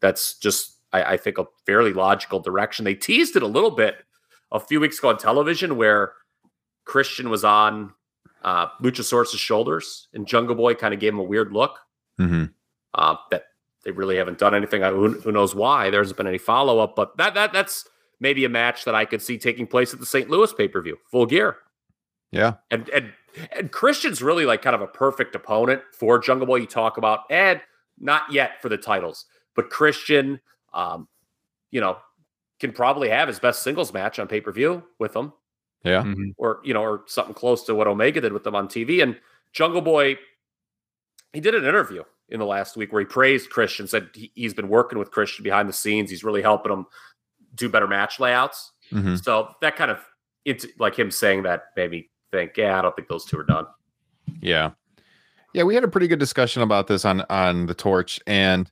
That's 0.00 0.38
just, 0.38 0.78
I, 0.92 1.02
I 1.02 1.16
think, 1.16 1.38
a 1.38 1.44
fairly 1.66 1.92
logical 1.92 2.40
direction. 2.40 2.84
They 2.84 2.94
teased 2.94 3.36
it 3.36 3.42
a 3.42 3.46
little 3.46 3.70
bit 3.70 3.96
a 4.52 4.58
few 4.60 4.80
weeks 4.80 4.98
ago 4.98 5.08
on 5.10 5.18
television 5.18 5.76
where 5.76 6.14
Christian 6.84 7.28
was 7.30 7.44
on 7.44 7.92
uh, 8.42 8.68
Luchasaurus' 8.82 9.36
shoulders, 9.36 10.08
and 10.14 10.26
Jungle 10.26 10.54
Boy 10.54 10.74
kind 10.74 10.94
of 10.94 11.00
gave 11.00 11.12
him 11.12 11.18
a 11.20 11.24
weird 11.24 11.52
look. 11.52 11.78
hmm 12.18 12.44
Uh, 12.94 13.16
that 13.30 13.44
they 13.84 13.90
really 13.92 14.16
haven't 14.16 14.38
done 14.38 14.54
anything. 14.54 14.82
I- 14.82 14.90
Who, 14.90 15.20
who 15.20 15.30
knows 15.32 15.54
why? 15.54 15.90
There 15.90 16.00
hasn't 16.00 16.16
been 16.16 16.26
any 16.26 16.38
follow 16.38 16.78
up, 16.78 16.96
but 16.96 17.16
that 17.18 17.34
that 17.34 17.52
that's 17.52 17.86
maybe 18.18 18.44
a 18.44 18.48
match 18.48 18.84
that 18.86 18.94
I 18.94 19.04
could 19.04 19.22
see 19.22 19.38
taking 19.38 19.66
place 19.66 19.92
at 19.94 20.00
the 20.00 20.06
St. 20.06 20.28
Louis 20.30 20.52
pay 20.54 20.68
per 20.68 20.80
view, 20.82 20.96
full 21.10 21.26
gear. 21.26 21.58
Yeah. 22.32 22.54
And 22.70 22.88
and 22.90 23.12
and 23.52 23.70
Christian's 23.72 24.22
really 24.22 24.44
like 24.44 24.62
kind 24.62 24.74
of 24.74 24.82
a 24.82 24.86
perfect 24.86 25.34
opponent 25.34 25.82
for 25.98 26.18
Jungle 26.18 26.46
Boy. 26.46 26.56
You 26.56 26.66
talk 26.66 26.96
about 26.98 27.20
and 27.30 27.60
not 27.98 28.30
yet 28.32 28.60
for 28.62 28.68
the 28.68 28.76
titles, 28.78 29.26
but 29.54 29.70
Christian, 29.70 30.40
um, 30.72 31.08
you 31.70 31.80
know, 31.80 31.98
can 32.60 32.72
probably 32.72 33.08
have 33.08 33.28
his 33.28 33.38
best 33.38 33.62
singles 33.62 33.92
match 33.92 34.18
on 34.18 34.26
pay 34.28 34.40
per 34.40 34.52
view 34.52 34.82
with 34.98 35.14
him 35.14 35.32
Yeah. 35.84 36.02
Mhm. 36.02 36.34
or 36.38 36.60
you 36.64 36.74
know, 36.74 36.82
or 36.82 37.04
something 37.06 37.34
close 37.34 37.64
to 37.64 37.74
what 37.74 37.86
Omega 37.86 38.20
did 38.20 38.32
with 38.32 38.44
them 38.44 38.54
on 38.54 38.68
TV. 38.68 39.02
And 39.02 39.18
Jungle 39.52 39.80
Boy, 39.80 40.18
he 41.32 41.40
did 41.40 41.54
an 41.54 41.64
interview 41.64 42.02
in 42.28 42.38
the 42.38 42.46
last 42.46 42.76
week 42.76 42.92
where 42.92 43.00
he 43.00 43.06
praised 43.06 43.50
Christian, 43.50 43.86
said 43.88 44.08
he, 44.14 44.30
he's 44.34 44.54
been 44.54 44.68
working 44.68 44.98
with 44.98 45.10
Christian 45.10 45.42
behind 45.42 45.68
the 45.68 45.72
scenes. 45.72 46.10
He's 46.10 46.22
really 46.24 46.42
helping 46.42 46.72
him 46.72 46.86
do 47.54 47.68
better 47.68 47.88
match 47.88 48.20
layouts. 48.20 48.72
hmm 48.90 49.16
So 49.16 49.54
that 49.62 49.76
kind 49.76 49.90
of 49.90 50.04
it's 50.44 50.66
like 50.78 50.98
him 50.98 51.10
saying 51.10 51.42
that 51.44 51.66
made 51.76 51.90
me 51.90 52.09
think, 52.32 52.56
yeah, 52.56 52.78
I 52.78 52.82
don't 52.82 52.94
think 52.94 53.08
those 53.08 53.24
two 53.24 53.38
are 53.38 53.44
done. 53.44 53.66
Yeah. 54.40 54.70
Yeah, 55.52 55.64
we 55.64 55.74
had 55.74 55.84
a 55.84 55.88
pretty 55.88 56.06
good 56.06 56.20
discussion 56.20 56.62
about 56.62 56.86
this 56.86 57.04
on 57.04 57.22
on 57.28 57.66
the 57.66 57.74
torch 57.74 58.20
and 58.26 58.70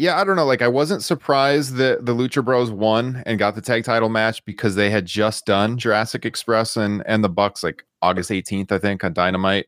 yeah, 0.00 0.18
I 0.18 0.24
don't 0.24 0.36
know. 0.36 0.46
Like, 0.46 0.62
I 0.62 0.68
wasn't 0.68 1.02
surprised 1.02 1.74
that 1.74 2.06
the 2.06 2.14
Lucha 2.14 2.42
Bros 2.42 2.70
won 2.70 3.22
and 3.26 3.38
got 3.38 3.54
the 3.54 3.60
tag 3.60 3.84
title 3.84 4.08
match 4.08 4.42
because 4.46 4.74
they 4.74 4.88
had 4.88 5.04
just 5.04 5.44
done 5.44 5.76
Jurassic 5.76 6.24
Express 6.24 6.74
and 6.78 7.02
and 7.04 7.22
the 7.22 7.28
Bucks 7.28 7.62
like 7.62 7.84
August 8.00 8.30
18th, 8.30 8.72
I 8.72 8.78
think, 8.78 9.04
on 9.04 9.12
Dynamite. 9.12 9.66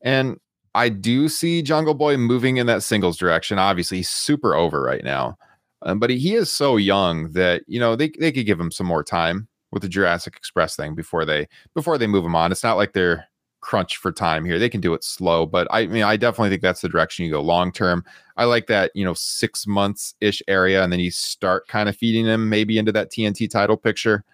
And 0.00 0.38
I 0.76 0.90
do 0.90 1.28
see 1.28 1.60
Jungle 1.60 1.94
Boy 1.94 2.16
moving 2.16 2.58
in 2.58 2.68
that 2.68 2.84
singles 2.84 3.16
direction. 3.16 3.58
Obviously, 3.58 3.96
he's 3.96 4.08
super 4.08 4.54
over 4.54 4.80
right 4.80 5.02
now, 5.02 5.36
um, 5.82 5.98
but 5.98 6.08
he, 6.08 6.18
he 6.18 6.34
is 6.36 6.52
so 6.52 6.76
young 6.76 7.32
that 7.32 7.62
you 7.66 7.80
know 7.80 7.96
they 7.96 8.12
they 8.20 8.30
could 8.30 8.46
give 8.46 8.60
him 8.60 8.70
some 8.70 8.86
more 8.86 9.02
time 9.02 9.48
with 9.74 9.82
the 9.82 9.88
Jurassic 9.88 10.36
Express 10.36 10.76
thing 10.76 10.94
before 10.94 11.26
they 11.26 11.48
before 11.74 11.98
they 11.98 12.06
move 12.06 12.22
them 12.22 12.36
on. 12.36 12.52
It's 12.52 12.62
not 12.62 12.76
like 12.76 12.94
they're 12.94 13.26
crunch 13.60 13.96
for 13.96 14.12
time 14.12 14.44
here. 14.44 14.58
They 14.58 14.68
can 14.68 14.80
do 14.80 14.94
it 14.94 15.02
slow, 15.02 15.46
but 15.46 15.66
I 15.70 15.86
mean, 15.88 16.04
I 16.04 16.16
definitely 16.16 16.50
think 16.50 16.62
that's 16.62 16.80
the 16.80 16.88
direction 16.88 17.24
you 17.24 17.32
go 17.32 17.42
long 17.42 17.72
term. 17.72 18.04
I 18.36 18.44
like 18.44 18.68
that, 18.68 18.92
you 18.94 19.04
know, 19.04 19.14
six 19.14 19.66
months 19.66 20.14
ish 20.20 20.42
area, 20.48 20.84
and 20.84 20.92
then 20.92 21.00
you 21.00 21.10
start 21.10 21.66
kind 21.66 21.88
of 21.88 21.96
feeding 21.96 22.24
them 22.24 22.48
maybe 22.48 22.78
into 22.78 22.92
that 22.92 23.10
TNT 23.10 23.50
title 23.50 23.76
picture. 23.76 24.24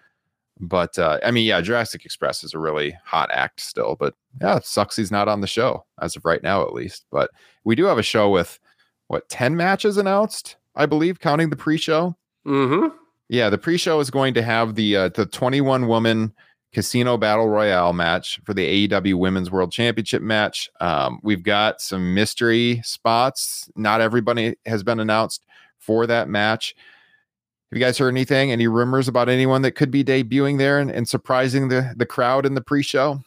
But 0.59 0.99
uh, 0.99 1.19
I 1.25 1.31
mean, 1.31 1.47
yeah, 1.47 1.59
Jurassic 1.59 2.05
Express 2.05 2.43
is 2.43 2.53
a 2.53 2.59
really 2.59 2.95
hot 3.03 3.31
act 3.33 3.61
still, 3.61 3.95
but 3.99 4.13
yeah, 4.39 4.59
sucks 4.59 4.95
he's 4.95 5.11
not 5.11 5.27
on 5.27 5.41
the 5.41 5.47
show 5.47 5.85
as 5.99 6.15
of 6.15 6.23
right 6.23 6.43
now, 6.43 6.61
at 6.61 6.73
least. 6.73 7.05
But 7.11 7.31
we 7.63 7.75
do 7.75 7.85
have 7.85 7.97
a 7.97 8.03
show 8.03 8.29
with 8.29 8.59
what 9.07 9.27
10 9.29 9.55
matches 9.55 9.97
announced, 9.97 10.57
I 10.75 10.85
believe, 10.85 11.19
counting 11.19 11.49
the 11.49 11.55
pre 11.55 11.77
show. 11.77 12.15
Mm-hmm. 12.45 12.95
Yeah, 13.31 13.49
the 13.49 13.57
pre-show 13.57 14.01
is 14.01 14.11
going 14.11 14.33
to 14.33 14.41
have 14.41 14.75
the 14.75 14.95
uh, 14.97 15.09
the 15.09 15.25
21 15.25 15.87
woman 15.87 16.33
casino 16.73 17.15
battle 17.15 17.47
royale 17.47 17.93
match 17.93 18.41
for 18.43 18.53
the 18.53 18.89
AEW 18.89 19.15
Women's 19.15 19.49
World 19.49 19.71
Championship 19.71 20.21
match. 20.21 20.69
Um, 20.81 21.21
we've 21.23 21.41
got 21.41 21.79
some 21.79 22.13
mystery 22.13 22.81
spots. 22.83 23.69
Not 23.77 24.01
everybody 24.01 24.57
has 24.65 24.83
been 24.83 24.99
announced 24.99 25.45
for 25.79 26.05
that 26.07 26.27
match. 26.27 26.75
Have 27.71 27.79
you 27.79 27.85
guys 27.85 27.97
heard 27.97 28.09
anything? 28.09 28.51
Any 28.51 28.67
rumors 28.67 29.07
about 29.07 29.29
anyone 29.29 29.61
that 29.61 29.75
could 29.75 29.91
be 29.91 30.03
debuting 30.03 30.57
there 30.57 30.77
and, 30.79 30.91
and 30.91 31.07
surprising 31.07 31.69
the 31.69 31.93
the 31.95 32.05
crowd 32.05 32.45
in 32.45 32.53
the 32.53 32.61
pre-show? 32.61 33.21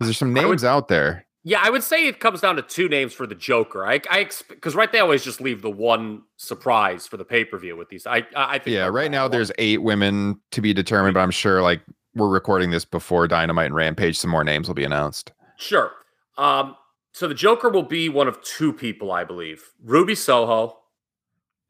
There's 0.00 0.18
some 0.18 0.36
I 0.36 0.42
would- 0.42 0.48
names 0.50 0.64
out 0.64 0.88
there. 0.88 1.24
Yeah, 1.42 1.60
I 1.62 1.70
would 1.70 1.82
say 1.82 2.06
it 2.06 2.20
comes 2.20 2.42
down 2.42 2.56
to 2.56 2.62
two 2.62 2.88
names 2.88 3.14
for 3.14 3.26
the 3.26 3.34
Joker. 3.34 3.86
I, 3.86 4.00
I 4.10 4.28
because 4.48 4.74
right 4.74 4.92
they 4.92 4.98
always 5.00 5.24
just 5.24 5.40
leave 5.40 5.62
the 5.62 5.70
one 5.70 6.22
surprise 6.36 7.06
for 7.06 7.16
the 7.16 7.24
pay 7.24 7.44
per 7.46 7.56
view 7.58 7.76
with 7.76 7.88
these. 7.88 8.06
I, 8.06 8.18
I 8.36 8.56
I 8.56 8.58
think 8.58 8.74
Yeah, 8.74 8.88
right 8.88 9.10
now 9.10 9.22
ones. 9.22 9.32
there's 9.32 9.52
eight 9.58 9.82
women 9.82 10.38
to 10.50 10.60
be 10.60 10.74
determined, 10.74 11.14
but 11.14 11.20
I'm 11.20 11.30
sure 11.30 11.62
like 11.62 11.80
we're 12.14 12.28
recording 12.28 12.70
this 12.70 12.84
before 12.84 13.26
Dynamite 13.26 13.66
and 13.66 13.74
Rampage. 13.74 14.18
Some 14.18 14.30
more 14.30 14.44
names 14.44 14.68
will 14.68 14.74
be 14.74 14.84
announced. 14.84 15.32
Sure. 15.56 15.92
Um, 16.36 16.76
so 17.12 17.26
the 17.26 17.34
Joker 17.34 17.70
will 17.70 17.84
be 17.84 18.08
one 18.10 18.28
of 18.28 18.40
two 18.42 18.72
people, 18.72 19.10
I 19.12 19.24
believe. 19.24 19.62
Ruby 19.82 20.14
Soho 20.14 20.76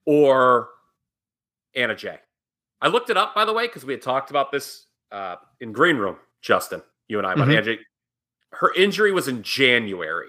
or 0.04 0.68
Anna 1.74 1.94
Jay. 1.94 2.18
I 2.80 2.88
looked 2.88 3.11
it 3.11 3.16
up, 3.16 3.35
by 3.35 3.44
the 3.44 3.52
way, 3.52 3.66
because 3.66 3.85
we 3.85 3.92
had 3.92 4.02
talked 4.02 4.30
about 4.30 4.50
this 4.50 4.87
uh, 5.12 5.37
in 5.61 5.72
Green 5.72 5.96
Room, 5.96 6.16
Justin, 6.40 6.83
you 7.09 7.18
and 7.18 7.26
I, 7.26 7.35
about 7.35 7.48
Mhm. 7.48 7.52
Anna 7.52 7.62
Jay. 7.62 7.78
Her 8.52 8.72
injury 8.74 9.12
was 9.12 9.28
in 9.28 9.42
January. 9.42 10.28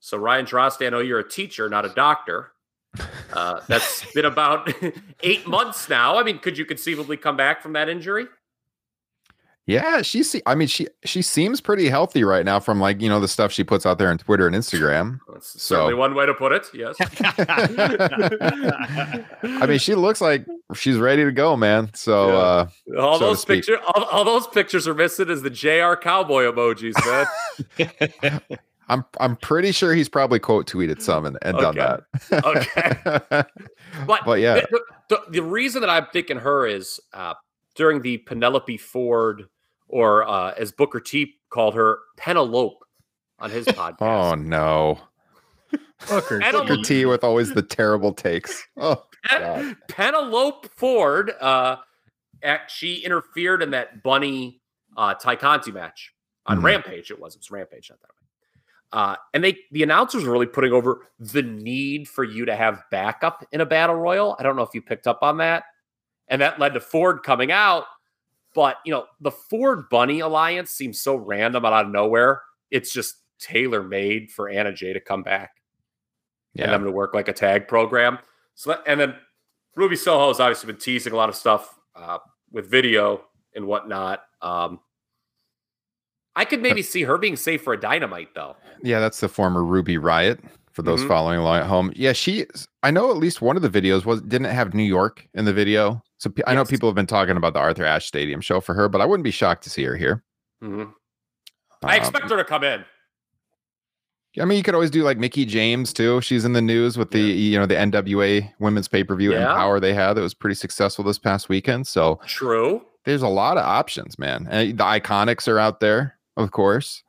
So, 0.00 0.16
Ryan 0.16 0.46
Drost, 0.46 0.84
I 0.84 0.90
know 0.90 1.00
you're 1.00 1.18
a 1.18 1.28
teacher, 1.28 1.68
not 1.68 1.84
a 1.84 1.88
doctor. 1.88 2.52
Uh, 3.32 3.60
that's 3.68 4.10
been 4.12 4.24
about 4.24 4.72
eight 5.22 5.46
months 5.46 5.88
now. 5.88 6.16
I 6.16 6.22
mean, 6.22 6.38
could 6.38 6.56
you 6.56 6.64
conceivably 6.64 7.16
come 7.16 7.36
back 7.36 7.62
from 7.62 7.72
that 7.72 7.88
injury? 7.88 8.26
Yeah, 9.68 10.02
she 10.02 10.22
see 10.22 10.42
I 10.46 10.54
mean 10.54 10.68
she 10.68 10.86
she 11.04 11.22
seems 11.22 11.60
pretty 11.60 11.88
healthy 11.88 12.22
right 12.22 12.44
now 12.44 12.60
from 12.60 12.78
like, 12.80 13.00
you 13.00 13.08
know, 13.08 13.18
the 13.18 13.26
stuff 13.26 13.50
she 13.50 13.64
puts 13.64 13.84
out 13.84 13.98
there 13.98 14.10
on 14.10 14.18
Twitter 14.18 14.46
and 14.46 14.54
Instagram. 14.54 15.18
That's 15.32 15.60
So- 15.60 15.74
certainly 15.74 15.94
one 15.94 16.14
way 16.14 16.24
to 16.24 16.34
put 16.34 16.52
it. 16.52 16.66
Yes. 16.72 16.94
I 19.42 19.66
mean, 19.66 19.78
she 19.78 19.94
looks 19.94 20.20
like 20.20 20.46
she's 20.74 20.98
ready 20.98 21.24
to 21.24 21.32
go, 21.32 21.56
man. 21.56 21.90
So 21.94 22.28
Yeah. 22.28 22.34
uh 22.34 22.68
all 23.00 23.18
so 23.18 23.26
those 23.26 23.44
pictures, 23.44 23.78
all, 23.94 24.04
all 24.04 24.24
those 24.24 24.46
pictures 24.46 24.86
are 24.86 24.94
missing 24.94 25.28
is 25.30 25.42
the 25.42 25.50
JR 25.50 25.94
cowboy 26.00 26.44
emojis, 26.44 26.94
man. 27.78 28.40
I'm 28.88 29.04
I'm 29.18 29.34
pretty 29.36 29.72
sure 29.72 29.94
he's 29.94 30.08
probably 30.08 30.38
quote 30.38 30.68
tweeted 30.70 31.02
some 31.02 31.26
and, 31.26 31.36
and 31.42 31.58
done 31.58 31.74
that. 31.76 32.02
Okay. 32.32 33.44
But, 34.06 34.24
But 34.26 34.40
yeah. 34.40 34.60
the, 34.70 34.80
the, 35.08 35.20
the 35.30 35.42
reason 35.42 35.80
that 35.80 35.88
I'm 35.88 36.06
thinking 36.12 36.36
her 36.38 36.66
is 36.66 37.00
uh, 37.14 37.32
during 37.74 38.02
the 38.02 38.18
Penelope 38.18 38.76
Ford, 38.76 39.44
or 39.88 40.26
uh, 40.28 40.52
as 40.56 40.72
Booker 40.72 41.00
T 41.00 41.34
called 41.50 41.74
her, 41.74 41.98
Penelope 42.16 42.76
on 43.38 43.50
his 43.50 43.66
podcast. 43.66 44.02
oh 44.02 44.34
no. 44.34 44.98
Fucker. 46.00 46.40
Penelope- 46.40 46.68
Booker 46.68 46.82
T 46.82 47.04
with 47.06 47.24
always 47.24 47.52
the 47.54 47.62
terrible 47.62 48.12
takes. 48.12 48.66
Oh 48.78 49.02
God. 49.28 49.76
Penelope 49.88 50.68
Ford, 50.76 51.32
uh, 51.40 51.76
act, 52.44 52.70
she 52.70 52.98
interfered 52.98 53.60
in 53.60 53.70
that 53.72 54.04
Bunny 54.04 54.60
uh, 54.96 55.14
Tay 55.14 55.34
Conti 55.34 55.72
match 55.72 56.12
on 56.46 56.60
Mhm. 56.60 56.62
Rampage. 56.64 57.10
It 57.10 57.18
was 57.20 57.34
it 57.34 57.40
was 57.40 57.50
Rampage, 57.50 57.90
not 57.90 57.98
that. 58.02 58.10
Uh, 58.96 59.16
and 59.34 59.42
they 59.42 59.58
the 59.72 59.82
announcers 59.82 60.22
were 60.24 60.30
really 60.32 60.46
putting 60.46 60.72
over 60.72 61.08
the 61.18 61.42
need 61.42 62.06
for 62.08 62.22
you 62.22 62.44
to 62.44 62.54
have 62.54 62.84
backup 62.92 63.44
in 63.50 63.60
a 63.60 63.66
battle 63.66 63.96
royal. 63.96 64.36
I 64.38 64.44
don't 64.44 64.54
know 64.54 64.62
if 64.62 64.70
you 64.74 64.80
picked 64.80 65.08
up 65.08 65.18
on 65.22 65.38
that, 65.38 65.64
and 66.28 66.40
that 66.40 66.60
led 66.60 66.74
to 66.74 66.80
Ford 66.80 67.24
coming 67.24 67.50
out. 67.50 67.86
But 68.56 68.78
you 68.84 68.90
know, 68.90 69.04
the 69.20 69.30
Ford 69.30 69.88
Bunny 69.90 70.18
alliance 70.20 70.70
seems 70.72 71.00
so 71.00 71.14
random 71.14 71.64
and 71.64 71.72
out 71.74 71.84
of 71.84 71.92
nowhere. 71.92 72.42
It's 72.72 72.92
just 72.92 73.16
tailor 73.38 73.82
made 73.84 74.32
for 74.32 74.48
Anna 74.48 74.72
Jay 74.72 74.92
to 74.94 74.98
come 75.00 75.22
back 75.22 75.52
and 76.56 76.64
Yeah. 76.66 76.70
them 76.72 76.84
to 76.84 76.90
work 76.90 77.14
like 77.14 77.28
a 77.28 77.32
tag 77.32 77.68
program. 77.68 78.18
So 78.54 78.70
that, 78.70 78.82
and 78.86 78.98
then 78.98 79.14
Ruby 79.76 79.94
Soho 79.94 80.28
has 80.28 80.40
obviously 80.40 80.68
been 80.68 80.80
teasing 80.80 81.12
a 81.12 81.16
lot 81.16 81.28
of 81.28 81.36
stuff 81.36 81.78
uh, 81.94 82.18
with 82.50 82.68
video 82.70 83.24
and 83.54 83.66
whatnot. 83.66 84.22
Um, 84.40 84.80
I 86.34 86.44
could 86.44 86.60
maybe 86.62 86.82
see 86.82 87.02
her 87.02 87.18
being 87.18 87.36
safe 87.36 87.62
for 87.62 87.72
a 87.74 87.80
dynamite 87.80 88.34
though. 88.34 88.56
Yeah, 88.82 89.00
that's 89.00 89.20
the 89.20 89.28
former 89.28 89.62
Ruby 89.64 89.98
Riot 89.98 90.40
for 90.72 90.82
those 90.82 91.02
Mhm. 91.02 91.08
following 91.08 91.38
along 91.40 91.60
at 91.60 91.66
home. 91.66 91.92
Yeah, 91.96 92.12
she. 92.12 92.46
I 92.82 92.90
know 92.90 93.10
at 93.10 93.16
least 93.16 93.40
one 93.42 93.56
of 93.56 93.62
the 93.62 93.70
videos 93.70 94.04
was 94.04 94.20
didn't 94.22 94.50
have 94.50 94.74
New 94.74 94.82
York 94.82 95.26
in 95.34 95.44
the 95.44 95.52
video. 95.52 96.02
So 96.18 96.30
I 96.46 96.54
know 96.54 96.60
Yes. 96.62 96.70
people 96.70 96.88
have 96.88 96.96
been 96.96 97.06
talking 97.06 97.36
about 97.36 97.52
the 97.52 97.60
Arthur 97.60 97.84
Ashe 97.84 98.06
Stadium 98.06 98.40
show 98.40 98.60
for 98.60 98.74
her, 98.74 98.88
but 98.88 99.00
I 99.00 99.04
wouldn't 99.04 99.24
be 99.24 99.30
shocked 99.30 99.64
to 99.64 99.70
see 99.70 99.84
her 99.84 99.96
here. 99.96 100.22
Mhm. 100.62 100.92
I 101.82 101.96
Um, 101.96 102.00
expect 102.02 102.30
her 102.30 102.36
to 102.36 102.44
come 102.44 102.64
in. 102.64 102.84
I 104.38 104.44
mean, 104.44 104.58
you 104.58 104.62
could 104.62 104.74
always 104.74 104.90
do 104.90 105.02
like 105.02 105.16
Mickie 105.18 105.46
James 105.46 105.92
too. 105.94 106.20
She's 106.20 106.44
in 106.44 106.52
the 106.52 106.60
news 106.60 106.98
with 106.98 107.10
the 107.10 107.20
you 107.20 107.58
know 107.58 107.64
the 107.66 107.74
NWA 107.76 108.52
Women's 108.58 108.86
Pay 108.88 109.02
Per 109.04 109.14
View 109.16 109.32
Yeah. 109.32 109.46
EmPowerrr 109.46 109.80
they 109.80 109.94
had 109.94 110.14
that 110.14 110.20
was 110.20 110.34
pretty 110.34 110.54
successful 110.54 111.04
this 111.04 111.18
past 111.18 111.48
weekend. 111.48 111.86
So 111.86 112.20
True. 112.26 112.84
there's 113.04 113.22
a 113.22 113.28
lot 113.28 113.56
of 113.56 113.64
options, 113.64 114.18
man. 114.18 114.46
And 114.50 114.76
the 114.76 114.84
Iconics 114.84 115.48
are 115.48 115.58
out 115.58 115.80
there, 115.80 116.18
of 116.36 116.50
course. 116.50 117.02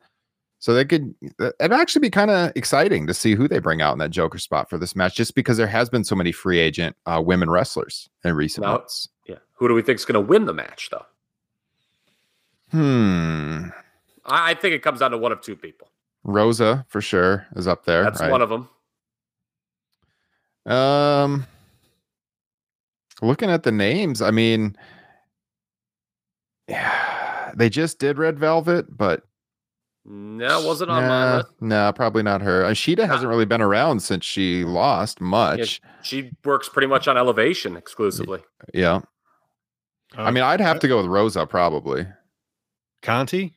So 0.60 0.74
they 0.74 0.84
could 0.84 1.14
it'd 1.38 1.72
actually 1.72 2.00
be 2.00 2.10
kind 2.10 2.30
of 2.30 2.52
exciting 2.56 3.06
to 3.06 3.14
see 3.14 3.34
who 3.34 3.46
they 3.46 3.60
bring 3.60 3.80
out 3.80 3.92
in 3.92 3.98
that 3.98 4.10
Joker 4.10 4.38
spot 4.38 4.68
for 4.68 4.76
this 4.76 4.96
match, 4.96 5.14
just 5.14 5.34
because 5.34 5.56
there 5.56 5.68
has 5.68 5.88
been 5.88 6.02
so 6.04 6.16
many 6.16 6.32
free 6.32 6.58
agent 6.58 6.96
uh, 7.06 7.22
women 7.24 7.48
wrestlers 7.48 8.08
in 8.24 8.34
recent 8.34 8.64
Now- 8.66 8.72
months. 8.72 9.08
Yeah. 9.26 9.36
Who 9.54 9.68
do 9.68 9.74
we 9.74 9.82
think 9.82 9.98
is 9.98 10.04
going 10.04 10.14
to 10.14 10.20
win 10.20 10.46
the 10.46 10.54
match, 10.54 10.88
though? 10.90 11.04
Hmm. 12.70 13.68
I, 14.24 14.50
I 14.50 14.54
think 14.54 14.74
it 14.74 14.82
comes 14.82 15.00
down 15.00 15.10
to 15.12 15.18
one 15.18 15.32
of 15.32 15.40
two 15.40 15.56
people. 15.56 15.90
Rosa 16.24 16.84
for 16.88 17.00
sure 17.00 17.46
is 17.56 17.66
up 17.66 17.84
there. 17.84 18.02
That's 18.02 18.20
right? 18.20 18.30
one 18.30 18.42
of 18.42 18.48
them. 18.50 18.68
Um, 20.66 21.46
looking 23.22 23.50
at 23.50 23.62
the 23.62 23.72
names, 23.72 24.20
I 24.20 24.30
mean, 24.30 24.76
yeah, 26.68 27.52
they 27.56 27.70
just 27.70 27.98
did 27.98 28.18
Red 28.18 28.38
Velvet, 28.38 28.96
but 28.96 29.22
No, 30.04 30.62
it 30.62 30.66
wasn't 30.66 30.90
on 30.90 31.02
my 31.02 31.08
nah, 31.08 31.36
list. 31.36 31.48
nah, 31.60 31.92
probably 31.92 32.22
not 32.22 32.40
her. 32.40 32.64
Uh, 32.64 32.70
Shida 32.70 32.98
Nah. 32.98 33.06
hasn't 33.08 33.28
really 33.28 33.44
been 33.44 33.60
around 33.60 34.00
since 34.00 34.24
she 34.24 34.64
lost 34.64 35.20
much. 35.20 35.80
She 36.02 36.30
works 36.44 36.68
pretty 36.68 36.86
much 36.88 37.06
on 37.08 37.18
elevation 37.18 37.76
exclusively. 37.76 38.40
Yeah, 38.72 39.00
I 40.16 40.30
mean, 40.30 40.44
I'd 40.44 40.60
have 40.60 40.78
to 40.80 40.88
go 40.88 40.96
with 40.96 41.06
Rosa 41.06 41.44
probably. 41.46 42.06
Conti. 43.02 43.54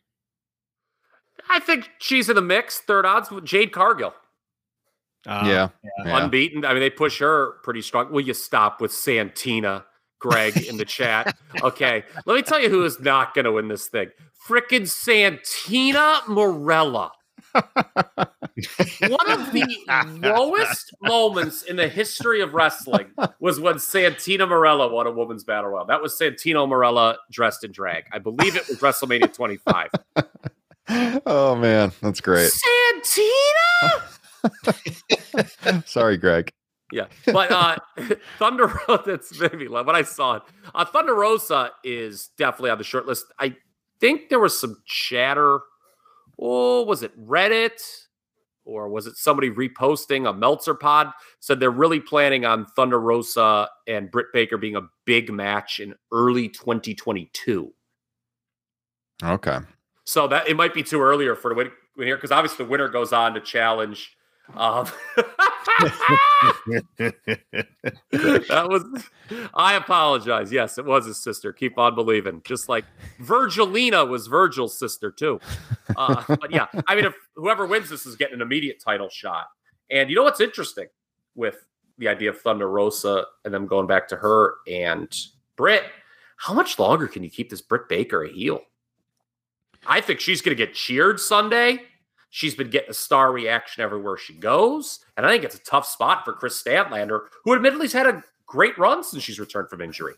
I 1.49 1.59
think 1.59 1.89
she's 1.99 2.29
in 2.29 2.35
the 2.35 2.41
mix. 2.41 2.79
Third 2.79 3.05
odds 3.05 3.31
with 3.31 3.45
Jade 3.45 3.71
Cargill. 3.71 4.13
Uh, 5.25 5.43
yeah, 5.45 5.69
yeah. 6.05 6.17
Unbeaten. 6.23 6.65
I 6.65 6.73
mean, 6.73 6.81
they 6.81 6.89
push 6.89 7.19
her 7.19 7.53
pretty 7.63 7.81
strong. 7.81 8.11
Will 8.11 8.21
you 8.21 8.33
stop 8.33 8.81
with 8.81 8.91
Santina, 8.91 9.85
Greg, 10.19 10.57
in 10.67 10.77
the 10.77 10.85
chat? 10.85 11.37
Okay. 11.63 12.03
Let 12.25 12.35
me 12.35 12.41
tell 12.41 12.59
you 12.61 12.69
who 12.69 12.83
is 12.85 12.99
not 12.99 13.33
going 13.35 13.45
to 13.45 13.51
win 13.51 13.67
this 13.67 13.87
thing. 13.87 14.09
Frickin' 14.47 14.87
Santina 14.87 16.21
Marella. 16.27 17.11
One 17.53 19.31
of 19.31 19.51
the 19.51 19.67
lowest 20.21 20.93
moments 21.01 21.63
in 21.63 21.75
the 21.75 21.87
history 21.87 22.41
of 22.41 22.53
wrestling 22.53 23.07
was 23.39 23.59
when 23.59 23.79
Santina 23.79 24.45
Marella 24.47 24.91
won 24.91 25.07
a 25.07 25.11
women's 25.11 25.43
battle 25.43 25.71
royal. 25.71 25.85
That 25.85 26.01
was 26.01 26.17
Santino 26.17 26.67
Marella 26.67 27.17
dressed 27.31 27.63
in 27.63 27.71
drag. 27.71 28.05
I 28.11 28.19
believe 28.19 28.55
it 28.55 28.67
was 28.67 28.77
WrestleMania 28.79 29.33
25. 29.33 29.89
oh 31.25 31.55
man, 31.55 31.91
that's 32.01 32.21
great. 32.21 32.51
Santina! 32.51 34.03
Sorry, 35.85 36.17
Greg. 36.17 36.51
Yeah, 36.91 37.05
but 37.25 37.51
uh, 37.51 37.77
Thunder 38.39 38.67
Rosa. 38.87 39.03
That's 39.05 39.39
maybe 39.39 39.67
love. 39.67 39.87
when 39.87 39.95
I 39.95 40.01
saw 40.01 40.35
it. 40.35 40.43
Uh, 40.75 40.85
Thunder 40.85 41.15
Rosa 41.15 41.71
is 41.83 42.29
definitely 42.37 42.71
on 42.71 42.77
the 42.77 42.83
short 42.83 43.05
list. 43.05 43.25
I 43.39 43.55
think 44.01 44.29
there 44.29 44.39
was 44.39 44.59
some 44.59 44.81
chatter. 44.85 45.61
Oh, 46.37 46.83
was 46.83 47.03
it 47.03 47.17
Reddit 47.17 47.79
or 48.65 48.89
was 48.89 49.07
it 49.07 49.15
somebody 49.15 49.49
reposting 49.49 50.29
a 50.29 50.33
Meltzer 50.33 50.75
pod? 50.75 51.11
Said 51.39 51.59
they're 51.59 51.71
really 51.71 51.99
planning 51.99 52.43
on 52.45 52.65
Thunder 52.65 52.99
Rosa 52.99 53.69
and 53.87 54.11
Britt 54.11 54.27
Baker 54.33 54.57
being 54.57 54.75
a 54.75 54.89
big 55.05 55.31
match 55.31 55.79
in 55.79 55.95
early 56.11 56.49
2022. 56.49 57.71
Okay. 59.23 59.59
So 60.03 60.27
that 60.27 60.49
it 60.49 60.57
might 60.57 60.73
be 60.73 60.83
too 60.83 61.01
earlier 61.01 61.35
for 61.35 61.49
the 61.49 61.55
win, 61.55 61.71
win 61.95 62.13
because 62.13 62.31
obviously 62.31 62.65
the 62.65 62.71
winner 62.71 62.89
goes 62.89 63.13
on 63.13 63.33
to 63.35 63.39
challenge. 63.39 64.15
Um, 64.55 64.87
that 68.11 68.67
was. 68.69 68.83
I 69.53 69.75
apologize. 69.75 70.51
Yes, 70.51 70.77
it 70.77 70.85
was 70.85 71.05
his 71.05 71.21
sister. 71.21 71.53
Keep 71.53 71.77
on 71.77 71.95
believing. 71.95 72.41
Just 72.43 72.69
like 72.69 72.85
Virgilina 73.21 74.07
was 74.07 74.27
Virgil's 74.27 74.77
sister 74.77 75.11
too. 75.11 75.39
Uh, 75.95 76.23
but 76.27 76.51
yeah, 76.51 76.67
I 76.87 76.95
mean, 76.95 77.05
if 77.05 77.13
whoever 77.35 77.65
wins 77.65 77.89
this 77.89 78.05
is 78.05 78.15
getting 78.15 78.35
an 78.35 78.41
immediate 78.41 78.81
title 78.83 79.09
shot. 79.09 79.47
And 79.89 80.09
you 80.09 80.15
know 80.15 80.23
what's 80.23 80.41
interesting 80.41 80.87
with 81.35 81.65
the 81.97 82.07
idea 82.07 82.29
of 82.29 82.39
Thunder 82.41 82.69
Rosa 82.69 83.25
and 83.45 83.53
them 83.53 83.67
going 83.67 83.87
back 83.87 84.07
to 84.09 84.15
her 84.15 84.55
and 84.67 85.13
Britt? 85.55 85.83
How 86.37 86.53
much 86.53 86.79
longer 86.79 87.07
can 87.07 87.23
you 87.23 87.29
keep 87.29 87.49
this 87.49 87.61
Britt 87.61 87.87
Baker 87.87 88.23
a 88.23 88.29
heel? 88.31 88.61
I 89.85 90.01
think 90.01 90.19
she's 90.19 90.41
going 90.41 90.55
to 90.55 90.65
get 90.65 90.73
cheered 90.73 91.19
Sunday. 91.19 91.81
She's 92.31 92.55
been 92.55 92.69
getting 92.69 92.89
a 92.89 92.93
star 92.93 93.31
reaction 93.31 93.83
everywhere 93.83 94.17
she 94.17 94.33
goes. 94.33 94.99
And 95.17 95.25
I 95.25 95.29
think 95.29 95.43
it's 95.43 95.55
a 95.55 95.63
tough 95.63 95.85
spot 95.85 96.23
for 96.23 96.31
Kris 96.33 96.61
Statlander, 96.61 97.27
who 97.43 97.53
admittedly 97.53 97.85
has 97.85 97.93
had 97.93 98.07
a 98.07 98.23
great 98.45 98.77
run 98.77 99.03
since 99.03 99.21
she's 99.21 99.39
returned 99.39 99.69
from 99.69 99.81
injury. 99.81 100.13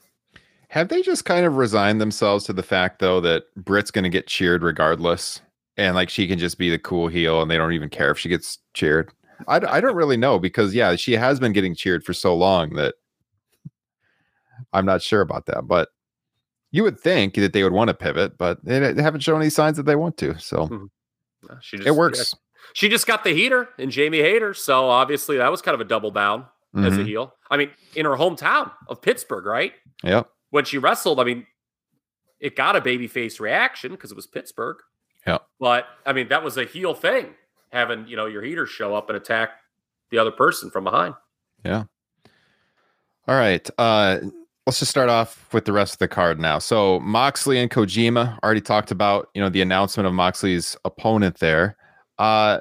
Have 0.70 0.90
they 0.90 1.02
just 1.02 1.26
kind 1.26 1.46
of 1.46 1.58
resigned 1.58 2.00
themselves 2.00 2.46
to 2.46 2.54
the 2.54 2.64
fact 2.64 3.00
though 3.00 3.20
that 3.22 3.44
Britt's 3.56 3.92
going 3.92 4.04
to 4.04 4.10
get 4.10 4.28
cheered 4.28 4.64
regardless, 4.64 5.42
and 5.78 5.96
like 5.96 6.10
she 6.10 6.28
can 6.28 6.40
just 6.40 6.58
be 6.58 6.70
the 6.70 6.80
cool 6.80 7.08
heel, 7.08 7.42
and 7.42 7.50
they 7.50 7.58
don't 7.58 7.74
even 7.74 7.90
care 7.90 8.12
if 8.12 8.20
she 8.20 8.30
gets 8.30 8.60
cheered? 8.74 9.12
I, 9.48 9.58
I 9.58 9.82
don't 9.82 9.96
really 9.96 10.18
know 10.18 10.40
because 10.40 10.74
yeah, 10.74 10.96
she 10.96 11.14
has 11.14 11.40
been 11.40 11.52
getting 11.52 11.76
cheered 11.76 12.04
for 12.04 12.14
so 12.14 12.36
long 12.36 12.76
that 12.76 12.96
I'm 14.72 14.86
not 14.86 15.02
sure 15.02 15.22
about 15.22 15.48
that. 15.48 15.68
But 15.68 15.90
you 16.72 16.84
would 16.84 17.00
think 17.00 17.36
that 17.36 17.54
they 17.54 17.64
would 17.64 17.74
want 17.74 17.90
to 17.90 17.94
pivot, 17.94 18.38
but 18.38 18.64
they, 18.64 18.94
haven't 19.02 19.22
shown 19.22 19.42
any 19.42 19.50
signs 19.50 19.78
that 19.78 19.86
they 19.86 19.96
want 19.96 20.18
to. 20.18 20.40
So 20.40 20.68
Uh, 20.68 20.88
She 21.62 21.78
just, 21.78 21.88
it 21.88 21.92
works. 21.96 22.36
She 22.74 22.90
just 22.90 23.06
got 23.08 23.24
the 23.24 23.32
heater 23.34 23.70
and 23.78 23.92
Jamie 23.92 24.20
Hayter. 24.22 24.54
So 24.54 24.90
obviously 24.90 25.38
that 25.38 25.50
was 25.52 25.62
kind 25.62 25.76
of 25.76 25.82
a 25.82 25.86
double 25.86 26.12
down 26.12 26.46
as 26.76 26.98
a 26.98 27.02
Mhm. 27.02 27.06
heel. 27.06 27.36
I 27.52 27.58
mean, 27.58 27.72
in 27.96 28.06
her 28.06 28.14
hometown 28.14 28.72
of 28.88 29.02
Pittsburgh, 29.02 29.46
right? 29.46 29.74
Yep. 30.04 30.30
When 30.50 30.66
she 30.66 30.78
wrestled, 30.80 31.20
I 31.20 31.24
mean, 31.24 31.46
it 32.40 32.56
got 32.56 32.76
a 32.76 32.82
babyface 32.82 33.40
reaction 33.40 33.92
because 33.92 34.12
it 34.12 34.16
was 34.16 34.26
Pittsburgh. 34.28 34.78
Yeah. 35.28 35.38
But 35.60 35.88
I 36.06 36.14
mean, 36.14 36.30
that 36.30 36.44
was 36.44 36.58
a 36.58 36.64
heel 36.66 36.94
thing, 36.94 37.36
having, 37.72 38.08
you 38.08 38.16
know, 38.16 38.26
your 38.26 38.42
heater 38.42 38.66
show 38.66 38.96
up 38.96 39.10
and 39.10 39.18
attack 39.18 39.52
the 40.10 40.18
other 40.18 40.32
person 40.32 40.70
from 40.72 40.84
behind. 40.86 41.14
Yeah. 41.64 41.84
All 43.28 43.36
right. 43.36 43.68
Uh 43.78 44.20
let's 44.66 44.80
just 44.80 44.92
start 44.92 45.10
off 45.10 45.54
with 45.54 45.66
the 45.66 45.74
rest 45.74 45.94
of 45.94 46.00
the 46.00 46.08
card 46.08 46.40
now. 46.40 46.60
So 46.60 47.00
Moxley 47.02 47.60
and 47.60 47.70
Kojima 47.70 48.40
already 48.44 48.62
talked 48.62 48.92
about, 48.92 49.30
you 49.34 49.42
know, 49.42 49.50
the 49.50 49.62
announcement 49.62 50.08
of 50.08 50.14
Moxley's 50.14 50.78
opponent 50.86 51.40
there. 51.40 51.76
Uh 52.18 52.60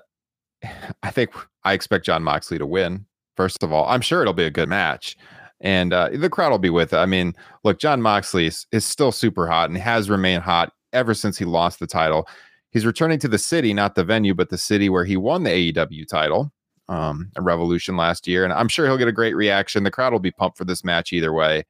I 1.03 1.11
think 1.11 1.31
I 1.65 1.73
expect 1.73 2.07
Jon 2.07 2.23
Moxley 2.23 2.59
to 2.59 2.67
win. 2.67 3.07
First 3.37 3.63
of 3.63 3.73
all, 3.73 3.87
I'm 3.89 4.01
sure 4.01 4.21
it'll 4.21 4.33
be 4.35 4.45
a 4.45 4.51
good 4.51 4.69
match. 4.69 5.17
And 5.61 5.93
uh, 5.93 6.09
the 6.13 6.29
crowd 6.29 6.51
will 6.51 6.59
be 6.59 6.71
with 6.71 6.93
it. 6.93 6.97
I 6.97 7.07
mean, 7.07 7.35
look, 7.63 7.79
Jon 7.79 8.03
Moxley 8.03 8.47
is, 8.47 8.67
is 8.73 8.85
still 8.85 9.13
super 9.13 9.47
hot 9.47 9.71
and 9.71 9.79
has 9.79 10.11
remained 10.11 10.43
hot 10.43 10.73
ever 10.93 11.15
since 11.15 11.39
he 11.39 11.45
lost 11.45 11.79
the 11.79 11.87
title. 11.87 12.27
He's 12.71 12.85
returning 12.85 13.21
to 13.21 13.29
the 13.29 13.39
city, 13.39 13.73
not 13.73 13.95
the 13.95 14.03
venue, 14.03 14.35
but 14.35 14.51
the 14.51 14.59
city 14.59 14.89
where 14.89 15.05
he 15.05 15.17
won 15.17 15.45
the 15.45 15.73
AEW 15.73 16.07
title 16.09 16.53
um, 16.89 17.31
a 17.37 17.43
Revolution 17.43 17.97
last 17.97 18.27
year, 18.27 18.45
and 18.45 18.53
I'm 18.53 18.69
sure 18.69 18.87
he'll 18.87 18.99
get 18.99 19.09
a 19.09 19.13
great 19.13 19.35
reaction. 19.35 19.85
The 19.85 19.91
crowd 19.91 20.13
will 20.13 20.21
be 20.21 20.31
pumped 20.31 20.59
for 20.59 20.65
this 20.65 20.85
match 20.85 21.13
either 21.13 21.33
way. 21.33 21.65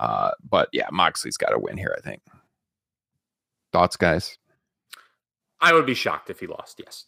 Uh, 0.00 0.30
but 0.48 0.68
yeah, 0.72 0.88
Moxley's 0.90 1.36
got 1.36 1.50
to 1.50 1.58
win 1.58 1.76
here. 1.76 1.94
I 1.96 2.00
think. 2.00 2.22
Thoughts, 3.72 3.96
guys? 3.96 4.36
I 5.60 5.72
would 5.74 5.86
be 5.86 5.94
shocked 5.94 6.30
if 6.30 6.40
he 6.40 6.46
lost. 6.46 6.80
Yes. 6.84 7.04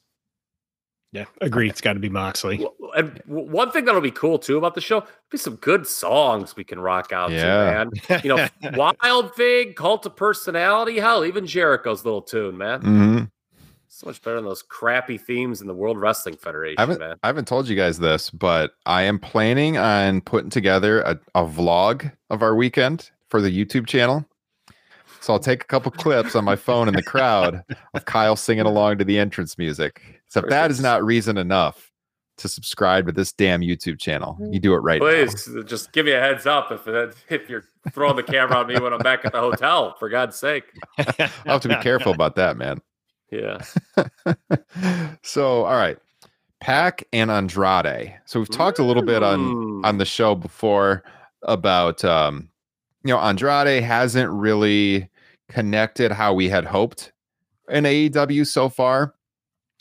Yeah, 1.10 1.24
agree. 1.42 1.68
It's 1.68 1.80
got 1.80 1.94
to 1.94 1.98
be 2.00 2.08
Moxley. 2.08 2.58
Well, 2.78 2.92
And 2.96 3.20
w- 3.28 3.50
one 3.50 3.70
thing 3.70 3.84
that'll 3.84 4.00
be 4.00 4.10
cool 4.10 4.38
too 4.38 4.56
about 4.56 4.74
the 4.74 4.80
show 4.80 5.04
be 5.30 5.36
some 5.38 5.56
good 5.56 5.86
songs 5.86 6.54
we 6.56 6.64
can 6.64 6.78
rock 6.80 7.12
out 7.12 7.30
Yeah. 7.32 7.84
to, 7.84 7.90
man. 8.08 8.20
You 8.22 8.34
know, 8.36 8.48
Wild 9.02 9.34
Thing, 9.34 9.74
Cult 9.74 10.06
of 10.06 10.16
Personality, 10.16 10.98
hell, 11.00 11.24
even 11.24 11.46
Jericho's 11.46 12.04
little 12.06 12.22
tune, 12.22 12.56
man. 12.56 12.80
Mm-hmm. 12.80 13.24
So 13.94 14.06
much 14.06 14.22
better 14.22 14.36
than 14.36 14.46
those 14.46 14.62
crappy 14.62 15.18
themes 15.18 15.60
in 15.60 15.66
the 15.66 15.74
World 15.74 16.00
Wrestling 16.00 16.36
Federation, 16.36 16.78
I 16.78 16.80
haven't, 16.80 16.98
man. 16.98 17.16
I 17.22 17.26
haven't 17.26 17.46
told 17.46 17.68
you 17.68 17.76
guys 17.76 17.98
this, 17.98 18.30
but 18.30 18.72
I 18.86 19.02
am 19.02 19.18
planning 19.18 19.76
on 19.76 20.22
putting 20.22 20.48
together 20.48 21.02
a, 21.02 21.20
a 21.34 21.44
vlog 21.44 22.10
of 22.30 22.40
our 22.40 22.54
weekend 22.54 23.10
for 23.28 23.42
the 23.42 23.50
YouTube 23.50 23.86
channel. 23.86 24.26
So 25.20 25.34
I'll 25.34 25.38
take 25.38 25.62
a 25.64 25.66
couple 25.66 25.90
clips 25.98 26.34
on 26.34 26.42
my 26.42 26.56
phone 26.56 26.88
in 26.88 26.94
the 26.94 27.02
crowd 27.02 27.64
of 27.92 28.06
Kyle 28.06 28.34
singing 28.34 28.64
along 28.64 28.96
to 28.96 29.04
the 29.04 29.18
entrance 29.18 29.58
music. 29.58 30.22
So 30.28 30.40
if 30.40 30.48
that 30.48 30.70
is 30.70 30.80
not 30.80 31.04
reason 31.04 31.36
enough 31.36 31.92
to 32.38 32.48
subscribe 32.48 33.04
to 33.08 33.12
this 33.12 33.30
damn 33.30 33.60
YouTube 33.60 34.00
channel, 34.00 34.38
you 34.50 34.58
do 34.58 34.72
it 34.72 34.78
right 34.78 35.02
now. 35.02 35.06
Please 35.06 35.50
just 35.66 35.92
give 35.92 36.06
me 36.06 36.12
a 36.12 36.18
heads 36.18 36.46
up 36.46 36.72
if 36.72 36.88
uh, 36.88 37.08
if 37.28 37.50
you're 37.50 37.64
throwing 37.90 38.16
the 38.16 38.22
camera 38.22 38.56
on 38.56 38.68
me 38.68 38.80
when 38.80 38.94
I'm 38.94 39.00
back 39.00 39.26
at 39.26 39.32
the 39.32 39.40
hotel, 39.40 39.94
for 39.98 40.08
God's 40.08 40.36
sake. 40.36 40.64
I'll 40.98 41.28
have 41.44 41.60
to 41.60 41.68
be 41.68 41.76
careful 41.76 42.14
about 42.14 42.36
that, 42.36 42.56
man. 42.56 42.80
Yeah. 43.32 43.62
so, 45.22 45.64
all 45.64 45.76
right. 45.76 45.98
Pac 46.60 47.02
and 47.12 47.30
Andrade. 47.30 48.14
So 48.26 48.38
we've 48.38 48.50
talked 48.50 48.78
a 48.78 48.84
little 48.84 49.02
bit 49.02 49.22
on 49.24 49.84
on 49.84 49.98
the 49.98 50.04
show 50.04 50.36
before 50.36 51.02
about 51.42 52.04
um 52.04 52.48
you 53.02 53.12
know 53.12 53.18
Andrade 53.18 53.82
hasn't 53.82 54.30
really 54.30 55.08
connected 55.48 56.12
how 56.12 56.32
we 56.34 56.48
had 56.48 56.64
hoped 56.64 57.12
in 57.68 57.82
AEW 57.82 58.46
so 58.46 58.68
far. 58.68 59.14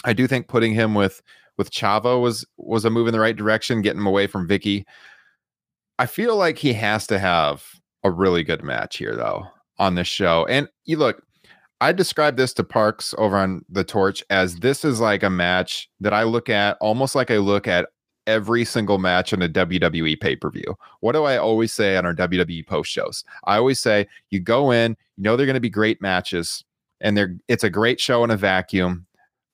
I 0.04 0.14
do 0.14 0.26
think 0.26 0.48
putting 0.48 0.74
him 0.74 0.96
with 0.96 1.22
with 1.56 1.70
Chavo 1.70 2.20
was 2.20 2.48
was 2.58 2.84
a 2.84 2.90
move 2.90 3.08
in 3.08 3.14
the 3.14 3.20
right 3.20 3.36
direction, 3.36 3.84
getting 3.84 4.00
him 4.00 4.08
away 4.08 4.26
from 4.26 4.48
Vickie. 4.48 4.86
I 6.00 6.08
feel 6.08 6.36
like 6.36 6.58
he 6.58 6.74
has 6.74 7.06
to 7.08 7.20
have 7.20 7.64
a 8.04 8.10
really 8.10 8.44
good 8.44 8.64
match 8.64 8.98
here 8.98 9.16
though 9.16 9.46
on 9.78 9.94
this 9.94 10.08
show. 10.08 10.48
And 10.48 10.68
you 10.86 10.98
look, 10.98 11.22
I 11.82 11.92
describe 11.92 12.38
this 12.38 12.54
to 12.54 12.64
Parks 12.64 13.16
over 13.18 13.36
on 13.36 13.66
the 13.68 13.84
Torch 13.84 14.24
as 14.30 14.58
this 14.58 14.86
is 14.86 15.00
like 15.00 15.24
a 15.24 15.32
match 15.32 15.90
that 16.00 16.14
I 16.14 16.24
look 16.24 16.48
at 16.48 16.78
almost 16.80 17.16
like 17.16 17.32
I 17.32 17.38
look 17.38 17.68
at 17.68 17.90
every 18.28 18.64
single 18.66 19.00
match 19.00 19.34
on 19.34 19.42
a 19.42 19.50
WWE 19.50 20.20
pay 20.22 20.36
per 20.36 20.52
view. 20.52 20.78
What 21.00 21.14
do 21.14 21.24
I 21.24 21.38
always 21.38 21.74
say 21.74 21.98
on 21.98 22.06
our 22.06 22.14
WWE 22.14 22.68
post 22.68 22.92
shows? 22.92 23.24
I 23.46 23.58
always 23.58 23.80
say 23.80 24.08
you 24.30 24.40
go 24.40 24.70
in, 24.70 24.96
you 25.18 25.24
know 25.24 25.36
they're 25.36 25.48
going 25.48 25.56
to 25.56 25.60
be 25.60 25.72
great 25.72 26.00
matches, 26.04 26.64
and 27.02 27.18
they're 27.18 27.36
it's 27.48 27.64
a 27.64 27.70
great 27.70 28.00
show 28.00 28.24
in 28.24 28.30
a 28.30 28.38
vacuum, 28.38 29.08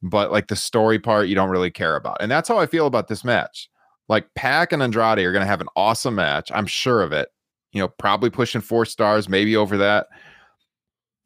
but 0.04 0.30
like 0.30 0.50
the 0.50 0.56
story 0.58 1.00
part 1.00 1.30
you 1.30 1.36
don't 1.36 1.50
really 1.50 1.72
care 1.72 1.96
about, 1.96 2.18
and 2.22 2.30
that's 2.30 2.50
how 2.50 2.60
I 2.60 2.66
feel 2.66 2.88
about 2.88 3.08
this 3.08 3.24
match. 3.24 3.70
Like 4.10 4.28
Pac 4.36 4.74
and 4.74 4.84
Andrade 4.84 5.20
are 5.20 5.32
going 5.32 5.44
to 5.44 5.48
have 5.48 5.62
an 5.62 5.70
awesome 5.78 6.16
match. 6.16 6.52
I'm 6.54 6.68
sure 6.68 7.02
of 7.02 7.14
it. 7.14 7.30
You 7.72 7.82
know, 7.82 7.88
probably 7.88 8.30
pushing 8.30 8.60
four 8.60 8.84
stars, 8.84 9.30
maybe 9.30 9.56
over 9.56 9.78
that. 9.78 10.08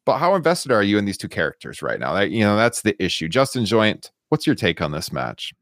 But 0.04 0.18
how 0.18 0.34
invested 0.34 0.72
are 0.72 0.82
you 0.82 0.98
in 0.98 1.04
these 1.04 1.18
two 1.18 1.28
characters 1.28 1.82
right 1.82 2.00
now? 2.00 2.12
That, 2.14 2.30
you 2.30 2.40
know, 2.40 2.56
that's 2.56 2.82
the 2.82 3.00
issue. 3.02 3.28
Justin 3.28 3.64
Joint, 3.64 4.10
what's 4.30 4.46
your 4.46 4.56
take 4.56 4.80
on 4.80 4.92
this 4.92 5.12
match? 5.12 5.52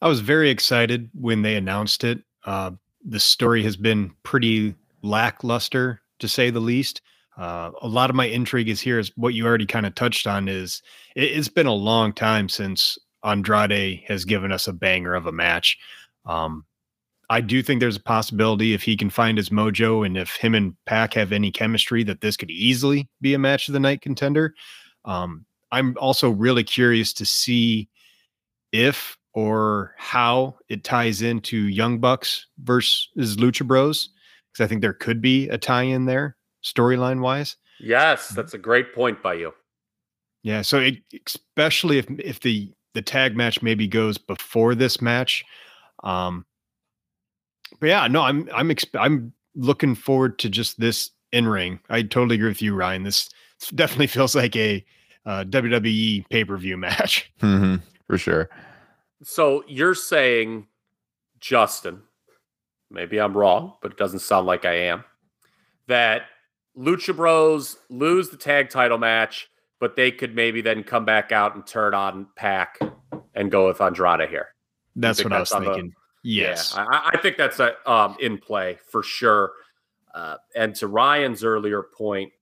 I 0.00 0.08
was 0.08 0.20
very 0.20 0.48
excited 0.48 1.10
when 1.12 1.42
they 1.42 1.56
announced 1.56 2.04
it. 2.04 2.22
Uh, 2.44 2.72
the 3.04 3.18
story 3.18 3.62
has 3.64 3.76
been 3.76 4.12
pretty 4.22 4.74
lackluster, 5.02 6.00
to 6.20 6.28
say 6.28 6.50
the 6.50 6.60
least. 6.60 7.02
Uh, 7.36 7.70
a 7.82 7.88
lot 7.88 8.10
of 8.10 8.16
my 8.16 8.26
intrigue 8.26 8.68
is 8.68 8.80
here 8.80 8.98
is 8.98 9.12
what 9.16 9.34
you 9.34 9.46
already 9.46 9.66
kind 9.66 9.86
of 9.86 9.94
touched 9.94 10.26
on. 10.26 10.48
Is 10.48 10.82
it, 11.14 11.24
it's 11.24 11.48
been 11.48 11.66
a 11.66 11.72
long 11.72 12.12
time 12.12 12.48
since 12.48 12.98
Andrade 13.24 14.02
has 14.06 14.24
given 14.24 14.52
us 14.52 14.68
a 14.68 14.72
banger 14.72 15.14
of 15.14 15.26
a 15.26 15.32
match. 15.32 15.78
Um, 16.26 16.64
I 17.30 17.40
do 17.40 17.62
think 17.62 17.80
there's 17.80 17.96
a 17.96 18.02
possibility 18.02 18.72
if 18.72 18.82
he 18.82 18.96
can 18.96 19.10
find 19.10 19.36
his 19.36 19.50
mojo 19.50 20.04
and 20.04 20.16
if 20.16 20.36
him 20.36 20.54
and 20.54 20.74
Pac 20.86 21.14
have 21.14 21.30
any 21.30 21.50
chemistry 21.50 22.02
that 22.04 22.20
this 22.20 22.36
could 22.36 22.50
easily 22.50 23.08
be 23.20 23.34
a 23.34 23.38
match 23.38 23.68
of 23.68 23.74
the 23.74 23.80
night 23.80 24.00
contender. 24.00 24.54
Um, 25.04 25.44
I'm 25.70 25.94
also 25.98 26.30
really 26.30 26.64
curious 26.64 27.12
to 27.14 27.26
see 27.26 27.88
if 28.72 29.16
or 29.34 29.94
how 29.98 30.56
it 30.68 30.84
ties 30.84 31.22
into 31.22 31.68
Young 31.68 31.98
Bucks 31.98 32.46
versus 32.58 33.36
Lucha 33.36 33.66
Bros 33.66 34.08
because 34.50 34.64
I 34.64 34.68
think 34.68 34.80
there 34.80 34.94
could 34.94 35.20
be 35.20 35.48
a 35.48 35.58
tie-in 35.58 36.06
there 36.06 36.36
storyline 36.64 37.20
wise. 37.20 37.56
Yes, 37.80 38.28
that's 38.28 38.54
a 38.54 38.58
great 38.58 38.94
point 38.94 39.22
by 39.22 39.34
you. 39.34 39.52
Yeah, 40.42 40.62
so 40.62 40.78
it, 40.78 40.96
especially 41.26 41.98
if 41.98 42.06
if 42.18 42.40
the 42.40 42.72
the 42.94 43.02
tag 43.02 43.36
match 43.36 43.62
maybe 43.62 43.86
goes 43.86 44.18
before 44.18 44.74
this 44.74 45.00
match, 45.00 45.44
um, 46.02 46.44
but 47.80 47.88
yeah, 47.88 48.06
no, 48.08 48.22
I'm 48.22 48.48
I'm 48.54 48.68
exp- 48.68 48.98
I'm 48.98 49.32
looking 49.54 49.94
forward 49.94 50.38
to 50.40 50.48
just 50.48 50.78
this 50.80 51.10
in 51.32 51.46
ring. 51.48 51.80
I 51.90 52.02
totally 52.02 52.36
agree 52.36 52.48
with 52.48 52.62
you, 52.62 52.74
Ryan. 52.74 53.02
This 53.02 53.28
definitely 53.74 54.06
feels 54.18 54.34
like 54.34 54.56
a 54.56 54.84
uh, 55.26 55.44
WWE 55.44 56.28
pay 56.30 56.44
per 56.44 56.56
view 56.56 56.76
match. 56.76 57.30
Mm-hmm, 57.42 57.76
for 58.06 58.18
sure. 58.18 58.48
So 59.22 59.64
you're 59.66 59.94
saying, 59.94 60.66
Justin, 61.40 62.02
maybe 62.90 63.20
I'm 63.20 63.36
wrong, 63.36 63.74
but 63.82 63.92
it 63.92 63.98
doesn't 63.98 64.20
sound 64.20 64.46
like 64.46 64.64
I 64.64 64.74
am, 64.74 65.04
that 65.88 66.22
Lucha 66.76 67.14
Bros 67.14 67.76
lose 67.90 68.28
the 68.30 68.36
tag 68.36 68.70
title 68.70 68.98
match, 68.98 69.48
but 69.80 69.96
they 69.96 70.10
could 70.12 70.34
maybe 70.34 70.60
then 70.60 70.84
come 70.84 71.04
back 71.04 71.32
out 71.32 71.54
and 71.56 71.66
turn 71.66 71.94
on 71.94 72.28
Pac 72.36 72.78
and 73.34 73.50
go 73.50 73.66
with 73.66 73.80
Andrade 73.80 74.28
here. 74.28 74.48
That's 74.96 75.18
think 75.18 75.30
what 75.30 75.36
I 75.36 75.40
was 75.40 75.50
that's 75.50 75.64
the- 75.64 75.70
thinking. 75.74 75.92
Yes. 76.28 76.74
Yeah, 76.76 76.84
I, 76.90 77.10
I 77.14 77.20
think 77.22 77.38
that's 77.38 77.58
a, 77.58 77.74
um, 77.90 78.14
in 78.20 78.36
play 78.36 78.78
for 78.86 79.02
sure. 79.02 79.52
Uh, 80.14 80.36
and 80.54 80.74
to 80.74 80.86
Ryan's 80.86 81.42
earlier 81.42 81.82
point 81.96 82.32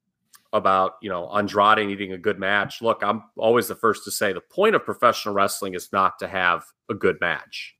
about 0.53 0.94
you 1.03 1.09
know 1.09 1.29
Andrade 1.29 1.87
needing 1.87 2.12
a 2.12 2.18
good 2.18 2.38
match, 2.38 2.83
look, 2.83 3.03
I'm 3.05 3.22
always 3.37 3.68
the 3.68 3.77
first 3.77 4.03
to 4.05 4.11
say 4.11 4.33
the 4.33 4.40
point 4.40 4.75
of 4.75 4.85
professional 4.85 5.35
wrestling 5.35 5.75
is 5.75 5.90
not 5.92 6.18
to 6.18 6.27
have 6.27 6.64
a 6.90 6.94
good 6.94 7.18
match, 7.20 7.77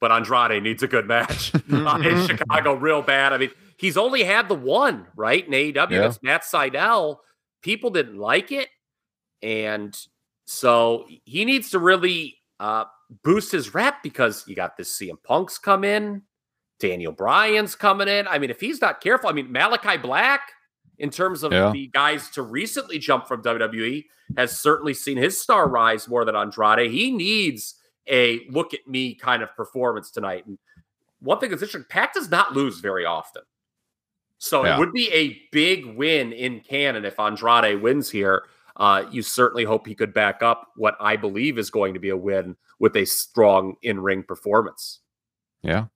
but 0.00 0.10
Andrade 0.10 0.62
needs 0.62 0.82
a 0.82 0.88
good 0.88 1.06
match 1.06 1.54
uh, 1.54 1.98
in 2.04 2.26
Chicago 2.26 2.72
real 2.74 3.02
bad. 3.02 3.34
I 3.34 3.38
mean, 3.38 3.50
he's 3.76 3.98
only 3.98 4.24
had 4.24 4.48
the 4.48 4.54
one 4.54 5.08
right 5.14 5.46
in 5.46 5.52
AEW. 5.52 5.90
Yeah. 5.90 6.00
That's 6.00 6.22
Matt 6.22 6.42
Sydal. 6.42 7.18
People 7.60 7.90
didn't 7.90 8.16
like 8.16 8.50
it, 8.50 8.68
and 9.42 9.94
so 10.46 11.06
he 11.24 11.44
needs 11.44 11.70
to 11.70 11.78
really 11.78 12.38
uh, 12.60 12.84
boost 13.22 13.52
his 13.52 13.74
rep 13.74 14.02
because 14.02 14.44
you 14.46 14.54
got 14.54 14.76
this 14.76 14.96
CM 14.98 15.22
Punk's 15.22 15.58
come 15.58 15.84
in, 15.84 16.22
Daniel 16.80 17.12
Bryan's 17.12 17.74
coming 17.74 18.08
in. 18.08 18.26
I 18.28 18.38
mean, 18.38 18.50
if 18.50 18.60
he's 18.60 18.80
not 18.80 19.00
careful, 19.00 19.28
I 19.28 19.32
mean, 19.32 19.48
Malakai 19.48 20.00
Black, 20.02 20.52
in 20.98 21.10
terms 21.10 21.42
of 21.42 21.52
Yeah. 21.52 21.70
the 21.72 21.86
guys 21.88 22.30
to 22.30 22.42
recently 22.42 22.98
jump 22.98 23.26
from 23.28 23.42
WWE, 23.42 24.06
has 24.36 24.58
certainly 24.58 24.92
seen 24.94 25.16
his 25.16 25.40
star 25.40 25.68
rise 25.68 26.08
more 26.08 26.24
than 26.24 26.34
Andrade. 26.34 26.90
He 26.90 27.10
needs 27.12 27.74
a 28.08 28.46
look 28.50 28.74
at 28.74 28.86
me 28.86 29.14
kind 29.14 29.42
of 29.42 29.54
performance 29.56 30.10
tonight. 30.10 30.46
And 30.46 30.58
one 31.20 31.38
thing 31.38 31.50
that's 31.50 31.62
interesting, 31.62 31.86
Pac 31.88 32.14
does 32.14 32.30
not 32.30 32.52
lose 32.54 32.80
very 32.80 33.04
often. 33.04 33.42
So 34.38 34.64
Yeah. 34.64 34.76
it 34.76 34.78
would 34.80 34.92
be 34.92 35.10
a 35.12 35.40
big 35.52 35.86
win 35.96 36.32
in 36.32 36.60
canon 36.60 37.04
if 37.04 37.18
Andrade 37.18 37.80
wins 37.80 38.10
here. 38.10 38.44
Uh, 38.76 39.04
you 39.10 39.22
certainly 39.22 39.64
hope 39.64 39.86
he 39.86 39.94
could 39.94 40.12
back 40.12 40.42
up 40.42 40.68
what 40.76 40.96
I 41.00 41.16
believe 41.16 41.58
is 41.58 41.70
going 41.70 41.94
to 41.94 42.00
be 42.00 42.10
a 42.10 42.16
win 42.16 42.56
with 42.78 42.96
a 42.96 43.04
strong 43.06 43.76
in 43.82 44.00
ring 44.00 44.22
performance. 44.22 45.00
Yeah. 45.62 45.86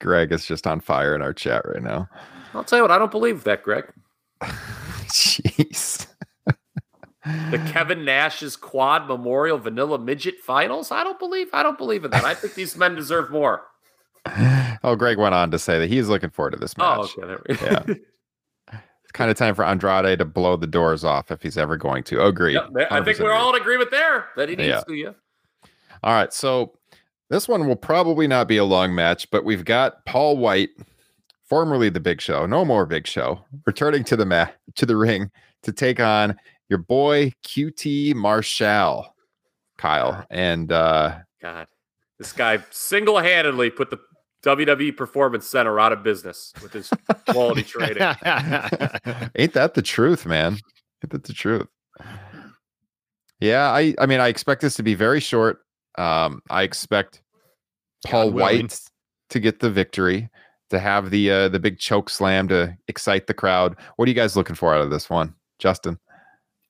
Greg 0.00 0.32
is 0.32 0.44
just 0.44 0.66
on 0.66 0.80
fire 0.80 1.14
in 1.14 1.22
our 1.22 1.32
chat 1.32 1.64
right 1.64 1.82
now. 1.82 2.08
I'll 2.54 2.64
tell 2.64 2.78
you 2.78 2.82
what, 2.82 2.90
I 2.90 2.98
don't 2.98 3.10
believe 3.10 3.44
that, 3.44 3.62
Greg. 3.62 3.90
Jeez. 4.42 6.06
The 7.24 7.70
Kevin 7.72 8.04
Nash's 8.04 8.56
quad 8.56 9.06
memorial 9.06 9.56
vanilla 9.56 9.98
midget 9.98 10.40
finals. 10.40 10.90
I 10.90 11.04
don't 11.04 11.20
believe. 11.20 11.48
I 11.52 11.62
don't 11.62 11.78
believe 11.78 12.04
in 12.04 12.10
that. 12.10 12.24
I 12.24 12.34
think 12.34 12.54
these 12.54 12.76
men 12.76 12.96
deserve 12.96 13.30
more. 13.30 13.62
oh, 14.84 14.96
Greg 14.96 15.18
went 15.18 15.34
on 15.34 15.50
to 15.52 15.58
say 15.58 15.78
that 15.78 15.88
he's 15.88 16.08
looking 16.08 16.30
forward 16.30 16.52
to 16.52 16.58
this 16.58 16.76
match. 16.76 16.98
Oh, 16.98 17.22
okay. 17.22 17.26
There 17.26 17.42
we 17.48 17.54
go. 17.54 17.84
Yeah. 17.88 17.94
Kind 19.12 19.30
of 19.30 19.36
time 19.36 19.54
for 19.54 19.64
Andrade 19.64 20.18
to 20.18 20.24
blow 20.24 20.56
the 20.56 20.66
doors 20.66 21.04
off 21.04 21.30
if 21.30 21.42
he's 21.42 21.58
ever 21.58 21.76
going 21.76 22.02
to. 22.04 22.24
Agree. 22.24 22.54
Yep, 22.54 22.70
I 22.90 23.02
think 23.02 23.18
we're 23.18 23.32
all 23.32 23.54
in 23.54 23.60
agreement 23.60 23.90
there 23.90 24.28
that 24.36 24.48
he 24.48 24.56
needs 24.56 24.68
Yeah. 24.68 24.80
to. 24.80 24.94
Yeah. 24.94 25.10
All 26.02 26.14
right, 26.14 26.32
so 26.32 26.72
this 27.30 27.46
one 27.46 27.68
will 27.68 27.76
probably 27.76 28.26
not 28.26 28.48
be 28.48 28.56
a 28.56 28.64
long 28.64 28.94
match, 28.94 29.30
but 29.30 29.44
we've 29.44 29.64
got 29.64 30.04
Paul 30.06 30.36
White, 30.38 30.70
formerly 31.48 31.90
the 31.90 32.00
Big 32.00 32.20
Show, 32.20 32.46
no 32.46 32.64
more 32.64 32.86
Big 32.86 33.06
Show, 33.06 33.44
returning 33.66 34.02
to 34.04 34.16
the 34.16 34.24
mat 34.26 34.56
to 34.76 34.86
the 34.86 34.96
ring 34.96 35.30
to 35.62 35.72
take 35.72 36.00
on 36.00 36.36
your 36.68 36.78
boy 36.78 37.32
QT 37.44 38.14
Marshall, 38.14 39.14
Kyle, 39.78 40.26
and 40.30 40.72
uh, 40.72 41.18
God, 41.40 41.66
this 42.18 42.32
guy 42.32 42.58
single 42.70 43.18
handedly 43.18 43.68
put 43.70 43.90
the 43.90 43.98
WWE 44.44 44.96
Performance 44.96 45.46
Center 45.46 45.78
out 45.78 45.92
of 45.92 46.02
business 46.02 46.52
with 46.62 46.72
his 46.72 46.90
quality 47.28 47.62
trading. 47.64 48.02
ain't 49.36 49.52
that 49.52 49.74
the 49.74 49.82
truth, 49.82 50.26
man? 50.26 50.54
Ain't 51.02 51.10
that 51.10 51.24
the 51.24 51.32
truth? 51.32 51.68
Yeah, 53.40 53.70
I 53.70 53.94
I 53.98 54.06
mean 54.06 54.20
I 54.20 54.28
expect 54.28 54.60
this 54.60 54.74
to 54.76 54.82
be 54.82 54.94
very 54.94 55.20
short. 55.20 55.60
Um, 55.98 56.42
I 56.48 56.62
expect 56.62 57.22
Paul 58.06 58.26
God 58.26 58.34
willing. 58.34 58.62
White 58.62 58.80
to 59.30 59.40
get 59.40 59.60
the 59.60 59.70
victory, 59.70 60.28
to 60.70 60.78
have 60.78 61.10
the 61.10 61.30
uh, 61.30 61.48
the 61.48 61.58
big 61.58 61.78
choke 61.78 62.08
slam 62.08 62.48
to 62.48 62.76
excite 62.88 63.26
the 63.26 63.34
crowd. 63.34 63.76
What 63.96 64.06
are 64.06 64.10
you 64.10 64.14
guys 64.14 64.36
looking 64.36 64.54
for 64.54 64.74
out 64.74 64.80
of 64.80 64.90
this 64.90 65.10
one, 65.10 65.34
Justin? 65.58 65.98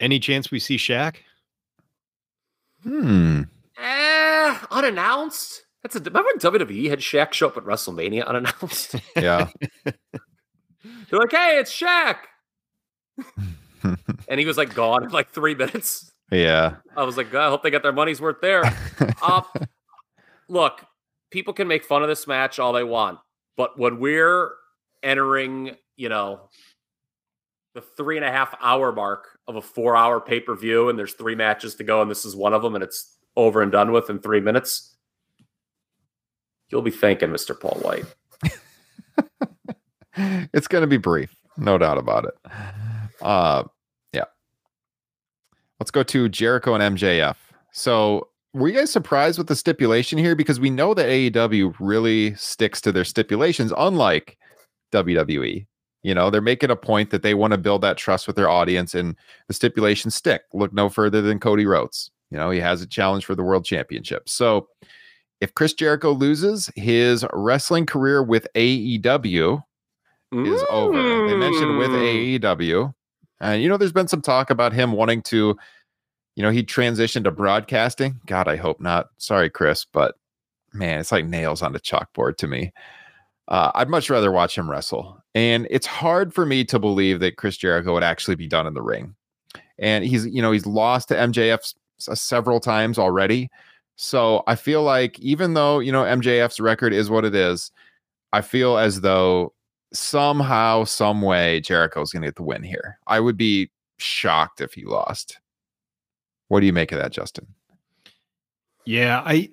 Any 0.00 0.18
chance 0.18 0.50
we 0.50 0.58
see 0.58 0.76
Shaq? 0.76 1.16
Hmm. 2.82 3.42
Eh, 3.78 4.58
unannounced. 4.70 5.66
That's 5.82 5.96
a 5.96 6.00
remember 6.00 6.28
when 6.34 6.38
WWE 6.38 6.88
had 6.88 7.00
Shaq 7.00 7.32
show 7.32 7.48
up 7.48 7.56
at 7.56 7.64
WrestleMania 7.64 8.26
unannounced. 8.26 8.94
Yeah. 9.16 9.48
They're 9.84 11.20
like, 11.20 11.32
"Hey, 11.32 11.58
it's 11.58 11.72
Shaq," 11.72 12.16
and 14.28 14.40
he 14.40 14.46
was 14.46 14.56
like 14.56 14.74
gone 14.74 15.04
in 15.04 15.10
like 15.10 15.30
three 15.30 15.54
minutes. 15.54 16.10
yeah. 16.30 16.76
I 16.96 17.04
was 17.04 17.16
like, 17.16 17.34
I 17.34 17.48
hope 17.48 17.62
they 17.62 17.70
got 17.70 17.82
their 17.82 17.92
money's 17.92 18.20
worth 18.20 18.40
there. 18.40 18.62
Uh, 19.20 19.42
look, 20.48 20.84
people 21.30 21.52
can 21.52 21.68
make 21.68 21.84
fun 21.84 22.02
of 22.02 22.08
this 22.08 22.26
match 22.26 22.58
all 22.58 22.72
they 22.72 22.84
want, 22.84 23.18
but 23.56 23.78
when 23.78 23.98
we're 24.00 24.52
entering, 25.02 25.76
you 25.96 26.08
know, 26.08 26.48
the 27.74 27.82
three 27.82 28.16
and 28.16 28.24
a 28.24 28.30
half 28.32 28.54
hour 28.60 28.92
mark 28.92 29.38
of 29.46 29.56
a 29.56 29.62
four 29.62 29.96
hour 29.96 30.20
pay 30.20 30.40
per 30.40 30.54
view, 30.56 30.88
and 30.88 30.98
there's 30.98 31.14
three 31.14 31.34
matches 31.34 31.74
to 31.76 31.84
go, 31.84 32.00
and 32.02 32.10
this 32.10 32.24
is 32.24 32.34
one 32.34 32.54
of 32.54 32.62
them, 32.62 32.74
and 32.74 32.82
it's 32.84 33.18
over 33.36 33.62
and 33.62 33.70
done 33.72 33.92
with 33.92 34.08
in 34.10 34.18
three 34.18 34.40
minutes, 34.40 34.91
you'll 36.72 36.82
be 36.82 36.90
thanking 36.90 37.28
Mr. 37.28 37.58
Paul 37.58 37.78
White. 37.82 38.06
it's 40.52 40.66
going 40.66 40.82
to 40.82 40.88
be 40.88 40.96
brief, 40.96 41.36
no 41.58 41.78
doubt 41.78 41.98
about 41.98 42.24
it. 42.24 42.34
Uh, 43.20 43.64
yeah. 44.12 44.24
Let's 45.78 45.90
go 45.90 46.02
to 46.02 46.28
Jericho 46.28 46.74
and 46.74 46.96
MJF. 46.96 47.36
So, 47.70 48.28
were 48.54 48.68
you 48.68 48.78
guys 48.78 48.90
surprised 48.90 49.38
with 49.38 49.46
the 49.46 49.56
stipulation 49.56 50.18
here? 50.18 50.34
Because 50.34 50.60
we 50.60 50.68
know 50.68 50.92
that 50.92 51.06
AEW 51.06 51.74
really 51.78 52.34
sticks 52.34 52.82
to 52.82 52.92
their 52.92 53.04
stipulations, 53.04 53.72
unlike 53.78 54.36
WWE. 54.92 55.66
You 56.02 56.14
know, 56.14 56.28
they're 56.28 56.40
making 56.42 56.70
a 56.70 56.76
point 56.76 57.10
that 57.10 57.22
they 57.22 57.32
want 57.32 57.52
to 57.52 57.58
build 57.58 57.80
that 57.82 57.96
trust 57.96 58.26
with 58.26 58.36
their 58.36 58.50
audience, 58.50 58.94
and 58.94 59.16
the 59.48 59.54
stipulations 59.54 60.14
stick. 60.14 60.42
Look 60.52 60.72
no 60.72 60.88
further 60.88 61.22
than 61.22 61.38
Cody 61.38 61.64
Rhodes. 61.64 62.10
You 62.30 62.38
know, 62.38 62.50
he 62.50 62.60
has 62.60 62.82
a 62.82 62.86
challenge 62.86 63.24
for 63.24 63.34
the 63.34 63.42
world 63.42 63.64
championship. 63.64 64.28
So, 64.28 64.68
if 65.42 65.52
Chris 65.54 65.72
Jericho 65.74 66.12
loses, 66.12 66.70
his 66.76 67.26
wrestling 67.32 67.84
career 67.84 68.22
with 68.22 68.46
AEW 68.54 69.62
is 70.32 70.62
over. 70.70 71.28
They 71.28 71.36
mentioned 71.36 71.76
with 71.78 71.90
Mm. 71.90 72.38
AEW. 72.40 72.94
And, 73.40 73.62
you 73.62 73.68
know, 73.68 73.76
there's 73.76 73.92
been 73.92 74.08
some 74.08 74.22
talk 74.22 74.50
about 74.50 74.72
him 74.72 74.92
wanting 74.92 75.20
to, 75.24 75.56
you 76.36 76.42
know, 76.42 76.50
he 76.50 76.62
transitioned 76.62 77.24
to 77.24 77.30
broadcasting. 77.30 78.20
God, 78.26 78.48
I 78.48 78.56
hope 78.56 78.80
not. 78.80 79.08
Sorry, 79.18 79.50
Chris, 79.50 79.84
but 79.84 80.14
man, 80.72 81.00
it's 81.00 81.12
like 81.12 81.26
nails 81.26 81.60
on 81.60 81.74
a 81.74 81.80
chalkboard 81.80 82.36
to 82.38 82.46
me. 82.46 82.72
Uh, 83.48 83.72
I'd 83.74 83.90
much 83.90 84.08
rather 84.08 84.30
watch 84.32 84.56
him 84.56 84.70
wrestle. 84.70 85.18
And 85.34 85.66
it's 85.70 85.86
hard 85.86 86.32
for 86.32 86.46
me 86.46 86.64
to 86.66 86.78
believe 86.78 87.20
that 87.20 87.36
Chris 87.36 87.56
Jericho 87.56 87.92
would 87.92 88.04
actually 88.04 88.36
be 88.36 88.46
done 88.46 88.66
in 88.66 88.74
the 88.74 88.80
ring. 88.82 89.14
And 89.78 90.04
he's, 90.04 90.24
you 90.26 90.40
know, 90.40 90.52
he's 90.52 90.64
lost 90.66 91.08
to 91.08 91.14
MJF 91.16 91.58
s- 91.58 91.74
s- 92.08 92.22
several 92.22 92.60
times 92.60 92.98
already. 92.98 93.50
So 93.96 94.42
I 94.46 94.54
feel 94.54 94.82
like 94.82 95.18
even 95.20 95.54
though, 95.54 95.78
you 95.78 95.92
know, 95.92 96.02
MJF's 96.02 96.60
record 96.60 96.92
is 96.92 97.10
what 97.10 97.24
it 97.24 97.34
is, 97.34 97.70
I 98.32 98.40
feel 98.40 98.78
as 98.78 99.00
though 99.02 99.52
somehow, 99.92 100.84
some 100.84 101.22
way, 101.22 101.60
Jericho's 101.60 102.12
going 102.12 102.22
to 102.22 102.28
get 102.28 102.36
the 102.36 102.42
win 102.42 102.62
here. 102.62 102.98
I 103.06 103.20
would 103.20 103.36
be 103.36 103.70
shocked 103.98 104.60
if 104.60 104.74
he 104.74 104.84
lost. 104.84 105.38
What 106.48 106.60
do 106.60 106.66
you 106.66 106.72
make 106.72 106.92
of 106.92 106.98
that, 106.98 107.12
Justin? 107.12 107.46
Yeah, 108.84 109.22
I 109.24 109.48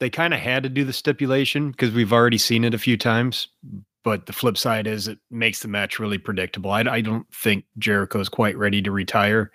they 0.00 0.10
kind 0.10 0.34
of 0.34 0.40
had 0.40 0.62
to 0.62 0.68
do 0.68 0.84
the 0.84 0.92
stipulation 0.92 1.70
because 1.70 1.92
we've 1.92 2.12
already 2.12 2.38
seen 2.38 2.64
it 2.64 2.74
a 2.74 2.78
few 2.78 2.96
times. 2.96 3.48
But 4.02 4.26
the 4.26 4.32
flip 4.32 4.56
side 4.56 4.86
is 4.86 5.08
it 5.08 5.18
makes 5.30 5.60
the 5.60 5.68
match 5.68 5.98
really 5.98 6.18
predictable. 6.18 6.70
I, 6.70 6.80
I 6.82 7.00
don't 7.00 7.26
think 7.34 7.64
Jericho's 7.78 8.28
quite 8.28 8.56
ready 8.56 8.80
to 8.82 8.92
retire. 8.92 9.50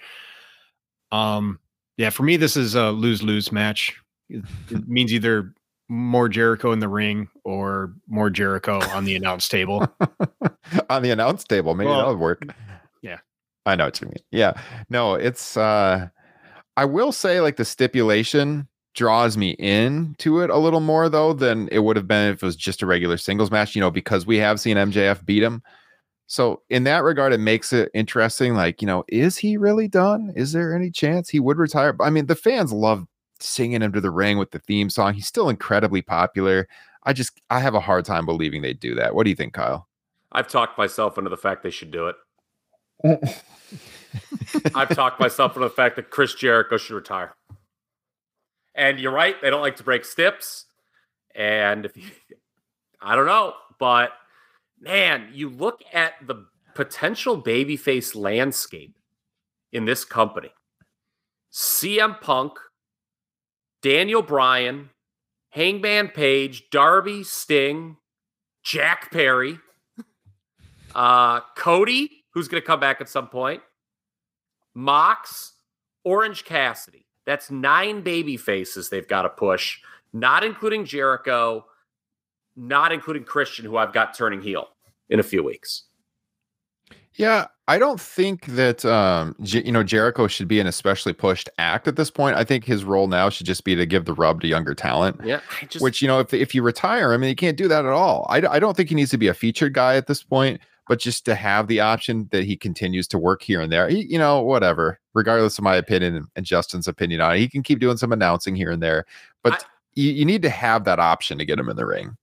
Um, 1.11 1.59
yeah, 1.97 2.09
for 2.09 2.23
me, 2.23 2.37
this 2.37 2.55
is 2.57 2.75
a 2.75 2.91
lose 2.91 3.21
lose 3.23 3.51
match. 3.51 3.95
It, 4.29 4.43
it 4.69 4.87
means 4.87 5.13
either 5.13 5.53
more 5.89 6.29
Jericho 6.29 6.71
in 6.71 6.79
the 6.79 6.87
ring 6.87 7.27
or 7.43 7.93
more 8.07 8.29
Jericho 8.29 8.79
on 8.91 9.03
the 9.05 9.15
announce 9.15 9.47
table. 9.49 9.85
On 10.89 11.01
the 11.03 11.11
announce 11.11 11.43
table, 11.43 11.75
maybe 11.75 11.89
Well, 11.89 11.99
that 11.99 12.07
would 12.07 12.19
work. 12.19 12.43
yeah. 13.01 13.19
I 13.65 13.75
know 13.75 13.85
what 13.85 13.99
you 13.99 14.07
mean. 14.07 14.15
Yeah. 14.31 14.53
No, 14.89 15.15
it's 15.15 15.57
uh 15.57 16.07
I 16.77 16.85
will 16.85 17.11
say 17.11 17.41
like 17.41 17.57
the 17.57 17.65
stipulation 17.65 18.67
draws 18.95 19.35
me 19.37 19.51
in 19.51 20.15
to 20.19 20.39
it 20.39 20.49
a 20.49 20.57
little 20.57 20.79
more 20.79 21.09
though 21.09 21.33
than 21.33 21.67
it 21.73 21.79
would 21.79 21.97
have 21.97 22.07
been 22.07 22.31
if 22.31 22.41
it 22.41 22.45
was 22.45 22.55
just 22.55 22.81
a 22.81 22.85
regular 22.85 23.17
singles 23.17 23.51
match, 23.51 23.75
you 23.75 23.81
know, 23.81 23.91
because 23.91 24.25
we 24.25 24.37
have 24.37 24.61
seen 24.61 24.77
MJF 24.77 25.25
beat 25.25 25.43
him. 25.43 25.61
So 26.31 26.61
in 26.69 26.85
that 26.85 27.03
regard, 27.03 27.33
it 27.33 27.41
makes 27.41 27.73
it 27.73 27.91
interesting. 27.93 28.53
Like, 28.53 28.81
you 28.81 28.85
know, 28.85 29.03
is 29.09 29.35
he 29.35 29.57
really 29.57 29.89
done? 29.89 30.31
Is 30.33 30.53
there 30.53 30.73
any 30.73 30.89
chance 30.89 31.27
he 31.27 31.41
would 31.41 31.57
retire? 31.57 31.93
I 31.99 32.09
mean, 32.09 32.27
the 32.27 32.37
fans 32.37 32.71
love 32.71 33.05
singing 33.41 33.81
him 33.81 33.91
to 33.91 33.99
the 33.99 34.11
ring 34.11 34.37
with 34.37 34.51
the 34.51 34.59
theme 34.59 34.89
song. 34.89 35.13
He's 35.13 35.27
still 35.27 35.49
incredibly 35.49 36.01
popular. 36.01 36.69
I 37.03 37.11
just 37.11 37.41
I 37.49 37.59
have 37.59 37.75
a 37.75 37.81
hard 37.81 38.05
time 38.05 38.25
believing 38.25 38.61
they'd 38.61 38.79
do 38.79 38.95
that. 38.95 39.13
What 39.13 39.25
do 39.25 39.29
you 39.29 39.35
think, 39.35 39.51
Kyle? 39.51 39.89
I've 40.31 40.47
talked 40.47 40.77
myself 40.77 41.17
into 41.17 41.29
the 41.29 41.35
fact 41.35 41.63
they 41.63 41.69
should 41.69 41.91
do 41.91 42.07
it. 42.07 42.15
I've 44.73 44.95
talked 44.95 45.19
myself 45.19 45.57
into 45.57 45.67
the 45.67 45.75
fact 45.75 45.97
that 45.97 46.11
Chris 46.11 46.33
Jericho 46.33 46.77
should 46.77 46.95
retire. 46.95 47.35
And 48.73 49.01
you're 49.01 49.11
right, 49.11 49.35
they 49.41 49.49
don't 49.49 49.59
like 49.59 49.75
to 49.75 49.83
break 49.83 50.05
stips. 50.05 50.63
And 51.35 51.83
if 51.87 51.97
you, 51.97 52.03
I 53.01 53.17
don't 53.17 53.25
know, 53.25 53.53
but 53.79 54.13
man, 54.81 55.29
you 55.31 55.49
look 55.49 55.81
at 55.93 56.13
the 56.25 56.47
potential 56.75 57.41
babyface 57.41 58.15
landscape 58.15 58.97
in 59.71 59.85
this 59.85 60.03
company. 60.03 60.51
CM 61.53 62.19
Punk, 62.19 62.53
Daniel 63.81 64.21
Bryan, 64.21 64.89
Hangman 65.49 66.09
Page, 66.09 66.69
Darby 66.71 67.23
Sting, 67.23 67.97
Jack 68.63 69.11
Perry, 69.11 69.59
uh, 70.95 71.41
Cody, 71.57 72.09
who's 72.33 72.47
going 72.47 72.61
to 72.61 72.65
come 72.65 72.79
back 72.79 73.01
at 73.01 73.09
some 73.09 73.27
point, 73.27 73.61
Mox, 74.73 75.53
Orange 76.03 76.45
Cassidy. 76.45 77.05
That's 77.25 77.51
nine 77.51 78.01
baby 78.01 78.37
faces 78.37 78.89
they've 78.89 79.07
got 79.07 79.23
to 79.23 79.29
push, 79.29 79.79
not 80.13 80.43
including 80.43 80.85
Jericho, 80.85 81.65
not 82.55 82.91
including 82.91 83.23
Christian, 83.23 83.65
who 83.65 83.77
I've 83.77 83.93
got 83.93 84.13
turning 84.15 84.41
heel 84.41 84.69
in 85.09 85.19
a 85.19 85.23
few 85.23 85.43
weeks. 85.43 85.83
Yeah, 87.15 87.47
I 87.67 87.77
don't 87.77 87.99
think 87.99 88.45
that 88.47 88.85
um 88.85 89.35
J- 89.41 89.63
you 89.65 89.71
know 89.71 89.83
Jericho 89.83 90.27
should 90.27 90.47
be 90.47 90.59
an 90.61 90.67
especially 90.67 91.11
pushed 91.13 91.49
act 91.57 91.87
at 91.87 91.97
this 91.97 92.09
point. 92.09 92.37
I 92.37 92.43
think 92.45 92.63
his 92.63 92.83
role 92.85 93.07
now 93.07 93.29
should 93.29 93.45
just 93.45 93.65
be 93.65 93.75
to 93.75 93.85
give 93.85 94.05
the 94.05 94.13
rub 94.13 94.41
to 94.41 94.47
younger 94.47 94.73
talent. 94.73 95.19
Yeah, 95.23 95.41
I 95.61 95.65
just 95.65 95.83
Which 95.83 96.01
you 96.01 96.07
know, 96.07 96.19
if 96.19 96.33
if 96.33 96.55
you 96.55 96.63
retire, 96.63 97.11
I 97.13 97.17
mean, 97.17 97.29
you 97.29 97.35
can't 97.35 97.57
do 97.57 97.67
that 97.67 97.85
at 97.85 97.91
all. 97.91 98.25
I, 98.29 98.37
I 98.47 98.59
don't 98.59 98.77
think 98.77 98.89
he 98.89 98.95
needs 98.95 99.11
to 99.11 99.17
be 99.17 99.27
a 99.27 99.33
featured 99.33 99.73
guy 99.73 99.97
at 99.97 100.07
this 100.07 100.23
point, 100.23 100.61
but 100.87 100.99
just 100.99 101.25
to 101.25 101.35
have 101.35 101.67
the 101.67 101.81
option 101.81 102.29
that 102.31 102.45
he 102.45 102.55
continues 102.55 103.07
to 103.09 103.17
work 103.17 103.41
here 103.43 103.59
and 103.59 103.71
there. 103.71 103.89
He, 103.89 104.05
you 104.09 104.17
know, 104.17 104.41
whatever. 104.41 104.99
Regardless 105.13 105.57
of 105.57 105.65
my 105.65 105.75
opinion 105.75 106.15
and, 106.15 106.27
and 106.37 106.45
Justin's 106.45 106.87
opinion 106.87 107.19
on 107.19 107.35
it, 107.35 107.39
he 107.39 107.49
can 107.49 107.61
keep 107.63 107.79
doing 107.79 107.97
some 107.97 108.13
announcing 108.13 108.55
here 108.55 108.71
and 108.71 108.81
there. 108.81 109.05
But 109.43 109.53
I- 109.53 109.65
you, 109.95 110.11
you 110.11 110.23
need 110.25 110.41
to 110.43 110.49
have 110.49 110.85
that 110.85 110.99
option 110.99 111.37
to 111.37 111.45
get 111.45 111.59
him 111.59 111.67
in 111.67 111.75
the 111.75 111.85
ring. 111.85 112.15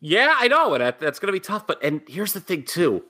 Yeah, 0.00 0.34
I 0.38 0.46
know, 0.48 0.74
and 0.74 0.82
that, 0.82 1.00
that's 1.00 1.18
going 1.18 1.26
to 1.28 1.32
be 1.32 1.40
tough. 1.40 1.66
But 1.66 1.82
and 1.82 2.02
here's 2.06 2.32
the 2.32 2.40
thing 2.40 2.62
too, 2.64 3.04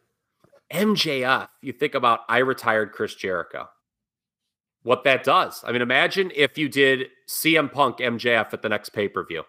MJF. 0.73 1.49
You 1.61 1.73
think 1.73 1.95
about 1.95 2.21
I 2.29 2.39
retired 2.39 2.93
Chris 2.93 3.15
Jericho. 3.15 3.69
What 4.83 5.05
that 5.05 5.23
does. 5.23 5.63
I 5.65 5.71
mean, 5.73 5.83
imagine 5.83 6.33
if 6.35 6.57
you 6.59 6.69
did 6.69 7.09
CM 7.29 7.71
Punk 7.71 7.99
MJF 7.99 8.53
at 8.53 8.63
the 8.63 8.69
next 8.69 8.89
pay 8.91 9.07
per 9.09 9.25
view 9.25 9.45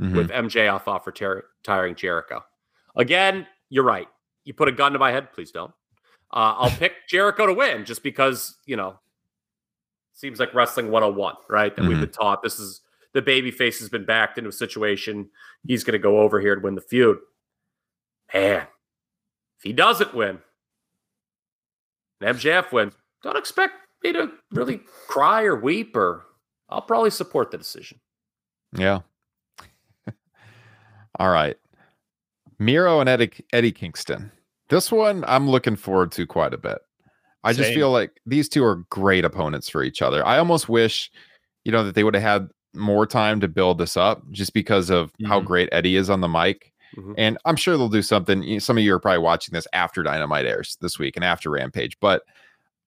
Mhm. 0.00 0.16
with 0.16 0.30
MJF 0.30 0.86
off 0.88 1.06
retiring 1.06 1.42
retiring 1.62 1.94
Jericho. 1.94 2.44
Again, 2.96 3.46
you're 3.68 3.84
right. 3.84 4.08
You 4.44 4.54
put 4.54 4.68
a 4.68 4.72
gun 4.72 4.92
to 4.92 4.98
my 4.98 5.10
head. 5.12 5.32
Please 5.32 5.50
don't. 5.50 5.72
Uh, 6.32 6.54
I'll 6.58 6.70
pick 6.70 6.94
Jericho 7.08 7.46
to 7.46 7.52
win 7.54 7.84
just 7.84 8.02
because 8.02 8.56
you 8.66 8.76
know. 8.76 8.98
Seems 10.14 10.40
like 10.40 10.52
wrestling 10.52 10.90
101, 10.90 11.36
right? 11.48 11.74
That 11.76 11.84
we've 11.84 11.96
Mhm. 11.96 12.00
been 12.00 12.10
taught. 12.10 12.42
This 12.42 12.58
is 12.58 12.80
the 13.18 13.22
baby 13.22 13.50
face 13.50 13.80
has 13.80 13.88
been 13.88 14.04
backed 14.04 14.38
into 14.38 14.48
a 14.48 14.52
situation. 14.52 15.28
He's 15.66 15.82
going 15.82 15.94
to 15.94 15.98
go 15.98 16.20
over 16.20 16.40
here 16.40 16.52
and 16.52 16.62
win 16.62 16.76
the 16.76 16.80
feud. 16.80 17.18
Man, 18.32 18.60
if 19.58 19.64
he 19.64 19.72
doesn't 19.72 20.14
win, 20.14 20.38
and 22.20 22.38
MJF 22.38 22.70
wins, 22.70 22.94
don't 23.24 23.36
expect 23.36 23.74
me 24.04 24.12
to 24.12 24.30
really 24.52 24.82
cry 25.08 25.42
or 25.42 25.56
weep, 25.56 25.96
or 25.96 26.26
I'll 26.68 26.80
probably 26.80 27.10
support 27.10 27.50
the 27.50 27.58
decision. 27.58 27.98
Yeah. 28.72 29.00
All 31.18 31.30
right. 31.30 31.56
Miro 32.60 33.00
and 33.00 33.08
Eddie, 33.08 33.32
Eddie 33.52 33.72
Kingston. 33.72 34.30
This 34.68 34.92
one 34.92 35.24
I'm 35.26 35.50
looking 35.50 35.74
forward 35.74 36.12
to 36.12 36.24
quite 36.24 36.54
a 36.54 36.58
bit. 36.58 36.78
I 37.42 37.52
just 37.52 37.72
feel 37.72 37.90
like 37.90 38.20
these 38.26 38.48
two 38.48 38.62
are 38.62 38.84
great 38.90 39.24
opponents 39.24 39.68
for 39.68 39.82
each 39.82 40.02
other. 40.02 40.24
I 40.24 40.38
almost 40.38 40.68
wish, 40.68 41.10
you 41.64 41.72
know, 41.72 41.82
that 41.82 41.96
they 41.96 42.04
would 42.04 42.14
have 42.14 42.22
had 42.22 42.48
more 42.78 43.06
time 43.06 43.40
to 43.40 43.48
build 43.48 43.78
this 43.78 43.96
up 43.96 44.22
just 44.30 44.52
because 44.54 44.90
of 44.90 45.12
how 45.26 45.40
Mhm. 45.40 45.44
great 45.44 45.68
Eddie 45.72 45.96
is 45.96 46.08
on 46.10 46.20
the 46.20 46.28
mic. 46.28 46.72
Mhm. 46.96 47.14
And 47.18 47.38
I'm 47.44 47.56
sure 47.56 47.76
they'll 47.76 47.88
do 47.88 48.02
something. 48.02 48.60
Some 48.60 48.78
of 48.78 48.84
you 48.84 48.94
are 48.94 48.98
probably 49.00 49.18
watching 49.18 49.52
this 49.52 49.66
after 49.72 50.02
Dynamite 50.02 50.46
airs 50.46 50.78
this 50.80 50.98
week 50.98 51.16
and 51.16 51.24
after 51.24 51.50
Rampage, 51.50 51.98
but 52.00 52.22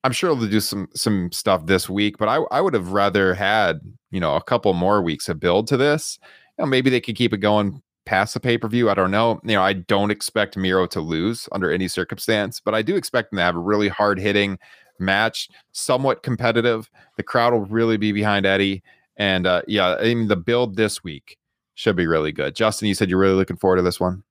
I'm 0.04 0.12
sure 0.12 0.34
they'll 0.36 0.50
do 0.50 0.60
some 0.60 0.88
some 0.96 1.32
stuff 1.32 1.68
this 1.68 1.88
week. 1.90 2.18
But 2.18 2.28
I 2.28 2.38
I 2.52 2.62
would 2.62 2.74
have 2.74 2.92
rather 2.94 3.36
had 3.36 3.80
you 4.10 4.20
know 4.20 4.36
a 4.36 4.42
couple 4.42 4.74
more 4.74 5.02
weeks 5.02 5.30
of 5.30 5.40
build 5.40 5.68
to 5.68 5.78
this. 5.78 6.18
You 6.58 6.64
know, 6.64 6.70
maybe 6.70 6.90
they 6.90 7.00
could 7.02 7.16
keep 7.16 7.34
it 7.34 7.38
going 7.38 7.82
past 8.06 8.34
the 8.34 8.40
pay 8.40 8.58
per 8.58 8.68
view. 8.68 8.90
I 8.90 8.96
don't 8.96 9.12
know. 9.12 9.40
You 9.44 9.54
know, 9.56 9.62
I 9.62 9.74
don't 9.74 10.10
expect 10.10 10.58
Miro 10.58 10.88
to 10.88 11.00
lose 11.02 11.48
under 11.52 11.72
any 11.72 11.88
circumstance, 11.88 12.60
but 12.60 12.74
I 12.74 12.82
do 12.82 12.96
expect 12.96 13.30
them 13.30 13.38
to 13.38 13.44
have 13.44 13.56
a 13.56 13.60
really 13.60 13.90
hard 13.90 14.20
hitting 14.20 14.58
match, 14.98 15.50
somewhat 15.72 16.24
competitive. 16.24 16.90
The 17.18 17.24
crowd 17.24 17.54
will 17.54 17.66
really 17.66 17.98
be 17.98 18.12
behind 18.12 18.46
Eddie, 18.48 18.82
and 19.22 19.46
uh, 19.46 19.62
yeah, 19.68 19.98
I 20.00 20.16
mean 20.16 20.30
the 20.30 20.36
build 20.36 20.78
this 20.78 21.04
week 21.04 21.38
should 21.76 21.96
be 21.96 22.08
really 22.08 22.32
good. 22.32 22.56
Justin, 22.56 22.88
you 22.88 22.96
said 22.96 23.08
you're 23.08 23.20
really 23.20 23.36
looking 23.36 23.56
forward 23.56 23.76
to 23.76 23.84
this 23.84 24.00
one. 24.00 24.24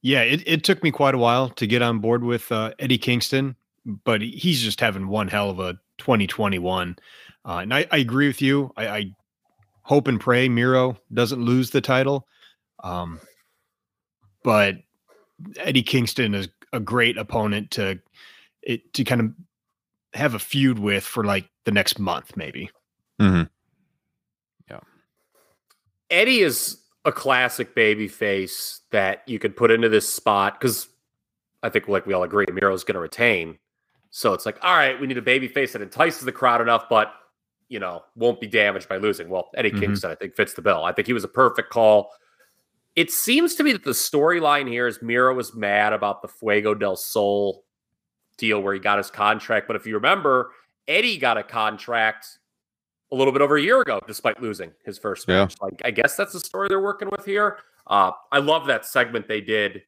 Yeah, 0.00 0.22
it, 0.22 0.42
it 0.46 0.64
took 0.64 0.82
me 0.82 0.90
quite 0.90 1.14
a 1.14 1.18
while 1.18 1.50
to 1.50 1.66
get 1.66 1.82
on 1.82 1.98
board 1.98 2.24
with 2.24 2.50
uh, 2.50 2.72
Eddie 2.78 2.96
Kingston, 2.96 3.56
but 4.04 4.22
he's 4.22 4.62
just 4.62 4.80
having 4.80 5.08
one 5.08 5.28
hell 5.28 5.50
of 5.50 5.60
a 5.60 5.74
2021. 5.98 6.96
Uh, 7.44 7.58
and 7.58 7.74
I, 7.74 7.86
I 7.90 7.98
agree 7.98 8.26
with 8.26 8.40
you. 8.40 8.72
I, 8.74 8.88
I 8.88 9.12
hope 9.82 10.08
and 10.08 10.18
pray 10.18 10.48
Miro 10.48 10.96
doesn't 11.12 11.44
lose 11.44 11.68
the 11.68 11.82
title. 11.82 12.26
Um, 12.82 13.20
but 14.44 14.76
Eddie 15.58 15.82
Kingston 15.82 16.34
is 16.34 16.48
a 16.72 16.80
great 16.80 17.18
opponent 17.18 17.72
to 17.72 18.00
it 18.62 18.94
to 18.94 19.04
kind 19.04 19.20
of 19.20 19.32
have 20.14 20.32
a 20.32 20.38
feud 20.38 20.78
with 20.78 21.04
for 21.04 21.22
like 21.22 21.50
the 21.66 21.70
next 21.70 21.98
month, 21.98 22.34
maybe. 22.34 22.70
Mm-hmm. 23.20 23.42
Eddie 26.10 26.40
is 26.40 26.78
a 27.04 27.12
classic 27.12 27.74
baby 27.74 28.08
face 28.08 28.80
that 28.90 29.22
you 29.26 29.38
could 29.38 29.56
put 29.56 29.70
into 29.70 29.88
this 29.88 30.12
spot 30.12 30.58
because 30.60 30.88
I 31.62 31.68
think, 31.68 31.88
like 31.88 32.06
we 32.06 32.14
all 32.14 32.22
agree, 32.22 32.46
Miro's 32.52 32.84
going 32.84 32.94
to 32.94 33.00
retain. 33.00 33.58
So 34.10 34.32
it's 34.32 34.46
like, 34.46 34.58
all 34.62 34.74
right, 34.74 34.98
we 34.98 35.06
need 35.06 35.18
a 35.18 35.22
baby 35.22 35.48
face 35.48 35.72
that 35.72 35.82
entices 35.82 36.24
the 36.24 36.32
crowd 36.32 36.60
enough, 36.60 36.88
but 36.88 37.12
you 37.68 37.78
know, 37.78 38.02
won't 38.16 38.40
be 38.40 38.46
damaged 38.46 38.88
by 38.88 38.96
losing. 38.96 39.28
Well, 39.28 39.50
Eddie 39.54 39.70
Mhm. 39.70 39.80
Kingston, 39.80 40.10
I 40.10 40.14
think, 40.14 40.34
fits 40.34 40.54
the 40.54 40.62
bill. 40.62 40.84
I 40.84 40.92
think 40.92 41.06
he 41.06 41.12
was 41.12 41.24
a 41.24 41.28
perfect 41.28 41.68
call. 41.68 42.10
It 42.96 43.10
seems 43.10 43.54
to 43.56 43.62
me 43.62 43.72
that 43.72 43.84
the 43.84 43.90
storyline 43.90 44.66
here 44.66 44.86
is 44.86 45.02
Miro 45.02 45.34
was 45.34 45.54
mad 45.54 45.92
about 45.92 46.22
the 46.22 46.28
Fuego 46.28 46.74
del 46.74 46.96
Sol 46.96 47.64
deal 48.38 48.62
where 48.62 48.72
he 48.72 48.80
got 48.80 48.96
his 48.96 49.10
contract. 49.10 49.66
But 49.66 49.76
if 49.76 49.86
you 49.86 49.94
remember, 49.94 50.52
Eddie 50.88 51.18
got 51.18 51.36
a 51.36 51.42
contract 51.42 52.37
a 53.10 53.16
little 53.16 53.32
bit 53.32 53.40
over 53.42 53.56
a 53.56 53.62
year 53.62 53.80
ago, 53.80 54.00
despite 54.06 54.40
losing 54.42 54.72
his 54.84 54.98
first 54.98 55.26
Yeah. 55.28 55.42
match. 55.44 55.54
Like, 55.62 55.80
I 55.84 55.90
guess 55.90 56.16
that's 56.16 56.32
the 56.32 56.40
story 56.40 56.68
they're 56.68 56.80
working 56.82 57.08
with 57.10 57.24
here. 57.24 57.58
Uh, 57.86 58.12
I 58.30 58.38
love 58.38 58.66
that 58.66 58.84
segment 58.84 59.28
they 59.28 59.40
did. 59.40 59.82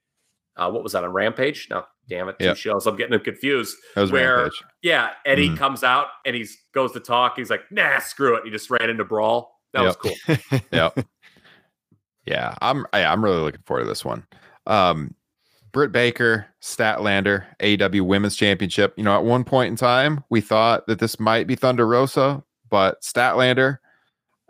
Uh, 0.56 0.70
what 0.70 0.82
was 0.82 0.92
that 0.92 1.04
on 1.04 1.12
Rampage? 1.12 1.68
No, 1.70 1.84
damn 2.08 2.28
it, 2.28 2.38
two 2.38 2.46
Yeah. 2.46 2.54
shows. 2.54 2.86
I'm 2.86 2.96
getting 2.96 3.12
them 3.12 3.20
confused. 3.20 3.76
That 3.94 4.02
was 4.02 4.12
Where- 4.12 4.36
Rampage. 4.38 4.62
Yeah, 4.82 5.10
Eddie 5.26 5.50
Mhm. 5.50 5.58
comes 5.58 5.84
out 5.84 6.06
and 6.24 6.34
he 6.34 6.46
goes 6.72 6.92
to 6.92 7.00
talk. 7.00 7.36
He's 7.36 7.50
like, 7.50 7.70
"Nah, 7.70 7.98
screw 7.98 8.34
it." 8.36 8.44
He 8.44 8.50
just 8.50 8.70
ran 8.70 8.88
into 8.90 9.04
brawl. 9.04 9.60
That 9.72 9.82
was 9.82 9.96
cool. 9.96 10.14
yeah, 10.72 10.90
yeah, 12.26 12.54
I'm 12.60 12.86
I'm 12.92 13.22
really 13.24 13.40
looking 13.40 13.62
forward 13.66 13.84
to 13.84 13.88
this 13.88 14.04
one. 14.04 14.26
Um 14.66 15.14
Britt 15.72 15.92
Baker, 15.92 16.46
Statlander, 16.60 17.44
AEW 17.60 18.04
Women's 18.04 18.34
Championship. 18.34 18.92
You 18.96 19.04
know, 19.04 19.16
at 19.16 19.22
one 19.24 19.44
point 19.44 19.70
in 19.70 19.76
time, 19.76 20.24
we 20.28 20.40
thought 20.40 20.84
that 20.88 20.98
this 20.98 21.20
might 21.20 21.46
be 21.46 21.54
Thunder 21.54 21.86
Rosa, 21.86 22.42
but 22.70 23.02
Statlander 23.02 23.78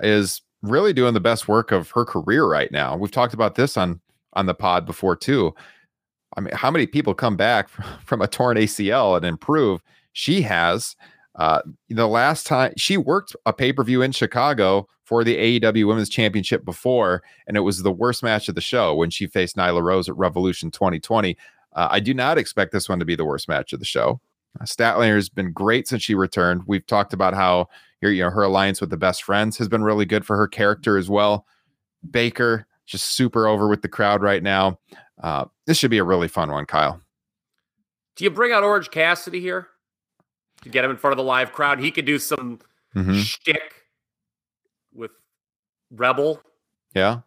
is 0.00 0.42
really 0.62 0.92
doing 0.92 1.14
the 1.14 1.20
best 1.20 1.48
work 1.48 1.72
of 1.72 1.90
her 1.90 2.04
career 2.04 2.46
right 2.46 2.70
now. 2.70 2.96
We've 2.96 3.10
talked 3.10 3.34
about 3.34 3.54
this 3.54 3.76
on 3.76 4.00
on 4.34 4.46
the 4.46 4.54
pod 4.54 4.86
before 4.86 5.16
too. 5.16 5.52
I 6.36 6.40
mean, 6.40 6.54
how 6.54 6.70
many 6.70 6.86
people 6.86 7.14
come 7.14 7.36
back 7.36 7.68
from 8.04 8.22
a 8.22 8.28
torn 8.28 8.56
ACL 8.56 9.16
and 9.16 9.24
improve? 9.24 9.82
She 10.12 10.42
has. 10.42 10.96
Uh, 11.36 11.62
the 11.88 12.08
last 12.08 12.46
time 12.46 12.72
she 12.76 12.96
worked 12.96 13.34
a 13.46 13.52
pay 13.52 13.72
per 13.72 13.84
view 13.84 14.02
in 14.02 14.12
Chicago 14.12 14.86
for 15.04 15.24
the 15.24 15.60
AEW 15.60 15.86
Women's 15.86 16.08
Championship 16.08 16.64
before, 16.64 17.22
and 17.46 17.56
it 17.56 17.60
was 17.60 17.82
the 17.82 17.90
worst 17.90 18.22
match 18.22 18.48
of 18.48 18.54
the 18.54 18.60
show 18.60 18.94
when 18.94 19.10
she 19.10 19.26
faced 19.26 19.56
Nyla 19.56 19.82
Rose 19.82 20.08
at 20.08 20.16
Revolution 20.16 20.70
2020. 20.70 21.36
Uh, 21.72 21.88
I 21.90 22.00
do 22.00 22.12
not 22.14 22.36
expect 22.36 22.72
this 22.72 22.88
one 22.88 22.98
to 22.98 23.04
be 23.04 23.16
the 23.16 23.24
worst 23.24 23.48
match 23.48 23.72
of 23.72 23.78
the 23.78 23.86
show. 23.86 24.20
Uh, 24.58 24.64
Statlander 24.64 25.14
has 25.16 25.28
been 25.28 25.52
great 25.52 25.86
since 25.86 26.02
she 26.02 26.14
returned. 26.14 26.62
We've 26.66 26.86
talked 26.86 27.12
about 27.12 27.34
how 27.34 27.68
her, 28.02 28.10
you 28.10 28.22
know, 28.24 28.30
her 28.30 28.42
alliance 28.42 28.80
with 28.80 28.90
the 28.90 28.96
best 28.96 29.22
friends 29.22 29.58
has 29.58 29.68
been 29.68 29.84
really 29.84 30.06
good 30.06 30.24
for 30.24 30.36
her 30.36 30.48
character 30.48 30.96
as 30.96 31.08
well. 31.10 31.46
Baker 32.10 32.66
just 32.86 33.06
super 33.06 33.46
over 33.46 33.68
with 33.68 33.82
the 33.82 33.88
crowd 33.88 34.22
right 34.22 34.42
now. 34.42 34.78
Uh, 35.22 35.44
this 35.66 35.76
should 35.78 35.90
be 35.90 35.98
a 35.98 36.04
really 36.04 36.26
fun 36.28 36.50
one, 36.50 36.64
Kyle. 36.66 37.00
Do 38.16 38.24
you 38.24 38.30
bring 38.30 38.52
out 38.52 38.64
Orange 38.64 38.90
Cassidy 38.90 39.40
here 39.40 39.68
to 40.62 40.68
get 40.68 40.84
him 40.84 40.90
in 40.90 40.96
front 40.96 41.12
of 41.12 41.16
the 41.18 41.22
live 41.22 41.52
crowd? 41.52 41.78
He 41.78 41.90
could 41.90 42.04
do 42.06 42.18
some 42.18 42.58
Mhm. 42.96 43.22
shtick 43.22 43.74
with 44.92 45.12
Rebel. 45.92 46.42
Yeah. 46.94 47.20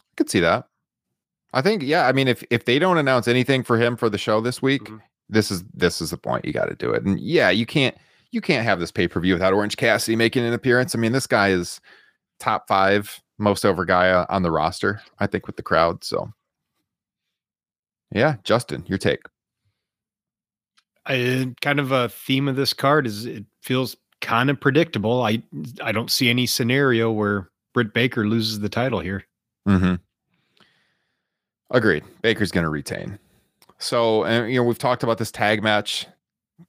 I 0.00 0.14
could 0.16 0.30
see 0.30 0.40
that. 0.40 0.68
I 1.52 1.60
think, 1.62 1.82
yeah. 1.82 2.06
I 2.06 2.12
mean, 2.12 2.28
if 2.28 2.42
if 2.50 2.64
they 2.64 2.78
don't 2.78 2.96
announce 2.98 3.28
anything 3.28 3.62
for 3.62 3.76
him 3.78 3.96
for 3.96 4.08
the 4.08 4.18
show 4.18 4.40
this 4.40 4.62
week, 4.62 4.84
Mhm. 4.84 5.02
This 5.28 5.50
is 5.50 5.64
this 5.74 6.00
is 6.00 6.10
the 6.10 6.16
point. 6.16 6.44
You 6.44 6.52
got 6.52 6.68
to 6.68 6.76
do 6.76 6.90
it. 6.92 7.04
And 7.04 7.18
yeah, 7.20 7.50
you 7.50 7.66
can't 7.66 7.96
you 8.30 8.40
can't 8.40 8.64
have 8.64 8.80
this 8.80 8.92
pay 8.92 9.08
per 9.08 9.20
view 9.20 9.34
without 9.34 9.52
Orange 9.52 9.76
Cassidy 9.76 10.16
making 10.16 10.44
an 10.44 10.52
appearance. 10.52 10.94
I 10.94 10.98
mean, 10.98 11.12
this 11.12 11.26
guy 11.26 11.48
is 11.50 11.80
top 12.38 12.68
five 12.68 13.20
most 13.38 13.64
over 13.64 13.84
guy 13.84 14.24
on 14.28 14.42
the 14.42 14.50
roster. 14.50 15.00
I 15.18 15.26
think 15.26 15.46
with 15.46 15.56
the 15.56 15.62
crowd. 15.62 16.04
So 16.04 16.32
yeah, 18.12 18.36
Justin, 18.44 18.84
your 18.86 18.98
take. 18.98 19.22
I, 21.06 21.54
kind 21.60 21.78
of 21.78 21.92
a 21.92 22.08
theme 22.08 22.48
of 22.48 22.56
this 22.56 22.72
card 22.72 23.06
is 23.06 23.26
it 23.26 23.44
feels 23.62 23.96
kind 24.20 24.50
of 24.50 24.60
predictable. 24.60 25.22
I 25.22 25.42
I 25.82 25.92
don't 25.92 26.10
see 26.10 26.28
any 26.28 26.46
scenario 26.46 27.10
where 27.12 27.50
Britt 27.74 27.92
Baker 27.92 28.26
loses 28.26 28.60
the 28.60 28.68
title 28.68 29.00
here. 29.00 29.24
Mm-hmm. 29.68 29.94
Agreed. 31.70 32.04
Baker's 32.22 32.52
going 32.52 32.64
to 32.64 32.70
retain. 32.70 33.18
So, 33.78 34.24
and 34.24 34.50
you 34.50 34.58
know, 34.58 34.64
we've 34.64 34.78
talked 34.78 35.02
about 35.02 35.18
this 35.18 35.30
tag 35.30 35.62
match. 35.62 36.06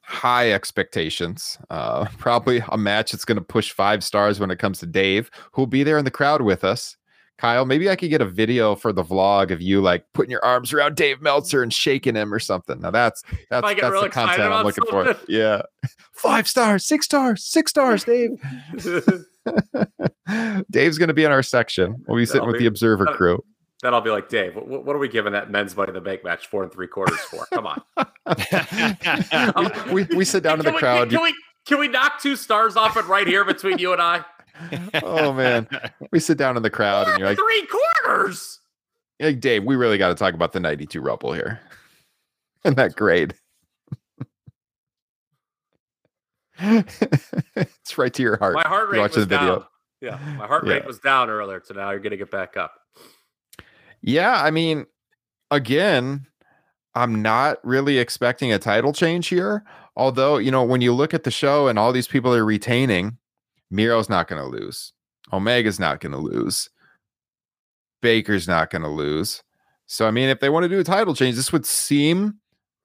High 0.01 0.51
expectations. 0.51 1.57
Uh, 1.69 2.05
probably 2.17 2.61
a 2.69 2.77
match 2.77 3.11
that's 3.11 3.25
going 3.25 3.37
to 3.37 3.43
push 3.43 3.71
five 3.71 4.03
stars 4.03 4.39
when 4.39 4.51
it 4.51 4.59
comes 4.59 4.79
to 4.79 4.85
Dave, 4.85 5.31
who'll 5.53 5.67
be 5.67 5.83
there 5.83 5.97
in 5.97 6.05
the 6.05 6.11
crowd 6.11 6.41
with 6.41 6.63
us. 6.63 6.97
Kyle, 7.37 7.65
maybe 7.65 7.87
I 7.89 7.95
could 7.95 8.09
get 8.09 8.19
a 8.19 8.25
video 8.25 8.75
for 8.75 8.91
the 8.91 9.03
vlog 9.03 9.51
of 9.51 9.61
you 9.61 9.79
like 9.79 10.05
putting 10.13 10.31
your 10.31 10.43
arms 10.43 10.73
around 10.73 10.95
Dave 10.95 11.21
Meltzer 11.21 11.61
and 11.61 11.71
shaking 11.71 12.15
him 12.15 12.33
or 12.33 12.39
something. 12.39 12.79
Now 12.81 12.89
that's 12.89 13.21
that's 13.49 13.75
that's 13.75 14.01
the 14.01 14.09
content 14.09 14.51
I'm 14.51 14.65
looking 14.65 14.85
for. 14.89 15.15
Yeah, 15.27 15.61
five 16.13 16.47
stars, 16.47 16.85
six 16.85 17.05
stars, 17.05 17.45
six 17.45 17.69
stars, 17.69 18.03
Dave. 18.03 18.31
Dave's 20.71 20.97
going 20.97 21.07
to 21.07 21.13
be 21.13 21.23
in 21.23 21.31
our 21.31 21.43
section. 21.43 22.03
We'll 22.07 22.17
be 22.17 22.25
sitting 22.25 22.41
That'll 22.41 22.47
with 22.47 22.59
be- 22.59 22.63
the 22.63 22.67
Observer 22.67 23.05
crew. 23.05 23.43
Then 23.81 23.93
I'll 23.93 24.01
be 24.01 24.09
like, 24.09 24.29
Dave, 24.29 24.55
what, 24.55 24.85
what 24.85 24.95
are 24.95 24.99
we 24.99 25.07
giving 25.07 25.33
that 25.33 25.51
men's 25.51 25.75
money 25.75 25.89
in 25.89 25.93
the 25.93 26.01
bank 26.01 26.23
match 26.23 26.47
four 26.47 26.63
and 26.63 26.71
three 26.71 26.87
quarters 26.87 27.19
for? 27.19 27.45
Come 27.53 27.67
on. 27.67 27.81
we, 29.93 30.03
we, 30.03 30.17
we 30.17 30.25
sit 30.25 30.43
down 30.43 30.59
in 30.59 30.65
the 30.65 30.71
we- 30.71 30.79
crowd. 30.79 31.09
Can 31.09 31.21
we 31.21 31.33
can 31.65 31.79
we 31.79 31.87
knock 31.89 32.21
two 32.21 32.35
stars 32.35 32.77
off 32.77 32.95
it 32.95 33.05
right 33.07 33.27
here 33.27 33.43
between 33.43 33.77
you 33.77 33.91
and 33.93 34.01
I? 34.01 34.23
oh 35.03 35.33
man, 35.33 35.67
we 36.11 36.19
sit 36.19 36.37
down 36.37 36.57
in 36.57 36.63
the 36.63 36.69
crowd, 36.69 37.07
and 37.07 37.19
you're 37.19 37.27
like, 37.27 37.37
three 37.37 37.67
quarters. 38.03 38.59
"Hey, 39.19 39.33
Dave, 39.33 39.63
we 39.63 39.75
really 39.75 39.97
got 39.97 40.07
to 40.07 40.15
talk 40.15 40.33
about 40.33 40.53
the 40.53 40.59
'92 40.59 40.99
Rumble 40.99 41.33
here, 41.33 41.59
and 42.63 42.75
that 42.77 42.95
grade." 42.95 43.35
it's 46.59 47.97
right 47.97 48.13
to 48.13 48.23
your 48.23 48.37
heart. 48.37 48.55
My 48.55 48.67
heart 48.67 48.89
rate 48.89 48.99
watching 48.99 49.19
was 49.19 49.27
the 49.27 49.37
video. 49.37 49.59
down. 49.59 49.65
Yeah, 50.01 50.35
my 50.37 50.47
heart 50.47 50.65
rate 50.65 50.85
was 50.85 50.99
down 50.99 51.29
earlier, 51.29 51.61
so 51.63 51.75
now 51.75 51.91
you're 51.91 51.99
gonna 51.99 52.17
get 52.17 52.31
back 52.31 52.57
up. 52.57 52.73
Yeah, 54.01 54.41
I 54.41 54.51
mean, 54.51 54.85
again, 55.51 56.25
I'm 56.95 57.21
not 57.21 57.57
really 57.63 57.97
expecting 57.97 58.51
a 58.51 58.59
title 58.59 58.93
change 58.93 59.27
here. 59.27 59.63
Although, 59.95 60.37
you 60.37 60.51
know, 60.51 60.63
when 60.63 60.81
you 60.81 60.93
look 60.93 61.13
at 61.13 61.23
the 61.23 61.31
show 61.31 61.67
and 61.67 61.79
all 61.79 61.91
these 61.91 62.07
people 62.07 62.33
are 62.33 62.45
retaining, 62.45 63.17
Miro's 63.71 64.09
not 64.09 64.27
going 64.27 64.41
to 64.41 64.47
lose. 64.47 64.93
Omega's 65.31 65.79
not 65.79 65.99
going 65.99 66.11
to 66.11 66.17
lose. 66.17 66.69
Baker's 68.01 68.47
not 68.47 68.69
going 68.69 68.83
to 68.83 68.89
lose. 68.89 69.43
So, 69.87 70.07
I 70.07 70.11
mean, 70.11 70.29
if 70.29 70.39
they 70.39 70.49
want 70.49 70.63
to 70.63 70.69
do 70.69 70.79
a 70.79 70.83
title 70.83 71.15
change, 71.15 71.35
this 71.35 71.51
would 71.51 71.65
seem 71.65 72.39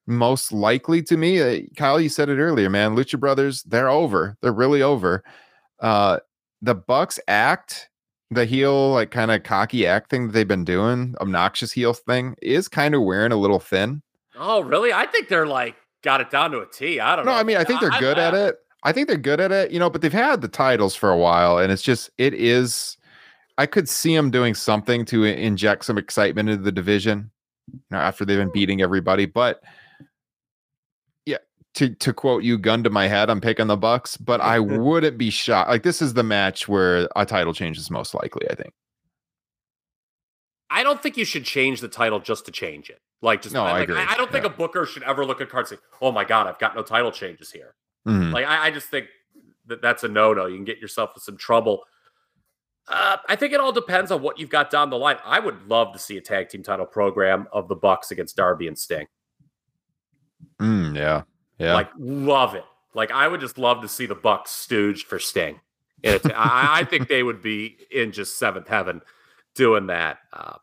most 0.07 0.53
likely 0.53 1.03
to 1.03 1.17
me. 1.17 1.41
Uh, 1.41 1.61
Kyle, 1.77 2.01
you 2.01 2.09
said 2.09 2.29
it 2.29 2.39
earlier, 2.39 2.71
man. 2.71 2.97
Lucha 2.97 3.21
Brothers, 3.21 3.63
they're 3.65 3.89
over. 3.89 4.37
They're 4.41 4.53
really 4.53 4.83
over. 4.83 5.23
Uh, 5.81 6.19
the 6.61 6.75
Bucks 6.75 7.19
act 7.29 7.89
the 8.35 8.45
heel 8.45 8.93
like 8.93 9.11
kind 9.11 9.31
of 9.31 9.43
cocky 9.43 9.87
act 9.87 10.11
thing 10.11 10.27
that 10.27 10.33
they've 10.33 10.49
been 10.49 10.65
doing, 10.65 11.15
obnoxious 11.21 11.73
heel 11.73 11.93
thing, 11.93 12.37
is 12.43 12.69
kind 12.69 12.95
of 12.95 13.03
wearing 13.03 13.33
a 13.33 13.37
little 13.37 13.61
thin. 13.61 14.03
Oh, 14.37 14.63
really? 14.63 14.93
I 14.93 15.07
think 15.07 15.29
they're 15.29 15.47
like 15.47 15.77
got 16.03 16.21
it 16.21 16.31
down 16.31 16.51
to 16.53 16.61
a 16.61 16.67
T. 16.67 17.01
I 17.01 17.17
don't 17.17 17.25
No, 17.25 17.33
know. 17.33 17.39
I 17.39 17.43
mean 17.43 17.57
I 17.57 17.65
think 17.65 17.81
they're 17.81 17.91
good 18.01 18.19
at 18.19 18.35
it. 18.35 18.57
I 18.85 18.93
think 18.93 19.07
they're 19.09 19.17
good 19.17 19.41
at 19.41 19.53
it, 19.53 19.71
you 19.71 19.79
know, 19.79 19.89
but 19.89 20.03
they've 20.03 20.13
had 20.13 20.41
the 20.41 20.49
titles 20.49 20.95
for 20.97 21.11
a 21.11 21.17
while, 21.17 21.59
and 21.59 21.71
it's 21.73 21.83
just 21.83 22.11
it 22.19 22.35
is. 22.35 22.97
I 23.59 23.67
could 23.67 23.89
see 23.89 24.17
them 24.17 24.31
doing 24.31 24.55
something 24.55 25.05
to 25.07 25.25
inject 25.25 25.85
some 25.85 25.99
excitement 25.99 26.49
into 26.49 26.63
the 26.63 26.73
division 26.73 27.31
you 27.73 27.81
know, 27.91 27.99
after 27.99 28.25
they've 28.25 28.39
been 28.39 28.49
hmm. 28.49 28.55
beating 28.55 28.83
everybody. 28.83 29.27
But 29.27 29.63
to 31.75 31.91
to 31.95 32.13
quote 32.13 32.43
you, 32.43 32.59
gun 32.59 32.83
to 32.85 32.91
my 32.91 33.07
head, 33.09 33.31
I'm 33.31 33.41
picking 33.41 33.67
the 33.67 33.77
Bucks, 33.77 34.17
but 34.17 34.41
I 34.41 34.59
wouldn't 34.61 35.17
be 35.19 35.31
shocked. 35.31 35.71
Like 35.71 35.83
this 35.83 36.03
is 36.03 36.15
the 36.15 36.23
match 36.23 36.69
where 36.69 37.09
a 37.17 37.25
title 37.27 37.55
change 37.55 37.79
is 37.79 37.91
most 37.91 38.15
likely. 38.15 38.49
I 38.51 38.55
think. 38.55 38.73
I 40.71 40.83
don't 40.83 41.03
think 41.03 41.17
you 41.19 41.25
should 41.27 41.45
change 41.45 41.81
the 41.81 41.89
title 41.89 42.19
just 42.19 42.47
to 42.47 42.51
change 42.51 42.89
it. 42.89 42.99
Like, 43.21 43.43
just 43.43 43.55
No, 43.55 43.63
I 43.63 43.73
like, 43.73 43.83
agree. 43.91 43.99
I, 44.01 44.17
don't 44.17 44.33
think 44.33 44.45
Yeah. 44.45 44.51
a 44.51 44.55
booker 44.55 44.87
should 44.87 45.03
ever 45.03 45.25
look 45.25 45.41
at 45.43 45.51
cards 45.51 45.71
and 45.71 45.79
say, 45.79 45.87
"Oh 46.01 46.11
my 46.11 46.25
god, 46.25 46.47
I've 46.47 46.59
got 46.59 46.75
no 46.75 46.83
title 46.83 47.13
changes 47.13 47.53
here." 47.53 47.75
Mhm. 48.09 48.33
Like, 48.33 48.47
I, 48.47 48.67
I 48.67 48.71
just 48.71 48.89
think 48.89 49.07
that 49.67 49.81
that's 49.83 50.03
a 50.03 50.09
no-no. 50.09 50.47
You 50.47 50.57
can 50.57 50.65
get 50.65 50.79
yourself 50.79 51.13
in 51.15 51.21
some 51.21 51.37
trouble. 51.37 51.85
Uh, 52.89 53.19
I 53.29 53.37
think 53.37 53.53
it 53.53 53.61
all 53.61 53.71
depends 53.71 54.11
on 54.11 54.23
what 54.23 54.39
you've 54.41 54.51
got 54.51 54.71
down 54.71 54.91
the 54.91 54.97
line. 54.99 55.19
I 55.25 55.39
would 55.39 55.69
love 55.69 55.93
to 55.93 55.99
see 56.01 56.17
a 56.17 56.21
tag 56.21 56.49
team 56.49 56.63
title 56.65 56.87
program 56.87 57.47
of 57.53 57.69
the 57.69 57.77
Bucks 57.77 58.11
against 58.11 58.35
Darby 58.37 58.67
and 58.67 58.77
Sting. 58.77 59.07
Mm, 60.61 60.97
yeah. 60.97 61.23
Yeah. 61.63 61.75
Like 61.75 61.91
love 61.97 62.55
it. 62.57 62.65
Like 62.93 63.13
I 63.13 63.29
would 63.29 63.41
just 63.41 63.57
love 63.57 63.81
to 63.83 63.89
see 63.89 64.07
the 64.07 64.17
Bucks 64.17 64.51
stooge 64.51 65.05
for 65.05 65.19
Sting. 65.21 65.61
And 66.03 66.17
it's, 66.17 66.27
I, 66.27 66.81
I 66.81 66.85
think 66.85 67.09
they 67.09 67.23
would 67.23 67.41
be 67.41 67.77
in 67.93 68.11
just 68.11 68.37
seventh 68.39 68.67
heaven 68.67 69.01
doing 69.55 69.87
that. 69.87 70.19
Uh, 70.33 70.57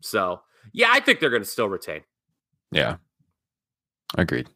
so 0.00 0.40
yeah, 0.72 0.88
I 0.90 1.00
think 1.00 1.20
they're 1.20 1.30
going 1.30 1.42
to 1.42 1.48
still 1.48 1.68
retain. 1.68 2.00
yeah. 2.72 2.96
Agreed. 4.16 4.48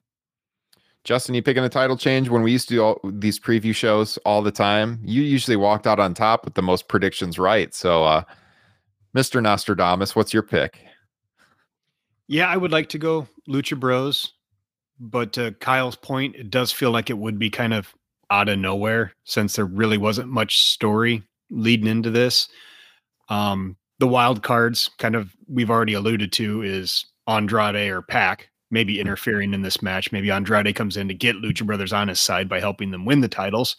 Justin, 1.05 1.35
you 1.35 1.43
picking 1.43 1.65
a 1.65 1.69
title 1.69 1.97
change 1.97 2.29
when 2.29 2.43
we 2.43 2.53
used 2.53 2.69
to 2.69 2.75
do 2.75 2.83
all 2.83 3.01
these 3.05 3.39
preview 3.41 3.75
shows 3.75 4.19
all 4.19 4.41
the 4.41 4.53
time? 4.53 5.01
You 5.05 5.23
usually 5.23 5.57
walked 5.57 5.87
out 5.87 5.99
on 5.99 6.15
top 6.15 6.45
with 6.45 6.55
the 6.55 6.63
most 6.63 6.87
predictions 6.89 7.39
right. 7.39 7.75
So, 7.75 8.05
uh, 8.05 8.23
Mr. 9.17 9.43
Nostradamus, 9.43 10.15
what's 10.15 10.33
your 10.33 10.43
pick? 10.43 10.79
Yeah, 12.29 12.49
I 12.49 12.57
would 12.57 12.71
like 12.73 12.89
to 12.91 12.99
go 12.99 13.27
Lucha 13.49 13.79
Bros, 13.79 14.35
but 15.01 15.33
to 15.35 15.53
Kyle's 15.61 15.97
point, 15.97 16.37
it 16.37 16.51
does 16.51 16.73
feel 16.73 16.91
like 16.91 17.11
it 17.11 17.19
would 17.19 17.39
be 17.39 17.51
kind 17.51 17.75
of 17.75 17.95
out 18.31 18.49
of 18.49 18.59
nowhere 18.59 19.13
since 19.25 19.57
there 19.57 19.65
really 19.65 19.99
wasn't 19.99 20.29
much 20.29 20.65
story 20.65 21.23
leading 21.51 21.87
into 21.87 22.11
this. 22.11 22.49
Um, 23.29 23.77
the 23.99 24.09
wild 24.09 24.43
cards, 24.43 24.91
kind 24.99 25.15
of, 25.15 25.35
we've 25.49 25.71
already 25.71 25.95
alluded 25.95 26.33
to, 26.33 26.63
is 26.63 27.07
Andrade 27.27 27.91
or 27.91 28.03
Pac 28.03 28.51
maybe 28.71 29.01
interfering 29.01 29.55
in 29.55 29.63
this 29.63 29.83
match. 29.83 30.13
Maybe 30.13 30.31
Andrade 30.31 30.75
comes 30.75 30.97
in 30.97 31.09
to 31.09 31.15
get 31.15 31.37
Lucha 31.37 31.65
Brothers 31.65 31.93
on 31.93 32.09
his 32.09 32.21
side 32.21 32.49
by 32.49 32.61
helping 32.61 32.91
them 32.91 33.05
win 33.05 33.21
the 33.21 33.29
titles, 33.29 33.77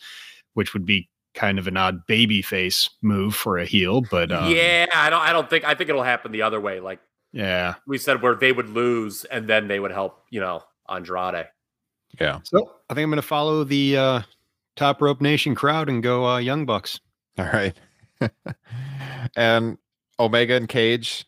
which 0.53 0.74
would 0.74 0.86
be 0.86 1.09
kind 1.36 1.59
of 1.59 1.67
an 1.67 1.78
odd 1.78 2.05
baby 2.07 2.41
face 2.41 2.89
move 3.01 3.36
for 3.36 3.57
a 3.57 3.65
heel. 3.65 4.01
But 4.09 4.32
um, 4.32 4.51
yeah, 4.51 4.88
I 4.93 5.09
don't. 5.09 5.22
I 5.22 5.32
don't 5.32 5.49
think. 5.49 5.63
I 5.63 5.76
think 5.76 5.89
it'll 5.89 6.03
happen 6.03 6.32
the 6.32 6.41
other 6.41 6.59
way. 6.59 6.80
Like 6.80 6.99
yeah. 7.32 7.76
we 7.88 7.97
said, 7.97 8.22
where 8.22 8.36
they 8.36 8.51
would 8.51 8.70
lose 8.70 9.26
and 9.26 9.47
then 9.47 9.67
they 9.67 9.80
would 9.80 9.91
help. 9.91 10.24
You 10.30 10.39
know, 10.39 10.63
Andrade. 10.90 11.48
Yeah. 12.20 12.40
So 12.44 12.72
I 12.90 12.94
think 12.94 13.04
I'm 13.04 13.10
going 13.10 13.22
to 13.22 13.28
follow 13.28 13.64
the 13.64 13.98
uh, 13.98 14.22
Top 14.76 15.02
Rope 15.02 15.22
Nation 15.22 15.56
crowd 15.56 15.90
and 15.90 16.02
go 16.02 16.26
uh, 16.26 16.38
Young 16.38 16.66
Bucks. 16.66 17.00
All 17.38 17.46
right. 17.46 17.78
and 19.36 19.78
Omega 20.20 20.56
and 20.56 20.68
Cage. 20.68 21.26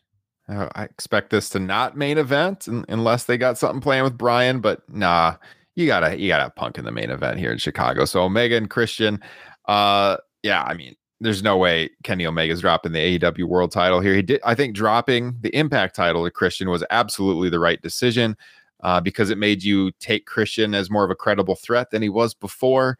Uh, 0.48 0.68
I 0.74 0.84
expect 0.84 1.30
this 1.30 1.48
to 1.50 1.60
not 1.60 1.96
main 1.96 2.18
event 2.18 2.68
un- 2.68 2.84
unless 2.88 3.24
they 3.24 3.38
got 3.38 3.58
something 3.58 3.80
playing 3.80 4.04
with 4.04 4.18
Brian, 4.18 4.60
but 4.60 4.82
nah, 4.88 5.36
you 5.76 5.86
gotta 5.86 6.18
you 6.18 6.28
gotta 6.28 6.44
have 6.44 6.56
Punk 6.56 6.78
in 6.78 6.84
the 6.84 6.92
main 6.92 7.10
event 7.10 7.38
here 7.38 7.52
in 7.52 7.58
Chicago. 7.58 8.04
So 8.04 8.22
Omega 8.22 8.56
and 8.56 8.68
Christian, 8.68 9.20
uh, 9.66 10.16
yeah, 10.42 10.64
I 10.64 10.74
mean, 10.74 10.96
there's 11.20 11.42
no 11.42 11.56
way 11.56 11.90
Kenny 12.02 12.26
Omega's 12.26 12.60
dropping 12.60 12.92
the 12.92 13.18
AEW 13.18 13.44
World 13.44 13.70
Title 13.70 14.00
here. 14.00 14.14
He 14.14 14.22
did, 14.22 14.40
I 14.44 14.54
think, 14.54 14.74
dropping 14.74 15.36
the 15.40 15.56
Impact 15.56 15.94
title 15.94 16.24
to 16.24 16.30
Christian 16.30 16.68
was 16.68 16.84
absolutely 16.90 17.48
the 17.48 17.60
right 17.60 17.80
decision 17.80 18.36
uh, 18.82 19.00
because 19.00 19.30
it 19.30 19.38
made 19.38 19.62
you 19.62 19.92
take 20.00 20.26
Christian 20.26 20.74
as 20.74 20.90
more 20.90 21.04
of 21.04 21.10
a 21.10 21.14
credible 21.16 21.54
threat 21.56 21.90
than 21.90 22.02
he 22.02 22.08
was 22.08 22.34
before. 22.34 22.98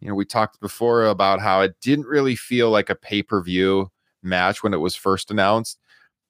You 0.00 0.08
know, 0.08 0.14
we 0.14 0.24
talked 0.24 0.60
before 0.60 1.04
about 1.04 1.40
how 1.40 1.60
it 1.60 1.74
didn't 1.82 2.06
really 2.06 2.36
feel 2.36 2.70
like 2.70 2.90
a 2.90 2.94
pay 2.94 3.22
per 3.22 3.42
view 3.42 3.90
match 4.22 4.62
when 4.62 4.74
it 4.74 4.78
was 4.78 4.96
first 4.96 5.30
announced. 5.30 5.78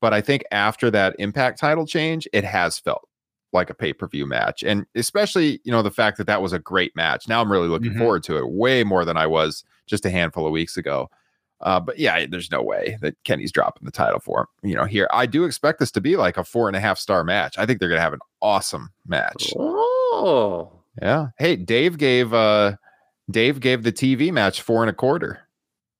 But 0.01 0.13
I 0.15 0.21
think 0.21 0.43
after 0.51 0.91
that 0.91 1.15
Impact 1.19 1.59
title 1.59 1.87
change, 1.87 2.27
it 2.33 2.45
has 2.45 2.79
felt 2.79 3.07
like 3.53 3.71
a 3.71 3.75
pay 3.75 3.93
per 3.93 4.07
view 4.09 4.27
match. 4.27 4.63
And 4.63 4.87
especially, 4.95 5.61
you 5.65 5.73
know, 5.73 5.83
the 5.83 5.91
fact 5.91 6.19
that 6.19 6.27
that 6.27 6.43
was 6.43 6.53
a 6.53 6.59
great 6.59 6.95
match. 6.97 7.29
Now 7.29 7.41
I'm 7.41 7.51
really 7.53 7.69
looking 7.69 7.93
Mhm. 7.93 7.99
forward 7.99 8.23
to 8.25 8.39
it 8.39 8.49
way 8.49 8.85
more 8.85 9.05
than 9.05 9.17
I 9.17 9.27
was 9.27 9.65
just 9.87 10.07
a 10.07 10.11
handful 10.11 10.47
of 10.47 10.53
weeks 10.53 10.77
ago. 10.77 11.11
Uh, 11.63 11.79
but 11.79 11.99
yeah, 11.99 12.25
there's 12.27 12.51
no 12.51 12.63
way 12.63 12.97
that 13.03 13.17
Kenny's 13.25 13.53
dropping 13.53 13.85
the 13.85 13.91
title 13.91 14.21
for 14.21 14.41
him. 14.41 14.47
You 14.71 14.77
know, 14.77 14.85
here 14.85 15.09
I 15.13 15.27
do 15.27 15.45
expect 15.45 15.79
this 15.79 15.91
to 15.93 16.01
be 16.01 16.17
like 16.17 16.37
a 16.37 16.45
four 16.45 16.69
and 16.69 16.77
a 16.77 16.81
half 16.81 16.99
star 16.99 17.23
match. 17.25 17.59
I 17.59 17.67
think 17.67 17.81
they're 17.81 17.89
gonna 17.89 18.01
have 18.01 18.15
an 18.15 18.21
awesome 18.41 18.91
match. 19.07 19.53
Oh, 19.59 20.73
Yeah. 21.01 21.29
Hey, 21.39 21.57
Dave 21.57 21.99
gave 21.99 22.33
uh 22.33 22.77
Dave 23.31 23.61
gave 23.61 23.83
the 23.83 23.93
TV 23.93 24.33
match 24.33 24.63
four 24.63 24.83
and 24.83 24.91
a 24.91 24.95
quarter. 24.95 25.41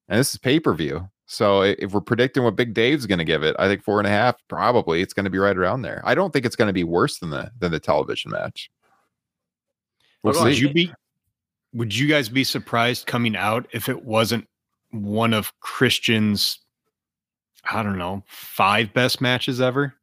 And 0.09 0.19
this 0.19 0.35
is 0.35 0.41
pay-per-view. 0.41 1.09
So 1.27 1.63
if 1.63 1.93
we're 1.93 2.01
predicting 2.01 2.43
what 2.43 2.57
Big 2.57 2.75
Dave's 2.75 3.07
gonna 3.07 3.25
give 3.25 3.43
it, 3.43 3.55
I 3.59 3.69
think 3.69 3.85
four 3.85 4.01
and 4.01 4.07
a 4.07 4.11
half, 4.11 4.37
probably 4.49 5.03
it's 5.03 5.13
gonna 5.13 5.31
be 5.31 5.39
right 5.39 5.57
around 5.57 5.83
there. 5.83 6.01
I 6.05 6.15
don't 6.15 6.33
think 6.33 6.47
it's 6.47 6.57
gonna 6.57 6.73
be 6.73 6.85
worse 6.85 7.19
than 7.19 7.31
the 7.31 7.51
than 7.59 7.71
the 7.71 7.79
television 7.79 8.31
match. 8.31 8.71
We'll 10.23 10.43
Would 10.43 10.59
you 10.59 10.73
be? 10.73 10.93
Would 11.73 11.95
you 11.95 12.09
guys 12.09 12.29
be 12.29 12.45
surprised 12.45 13.07
coming 13.07 13.37
out 13.37 13.69
if 13.73 13.89
it 13.89 14.05
wasn't 14.05 14.49
one 14.91 15.33
of 15.35 15.59
Christian's? 15.61 16.59
I 17.71 17.83
don't 17.83 17.99
know, 17.99 18.25
five 18.27 18.93
best 18.95 19.21
matches 19.21 19.61
ever, 19.61 19.95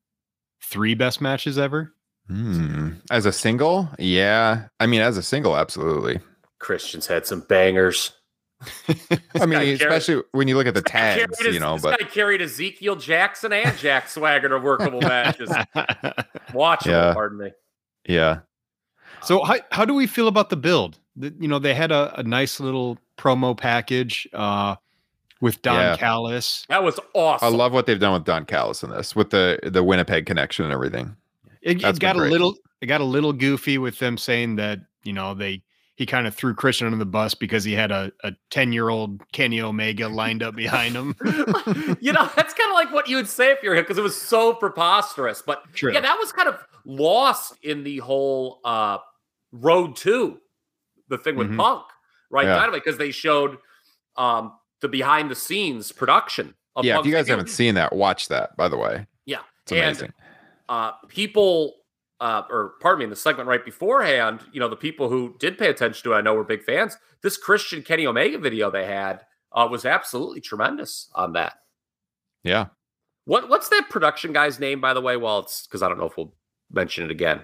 three 0.61 0.93
best 0.93 1.21
matches 1.21 1.57
ever. 1.57 1.93
Hmm. 2.27 2.91
As 3.09 3.25
a 3.25 3.31
single, 3.31 3.89
yeah. 3.97 4.67
I 4.79 4.85
mean, 4.85 5.01
as 5.01 5.17
a 5.17 5.23
single, 5.23 5.57
absolutely. 5.57 6.19
Christian's 6.59 7.07
had 7.07 7.25
some 7.25 7.41
bangers. 7.41 8.11
I 8.87 8.95
guy 9.33 9.45
mean, 9.45 9.59
carried- 9.59 9.81
especially 9.81 10.23
when 10.33 10.47
you 10.47 10.55
look 10.57 10.67
at 10.67 10.73
the 10.73 10.81
Carried 10.81 11.19
tags, 11.29 11.39
his- 11.45 11.53
you 11.53 11.59
know, 11.59 11.73
this 11.75 11.83
but 11.83 11.99
guy 11.99 12.05
carried 12.07 12.41
Ezekiel 12.41 12.95
Jackson 12.95 13.53
and 13.53 13.77
Jack 13.77 14.09
Swagger 14.09 14.49
to 14.49 14.57
workable 14.59 15.01
matches. 15.01 15.49
Watchable, 16.51 16.85
Yeah. 16.87 17.13
pardon 17.13 17.37
me. 17.39 17.51
yeah. 18.07 18.39
So 19.23 19.43
how 19.43 19.57
how 19.71 19.83
do 19.85 19.93
we 19.93 20.05
feel 20.07 20.27
about 20.27 20.49
the 20.49 20.57
build? 20.57 20.99
The- 21.15 21.33
you 21.39 21.47
know, 21.47 21.59
they 21.59 21.73
had 21.73 21.91
a, 21.91 22.19
a 22.19 22.23
nice 22.23 22.59
little 22.59 22.97
promo 23.17 23.57
package 23.57 24.27
uh, 24.33 24.75
with 25.41 25.61
Don 25.61 25.75
Yeah. 25.75 25.97
Callis. 25.97 26.65
That 26.69 26.83
was 26.83 26.99
awesome. 27.13 27.47
I 27.53 27.55
love 27.55 27.73
what 27.73 27.85
they've 27.85 27.99
done 27.99 28.13
with 28.13 28.25
Don 28.25 28.45
Callis 28.45 28.83
in 28.83 28.89
this, 28.91 29.15
with 29.15 29.29
the 29.31 29.59
the 29.63 29.83
Winnipeg 29.83 30.25
connection 30.25 30.65
and 30.65 30.73
everything. 30.73 31.15
It, 31.61 31.83
it 31.83 31.99
got 31.99 32.15
a 32.15 32.19
little 32.19 32.55
it 32.81 32.85
got 32.85 33.01
a 33.01 33.05
little 33.05 33.33
goofy 33.33 33.77
with 33.77 33.99
them 33.99 34.17
saying 34.17 34.55
that 34.57 34.79
you 35.03 35.13
know 35.13 35.33
they 35.33 35.63
he 35.95 36.05
kind 36.05 36.27
of 36.27 36.35
threw 36.35 36.53
Christian 36.53 36.85
under 36.85 36.97
the 36.99 37.05
bus 37.07 37.33
because 37.33 37.63
he 37.63 37.73
had 37.73 37.91
a 37.91 38.11
a 38.23 38.33
ten 38.51 38.71
year 38.71 38.89
old 38.89 39.21
Kenny 39.31 39.59
Omega 39.61 40.07
lined 40.07 40.43
up 40.43 40.55
behind 40.55 40.95
him. 40.95 41.15
you 41.99 42.13
know, 42.13 42.29
that's 42.35 42.53
kind 42.53 42.69
of 42.69 42.75
like 42.75 42.91
what 42.93 43.07
you 43.09 43.15
would 43.15 43.27
say 43.27 43.51
if 43.51 43.63
you're 43.63 43.75
him 43.75 43.83
because 43.83 43.97
it 43.97 44.03
was 44.03 44.19
so 44.19 44.53
preposterous. 44.53 45.41
But 45.41 45.63
True. 45.73 45.91
yeah, 45.93 45.99
that 46.01 46.17
was 46.19 46.31
kind 46.31 46.47
of 46.47 46.59
lost 46.85 47.55
in 47.63 47.83
the 47.83 47.97
whole 47.97 48.59
uh 48.63 48.99
road 49.51 49.95
to 49.97 50.39
the 51.09 51.17
thing 51.17 51.35
with 51.35 51.49
Mhm. 51.49 51.57
Punk, 51.57 51.83
right? 52.29 52.45
Yeah. 52.45 52.55
Kind 52.57 52.67
of 52.69 52.73
because 52.73 52.97
they 52.97 53.11
showed 53.11 53.57
um 54.15 54.53
the 54.81 54.87
behind 54.87 55.29
the 55.31 55.35
scenes 55.35 55.91
production 55.91 56.53
of 56.75 56.85
yeah, 56.85 56.99
if 56.99 57.05
you 57.05 57.11
guys 57.11 57.27
haven't 57.27 57.49
seen 57.49 57.75
that, 57.75 57.93
watch 57.95 58.27
that, 58.27 58.55
by 58.55 58.67
the 58.67 58.77
way. 58.77 59.05
yeah, 59.25 59.39
It's 59.63 59.71
and 59.71 59.81
amazing. 59.81 60.13
uh, 60.69 60.91
people, 61.07 61.73
uh, 62.19 62.43
or 62.51 62.73
pardon 62.81 62.99
me, 62.99 63.03
in 63.05 63.09
the 63.09 63.15
segment 63.15 63.47
right 63.49 63.65
beforehand, 63.65 64.41
you 64.51 64.59
know, 64.59 64.67
the 64.69 64.75
people 64.75 65.09
who 65.09 65.35
did 65.39 65.57
pay 65.57 65.69
attention 65.69 66.03
to 66.03 66.13
it, 66.13 66.17
I 66.17 66.21
know 66.21 66.35
were 66.35 66.43
big 66.43 66.63
fans. 66.63 66.95
This 67.23 67.35
Christian 67.37 67.81
Kenny 67.81 68.05
Omega 68.05 68.37
video 68.37 68.69
they 68.69 68.85
had 68.85 69.21
uh, 69.51 69.67
was 69.71 69.85
absolutely 69.85 70.39
tremendous 70.41 71.09
on 71.15 71.33
that. 71.33 71.53
Yeah. 72.43 72.67
What 73.25 73.49
what's 73.49 73.69
that 73.69 73.89
production 73.89 74.31
guy's 74.31 74.59
name, 74.59 74.79
by 74.79 74.93
the 74.93 75.01
way? 75.01 75.17
Well, 75.17 75.39
it's 75.39 75.65
because 75.65 75.81
I 75.81 75.89
don't 75.89 75.97
know 75.97 76.05
if 76.05 76.15
we'll 76.15 76.33
mention 76.71 77.03
it 77.03 77.11
again. 77.11 77.41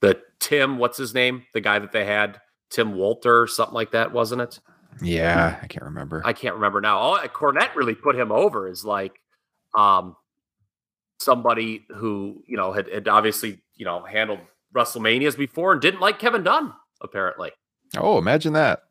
The 0.00 0.20
Tim, 0.40 0.78
what's 0.78 0.98
his 0.98 1.14
name? 1.14 1.44
The 1.54 1.60
guy 1.60 1.78
that 1.78 1.92
they 1.92 2.04
had, 2.04 2.40
Tim 2.70 2.94
Walter, 2.94 3.46
something 3.46 3.74
like 3.74 3.92
that, 3.92 4.12
wasn't 4.12 4.42
it? 4.42 4.60
Yeah. 5.02 5.58
I 5.62 5.66
can't 5.66 5.84
remember. 5.84 6.22
I 6.24 6.32
can't 6.32 6.54
remember 6.54 6.80
now. 6.80 6.98
All 6.98 7.18
Cornette 7.18 7.74
really 7.74 7.94
put 7.94 8.16
him 8.16 8.30
over 8.32 8.68
is 8.68 8.84
like 8.84 9.20
um 9.76 10.16
somebody 11.18 11.86
who, 11.94 12.42
you 12.46 12.56
know, 12.56 12.72
had, 12.72 12.88
had 12.88 13.08
obviously, 13.08 13.60
you 13.76 13.84
know, 13.84 14.04
handled 14.04 14.40
WrestleManias 14.74 15.36
before 15.36 15.72
and 15.72 15.80
didn't 15.80 16.00
like 16.00 16.18
Kevin 16.18 16.42
Dunn, 16.42 16.72
apparently. 17.00 17.52
oh, 17.96 18.18
imagine 18.18 18.52
that. 18.54 18.82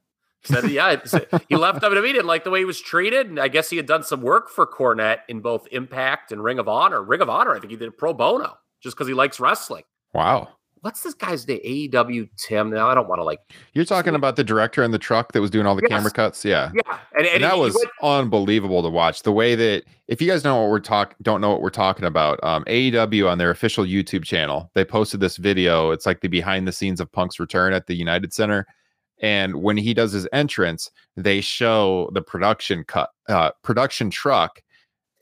Said 0.45 0.69
yeah, 0.69 0.95
he 1.49 1.55
left 1.55 1.81
WWE, 1.81 2.01
didn't 2.01 2.25
like 2.25 2.43
the 2.43 2.49
way 2.49 2.59
he 2.59 2.65
was 2.65 2.81
treated. 2.81 3.27
And 3.27 3.39
I 3.39 3.47
guess 3.47 3.69
he 3.69 3.77
had 3.77 3.85
done 3.85 4.03
some 4.03 4.21
work 4.21 4.49
for 4.49 4.67
Cornette 4.67 5.19
in 5.29 5.39
both 5.39 5.67
Impact 5.71 6.31
and 6.31 6.43
Ring 6.43 6.59
of 6.59 6.67
Honor. 6.67 7.01
Ring 7.01 7.21
of 7.21 7.29
Honor, 7.29 7.55
I 7.55 7.59
think 7.59 7.71
he 7.71 7.77
did 7.77 7.97
pro 7.97 8.13
bono 8.13 8.57
just 8.81 8.95
because 8.95 9.07
he 9.07 9.13
likes 9.13 9.39
wrestling. 9.39 9.83
Wow. 10.13 10.49
What's 10.83 11.01
this 11.01 11.13
guy's 11.13 11.47
name? 11.47 11.61
AEW 11.65 12.27
Tim. 12.35 12.69
Now 12.69 12.89
I 12.89 12.93
don't 12.93 13.07
want 13.07 13.19
to 13.19 13.23
like 13.23 13.39
You're 13.73 13.85
talking 13.85 14.15
about 14.15 14.35
the 14.35 14.43
director 14.43 14.83
in 14.83 14.91
the 14.91 14.99
truck 14.99 15.31
that 15.31 15.39
was 15.39 15.49
doing 15.49 15.65
all 15.65 15.75
the 15.77 15.81
camera 15.81 16.11
cuts? 16.11 16.43
Yeah. 16.43 16.71
yeah. 16.75 16.99
And, 17.17 17.25
and 17.25 17.35
And 17.35 17.43
that 17.45 17.57
was 17.57 17.73
went- 17.73 17.89
unbelievable 18.01 18.83
to 18.83 18.89
watch. 18.89 19.23
The 19.23 19.31
way 19.31 19.55
that, 19.55 19.85
if 20.09 20.21
you 20.21 20.27
guys 20.27 20.43
know 20.43 20.59
what 20.61 20.69
we're 20.69 20.81
talking, 20.81 21.15
don't 21.21 21.39
know 21.39 21.49
what 21.49 21.61
we're 21.61 21.69
talking 21.69 22.03
about, 22.03 22.37
um, 22.43 22.65
AEW 22.65 23.29
on 23.31 23.37
their 23.37 23.49
official 23.49 23.85
YouTube 23.85 24.25
channel, 24.25 24.69
they 24.75 24.83
posted 24.83 25.21
this 25.21 25.37
video. 25.37 25.91
It's 25.91 26.05
like 26.05 26.19
the 26.19 26.27
behind 26.27 26.67
the 26.67 26.73
scenes 26.73 26.99
of 26.99 27.09
Punk's 27.13 27.39
return 27.39 27.71
at 27.71 27.87
the 27.87 27.95
United 27.95 28.33
Center. 28.33 28.67
And 29.21 29.61
when 29.63 29.77
he 29.77 29.93
does 29.93 30.11
his 30.11 30.27
entrance, 30.33 30.91
they 31.15 31.39
show 31.39 32.09
the 32.13 32.21
production 32.21 32.83
cut, 32.83 33.09
uh, 33.29 33.51
production 33.63 34.09
truck 34.09 34.61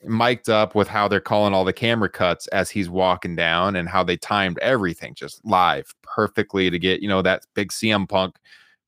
mic'd 0.04 0.48
up 0.48 0.74
with 0.74 0.88
how 0.88 1.08
they're 1.08 1.20
calling 1.20 1.54
all 1.54 1.64
the 1.64 1.72
camera 1.72 2.08
cuts 2.08 2.46
as 2.48 2.70
he's 2.70 2.88
walking 2.88 3.36
down 3.36 3.76
and 3.76 3.88
how 3.88 4.02
they 4.02 4.16
timed 4.16 4.58
everything 4.58 5.14
just 5.14 5.44
live 5.44 5.94
perfectly 6.02 6.70
to 6.70 6.78
get, 6.78 7.02
you 7.02 7.08
know, 7.08 7.22
that 7.22 7.46
big 7.54 7.70
CM 7.70 8.08
Punk 8.08 8.36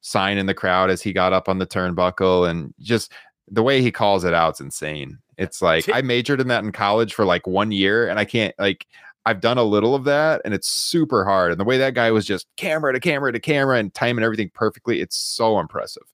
sign 0.00 0.38
in 0.38 0.46
the 0.46 0.54
crowd 0.54 0.90
as 0.90 1.02
he 1.02 1.12
got 1.12 1.32
up 1.32 1.48
on 1.48 1.58
the 1.58 1.66
turnbuckle 1.66 2.48
and 2.48 2.74
just 2.80 3.12
the 3.50 3.62
way 3.62 3.80
he 3.80 3.90
calls 3.90 4.24
it 4.24 4.34
out 4.34 4.54
is 4.54 4.60
insane. 4.60 5.18
It's 5.38 5.62
like 5.62 5.88
I 5.92 6.02
majored 6.02 6.40
in 6.40 6.48
that 6.48 6.64
in 6.64 6.72
college 6.72 7.14
for 7.14 7.24
like 7.24 7.46
one 7.46 7.72
year 7.72 8.08
and 8.08 8.18
I 8.18 8.24
can't 8.24 8.54
like 8.58 8.86
I've 9.26 9.40
done 9.40 9.58
a 9.58 9.64
little 9.64 9.94
of 9.94 10.04
that 10.04 10.42
and 10.44 10.52
it's 10.52 10.68
super 10.68 11.24
hard. 11.24 11.50
And 11.50 11.60
the 11.60 11.64
way 11.64 11.78
that 11.78 11.94
guy 11.94 12.10
was 12.10 12.26
just 12.26 12.46
camera 12.56 12.92
to 12.92 13.00
camera 13.00 13.32
to 13.32 13.40
camera 13.40 13.78
and 13.78 13.92
timing 13.94 14.24
everything 14.24 14.50
perfectly, 14.52 15.00
it's 15.00 15.16
so 15.16 15.58
impressive. 15.58 16.04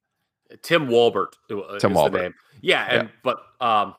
Tim 0.63 0.89
Walbert 0.89 1.37
uh, 1.51 1.79
Tim 1.79 1.93
is 1.93 1.97
Walbert. 1.97 2.13
the 2.13 2.23
name. 2.23 2.35
Yeah, 2.63 2.87
and 2.91 3.11
but 3.23 3.39
um, 3.61 3.95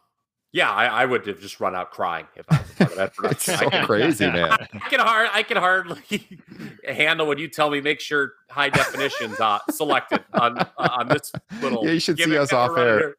yeah, 0.54 0.70
I, 0.72 0.86
I 0.86 1.06
would 1.06 1.26
have 1.28 1.40
just 1.40 1.60
run 1.60 1.76
out 1.76 1.92
crying 1.92 2.28
if 2.36 2.46
I 2.50 2.60
was 2.60 2.70
a 2.72 2.76
part 2.76 2.92
of 2.92 2.98
that 2.98 3.14
It's 3.32 3.44
so 3.46 3.70
crazy, 3.86 4.26
man. 4.26 4.52
I 4.52 4.90
can 4.90 5.00
hard 5.00 5.30
I 5.32 5.44
can 5.44 5.58
hardly 5.58 6.28
handle 6.88 7.28
when 7.28 7.38
you 7.38 7.48
tell 7.48 7.70
me 7.70 7.82
make 7.82 8.00
sure 8.00 8.34
high 8.50 8.70
definitions 8.70 9.40
uh, 9.40 9.60
selected 9.70 10.24
on 10.34 10.58
uh, 10.58 10.68
on 10.78 11.08
this 11.08 11.32
little. 11.62 11.86
Yeah, 11.86 11.92
you 11.92 12.00
should 12.00 12.18
see 12.18 12.38
us 12.38 12.52
off 12.54 12.78
air. 12.78 12.98
here. 13.00 13.16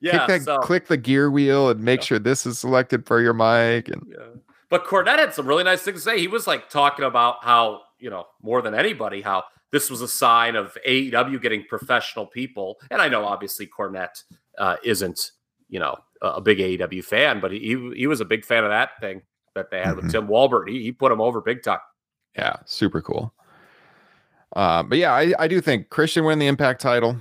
Yeah, 0.00 0.26
click, 0.26 0.40
that, 0.40 0.44
so, 0.44 0.58
click 0.58 0.88
the 0.88 0.98
gear 0.98 1.30
wheel 1.30 1.70
and 1.70 1.80
make 1.80 2.00
Yeah. 2.00 2.04
sure 2.06 2.18
this 2.18 2.44
is 2.44 2.58
selected 2.58 3.06
for 3.06 3.22
your 3.22 3.32
mic. 3.32 3.88
And 3.88 4.02
yeah. 4.10 4.26
But 4.68 4.84
Cornette 4.84 5.18
had 5.18 5.32
some 5.32 5.46
really 5.46 5.64
nice 5.64 5.82
things 5.82 6.00
to 6.04 6.10
say. 6.10 6.18
He 6.18 6.28
was 6.28 6.46
like 6.46 6.68
talking 6.68 7.04
about 7.06 7.42
how 7.42 7.82
you 7.98 8.10
know 8.10 8.26
more 8.42 8.60
than 8.60 8.74
anybody 8.74 9.22
how 9.22 9.44
this 9.70 9.88
was 9.90 10.02
a 10.02 10.08
sign 10.08 10.54
of 10.56 10.76
AEW 10.86 11.40
getting 11.40 11.64
professional 11.68 12.26
people. 12.26 12.76
And 12.90 13.00
I 13.00 13.08
know 13.08 13.24
obviously 13.24 13.66
Cornette 13.66 14.22
uh, 14.58 14.76
isn't 14.84 15.30
you 15.74 15.80
know 15.80 15.96
a 16.22 16.40
big 16.40 16.58
AEW 16.58 17.04
fan, 17.04 17.40
but 17.40 17.50
he 17.52 17.76
he 17.96 18.06
was 18.06 18.20
a 18.20 18.24
big 18.24 18.44
fan 18.44 18.62
of 18.64 18.70
that 18.70 18.90
thing 19.00 19.20
that 19.56 19.70
they 19.70 19.78
had 19.80 19.94
Mhm. 19.94 19.96
with 20.02 20.10
Tim 20.12 20.26
Walbert. 20.28 20.68
He, 20.70 20.82
he 20.82 20.92
put 20.92 21.10
him 21.12 21.20
over 21.20 21.40
big 21.40 21.62
time. 21.62 21.80
yeah, 22.36 22.56
super 22.64 23.02
cool. 23.02 23.34
Uh, 24.56 24.82
but 24.84 24.98
yeah, 24.98 25.12
I, 25.12 25.32
I 25.38 25.48
do 25.48 25.60
think 25.60 25.90
Christian 25.90 26.24
win 26.24 26.38
the 26.38 26.46
Impact 26.46 26.80
title. 26.80 27.16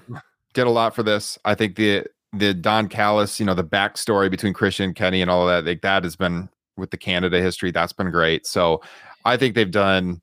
Did 0.54 0.68
a 0.68 0.70
lot 0.70 0.94
for 0.96 1.02
this. 1.04 1.38
I 1.46 1.56
think 1.56 1.76
the 1.76 2.06
the 2.32 2.54
Don 2.54 2.88
Callis, 2.88 3.40
you 3.40 3.46
know, 3.46 3.54
the 3.56 3.64
backstory 3.64 4.30
between 4.30 4.54
Christian 4.54 4.86
and 4.86 4.96
Kenny 4.96 5.22
and 5.22 5.30
all 5.30 5.48
of 5.48 5.66
that, 5.66 5.70
like 5.70 5.82
that 5.82 6.04
has 6.04 6.16
been 6.16 6.50
with 6.78 6.90
the 6.92 6.98
Canada 6.98 7.40
history. 7.42 7.72
That's 7.72 7.94
been 7.94 8.12
great. 8.12 8.46
So 8.48 8.82
I 9.26 9.38
think 9.38 9.56
they've 9.56 9.70
done. 9.70 10.22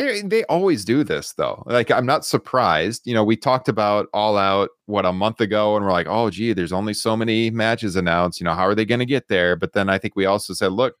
Eh, 0.00 0.22
They 0.24 0.44
always 0.44 0.84
do 0.84 1.04
this 1.04 1.32
though. 1.32 1.62
Like 1.66 1.90
I'm 1.90 2.06
not 2.06 2.24
surprised. 2.24 3.02
You 3.06 3.14
know, 3.14 3.24
we 3.24 3.36
talked 3.36 3.68
about 3.68 4.08
All 4.12 4.36
Out 4.36 4.70
what 4.86 5.06
a 5.06 5.12
month 5.12 5.40
ago, 5.40 5.76
and 5.76 5.84
we're 5.84 5.92
like, 5.92 6.08
oh, 6.08 6.30
gee, 6.30 6.52
there's 6.52 6.72
only 6.72 6.94
so 6.94 7.16
many 7.16 7.50
matches 7.50 7.96
announced. 7.96 8.40
You 8.40 8.44
know, 8.44 8.54
how 8.54 8.66
are 8.66 8.74
they 8.74 8.84
going 8.84 8.98
to 9.00 9.06
get 9.06 9.28
there? 9.28 9.56
But 9.56 9.72
then 9.72 9.88
I 9.88 9.98
think 9.98 10.16
we 10.16 10.26
also 10.26 10.54
said, 10.54 10.72
look, 10.72 10.96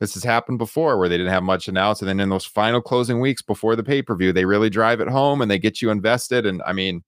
this 0.00 0.14
has 0.14 0.24
happened 0.24 0.58
before 0.58 0.98
where 0.98 1.08
they 1.08 1.16
didn't 1.16 1.32
have 1.32 1.44
much 1.44 1.68
announced, 1.68 2.02
and 2.02 2.08
then 2.08 2.20
in 2.20 2.30
those 2.30 2.44
final 2.44 2.80
closing 2.80 3.20
weeks 3.20 3.42
before 3.42 3.76
the 3.76 3.84
pay 3.84 4.02
per 4.02 4.16
view, 4.16 4.32
they 4.32 4.44
really 4.44 4.70
drive 4.70 5.00
it 5.00 5.08
home 5.08 5.40
and 5.40 5.50
they 5.50 5.58
get 5.58 5.80
you 5.80 5.90
invested. 5.90 6.46
And 6.46 6.62
I 6.66 6.72
mean, 6.72 7.04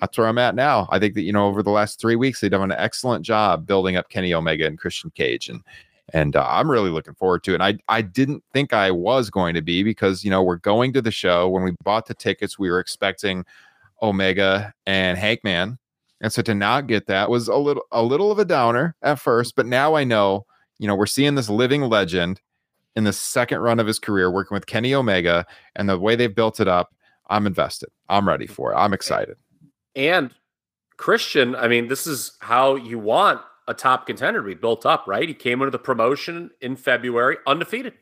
that's 0.00 0.18
where 0.18 0.26
I'm 0.26 0.38
at 0.38 0.54
now. 0.54 0.88
I 0.90 0.98
think 0.98 1.14
that 1.14 1.22
you 1.22 1.32
know 1.32 1.46
over 1.46 1.62
the 1.62 1.70
last 1.70 2.00
three 2.00 2.16
weeks 2.16 2.40
they've 2.40 2.50
done 2.50 2.70
an 2.70 2.78
excellent 2.78 3.24
job 3.24 3.66
building 3.66 3.96
up 3.96 4.08
Kenny 4.08 4.34
Omega 4.34 4.66
and 4.66 4.78
Christian 4.78 5.10
Cage, 5.10 5.48
and 5.48 5.60
and 6.14 6.36
uh, 6.36 6.46
I'm 6.48 6.70
really 6.70 6.90
looking 6.90 7.14
forward 7.14 7.42
to 7.42 7.50
it. 7.50 7.54
And 7.54 7.62
I 7.62 7.76
I 7.88 8.00
didn't 8.00 8.42
think 8.54 8.72
I 8.72 8.90
was 8.90 9.28
going 9.28 9.54
to 9.54 9.62
be 9.62 9.82
because 9.82 10.24
you 10.24 10.30
know 10.30 10.42
we're 10.42 10.56
going 10.56 10.94
to 10.94 11.02
the 11.02 11.10
show. 11.10 11.48
When 11.48 11.64
we 11.64 11.72
bought 11.82 12.06
the 12.06 12.14
tickets, 12.14 12.58
we 12.58 12.70
were 12.70 12.78
expecting 12.78 13.44
Omega 14.00 14.72
and 14.86 15.18
Hangman, 15.18 15.76
and 16.22 16.32
so 16.32 16.40
to 16.42 16.54
not 16.54 16.86
get 16.86 17.06
that 17.08 17.28
was 17.28 17.48
a 17.48 17.56
little 17.56 17.82
a 17.90 18.02
little 18.02 18.30
of 18.30 18.38
a 18.38 18.44
downer 18.44 18.96
at 19.02 19.18
first. 19.18 19.56
But 19.56 19.66
now 19.66 19.96
I 19.96 20.04
know 20.04 20.46
you 20.78 20.86
know 20.86 20.94
we're 20.94 21.06
seeing 21.06 21.34
this 21.34 21.50
living 21.50 21.82
legend 21.82 22.40
in 22.96 23.02
the 23.02 23.12
second 23.12 23.58
run 23.58 23.80
of 23.80 23.88
his 23.88 23.98
career 23.98 24.30
working 24.30 24.54
with 24.54 24.66
Kenny 24.66 24.94
Omega, 24.94 25.44
and 25.74 25.88
the 25.88 25.98
way 25.98 26.14
they've 26.16 26.34
built 26.34 26.60
it 26.60 26.68
up. 26.68 26.94
I'm 27.28 27.46
invested. 27.46 27.88
I'm 28.08 28.28
ready 28.28 28.46
for 28.46 28.72
it. 28.72 28.76
I'm 28.76 28.92
excited. 28.92 29.36
And 29.96 30.30
Christian, 30.98 31.56
I 31.56 31.68
mean, 31.68 31.88
this 31.88 32.06
is 32.06 32.36
how 32.40 32.76
you 32.76 32.98
want 32.98 33.40
a 33.66 33.74
top 33.74 34.06
contender 34.06 34.40
to 34.40 34.46
be 34.46 34.54
built 34.54 34.84
up, 34.84 35.04
right? 35.06 35.28
He 35.28 35.34
came 35.34 35.60
into 35.62 35.70
the 35.70 35.78
promotion 35.78 36.50
in 36.60 36.76
February 36.76 37.36
undefeated. 37.46 37.94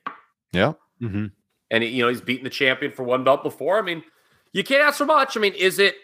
Yeah. 0.52 0.72
Mhm. 1.00 1.32
And 1.70 1.84
you 1.84 2.02
know, 2.02 2.08
he's 2.08 2.20
beaten 2.20 2.44
the 2.44 2.50
champion 2.50 2.92
for 2.92 3.02
one 3.04 3.24
belt 3.24 3.42
before. 3.42 3.78
I 3.78 3.82
mean, 3.82 4.02
you 4.52 4.64
can't 4.64 4.82
ask 4.82 4.98
for 4.98 5.06
much. 5.06 5.36
I 5.36 5.40
mean, 5.40 5.54
is 5.54 5.78
it 5.78 5.96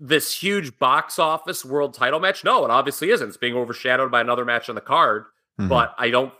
this 0.00 0.32
huge 0.32 0.78
box 0.78 1.18
office 1.18 1.64
world 1.64 1.94
title 1.94 2.20
match? 2.20 2.44
No, 2.44 2.64
it 2.64 2.70
obviously 2.70 3.10
isn't. 3.10 3.28
It's 3.28 3.36
being 3.36 3.54
overshadowed 3.54 4.10
by 4.10 4.20
another 4.20 4.44
match 4.44 4.68
on 4.68 4.74
the 4.74 4.80
card. 4.80 5.24
Mhm. 5.60 5.68
But 5.68 5.94
I 5.98 6.10
don't 6.10 6.32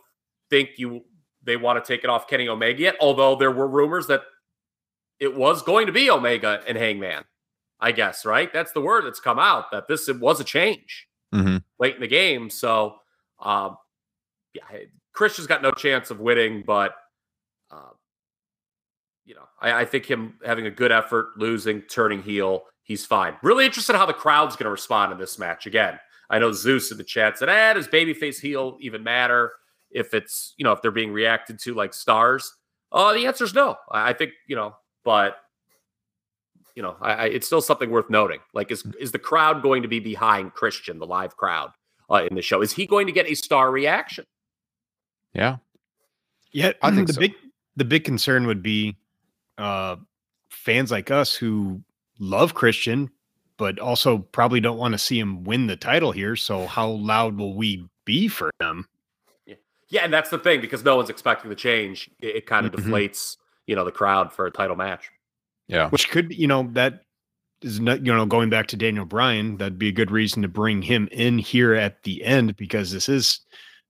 think 0.51 0.71
you 0.79 1.05
they 1.43 1.57
want 1.57 1.83
to 1.83 1.87
take 1.93 2.05
it 2.05 2.11
off 2.11 2.27
Kenny 2.29 2.49
Omega 2.49 2.83
yet. 2.83 2.97
Although 3.01 3.37
there 3.37 3.51
were 3.53 3.67
rumors 3.69 4.07
that 4.09 4.23
it 5.19 5.35
was 5.35 5.63
going 5.63 5.87
to 5.87 5.93
be 5.93 6.11
Omega 6.11 6.63
and 6.67 6.77
Hangman. 6.77 7.25
I 7.81 7.93
guess 7.93 8.25
right. 8.27 8.53
That's 8.53 8.73
the 8.73 8.81
word 8.81 9.05
that's 9.05 9.21
come 9.21 9.39
out 9.39 9.71
that 9.71 9.89
this 9.89 10.09
it 10.09 10.19
was 10.21 10.41
a 10.41 10.45
change 10.45 11.08
Mhm. 11.35 11.63
late 11.79 11.95
in 11.95 12.01
the 12.01 12.09
game. 12.09 12.51
So, 12.51 13.01
um, 13.41 13.77
yeah, 14.55 14.65
Christian's 15.13 15.47
got 15.47 15.63
no 15.63 15.73
chance 15.73 16.11
of 16.11 16.21
winning, 16.21 16.63
but 16.63 16.95
uh, 17.71 17.91
you 19.25 19.35
know, 19.35 19.45
I, 19.61 19.81
I 19.81 19.85
think 19.85 20.07
him 20.07 20.39
having 20.45 20.67
a 20.67 20.71
good 20.71 20.93
effort, 20.93 21.31
losing, 21.37 21.83
turning 21.83 22.23
heel, 22.23 22.65
he's 22.83 23.05
fine. 23.05 23.37
Really 23.43 23.67
interested 23.67 23.93
in 23.95 23.99
how 23.99 24.07
the 24.07 24.13
crowd's 24.15 24.57
going 24.57 24.65
to 24.65 24.71
respond 24.71 25.13
in 25.13 25.19
this 25.19 25.39
match. 25.39 25.67
Again, 25.67 25.99
I 26.31 26.39
know 26.39 26.53
Zeus 26.53 26.91
in 26.91 26.99
the 26.99 27.05
chat 27.05 27.39
said, 27.39 27.49
"Ah, 27.49 27.75
does 27.75 27.89
babyface 27.89 28.41
heel 28.41 28.77
even 28.81 29.03
matter 29.03 29.53
if 29.91 30.15
it's 30.15 30.55
you 30.57 30.65
know 30.65 30.73
if 30.73 30.83
they're 30.83 30.91
being 30.91 31.13
reacted 31.13 31.59
to 31.61 31.75
like 31.75 31.93
stars?" 31.95 32.53
Uh, 32.93 33.13
the 33.13 33.27
answer 33.27 33.45
is 33.45 33.55
no. 33.55 33.77
I, 33.91 34.11
I 34.11 34.13
think 34.15 34.33
you 34.47 34.57
know, 34.57 34.77
but 35.05 35.37
you 36.79 36.83
know, 36.83 36.97
I, 37.01 37.13
I, 37.13 37.25
it's 37.25 37.45
still 37.45 37.61
something 37.61 37.91
worth 37.91 38.09
noting. 38.09 38.39
Like, 38.55 38.71
is 38.71 38.85
is 39.01 39.11
the 39.11 39.19
crowd 39.19 39.63
going 39.63 39.83
to 39.83 39.89
be 39.89 39.99
behind 39.99 40.55
Christian, 40.55 41.01
the 41.01 41.07
live 41.07 41.37
crowd 41.37 41.71
uh, 42.09 42.23
in 42.31 42.37
the 42.37 42.41
show? 42.41 42.63
Is 42.63 42.73
he 42.73 42.87
going 42.87 43.09
to 43.09 43.13
get 43.13 43.27
a 43.27 43.35
star 43.35 43.73
reaction? 43.73 44.25
Yeah. 45.35 45.57
Yeah, 46.53 46.75
I 46.81 46.93
think 46.93 47.09
the 47.09 47.15
so. 47.15 47.21
big 47.21 47.35
the 47.75 47.85
big 47.85 48.05
concern 48.05 48.47
would 48.47 48.63
be 48.63 48.97
uh 49.59 49.97
fans 50.51 50.93
like 50.93 51.11
us 51.11 51.35
who 51.35 51.83
love 52.21 52.55
Christian, 52.55 53.11
but 53.57 53.81
also 53.81 54.19
probably 54.19 54.61
don't 54.61 54.79
want 54.79 54.93
to 54.93 54.99
see 54.99 55.19
him 55.19 55.43
win 55.43 55.67
the 55.67 55.77
title 55.77 56.13
here. 56.13 56.37
So 56.37 56.65
how 56.67 56.91
loud 56.91 57.39
will 57.39 57.57
we 57.57 57.89
be 58.05 58.29
for 58.29 58.53
him? 58.61 58.87
Yeah, 59.47 59.57
yeah, 59.89 60.05
and 60.05 60.13
that's 60.13 60.31
the 60.31 60.39
thing 60.39 60.61
because 60.61 60.85
no 60.85 60.95
one's 60.95 61.11
expecting 61.11 61.51
the 61.51 61.57
change. 61.57 62.09
It, 62.21 62.37
it 62.37 62.47
kind 62.47 62.67
of 62.67 62.73
Mhm. 62.73 62.85
deflates, 62.85 63.37
you 63.67 63.75
know, 63.75 63.85
the 63.85 63.91
crowd 63.91 64.33
for 64.33 64.47
a 64.47 64.51
title 64.53 64.77
match. 64.77 65.11
Yeah. 65.69 65.91
Which 65.91 66.11
could, 66.11 66.33
you 66.33 66.47
know, 66.47 66.69
that 66.73 67.03
is 67.63 67.81
not, 67.81 68.05
you 68.05 68.13
know, 68.13 68.27
going 68.27 68.51
back 68.51 68.67
to 68.69 68.77
Daniel 68.77 69.05
Bryan, 69.05 69.59
that'd 69.59 69.79
be 69.79 69.89
a 69.89 69.93
good 69.93 70.11
reason 70.11 70.43
to 70.43 70.49
bring 70.49 70.83
him 70.83 71.09
in 71.13 71.39
here 71.39 71.75
at 71.75 72.03
the 72.03 72.25
end 72.25 72.57
because 72.57 72.93
this 72.93 73.09
is 73.09 73.41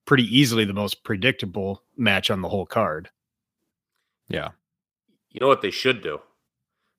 pretty 0.07 0.25
easily 0.25 0.65
the 0.65 0.73
most 0.73 1.05
predictable 1.05 1.83
match 1.97 2.31
on 2.31 2.43
the 2.43 2.49
whole 2.49 2.67
card. 2.67 3.11
Yeah. 4.29 4.51
You 5.31 5.41
know 5.41 5.49
what 5.49 5.63
they 5.63 5.71
should 5.71 6.03
do? 6.03 6.21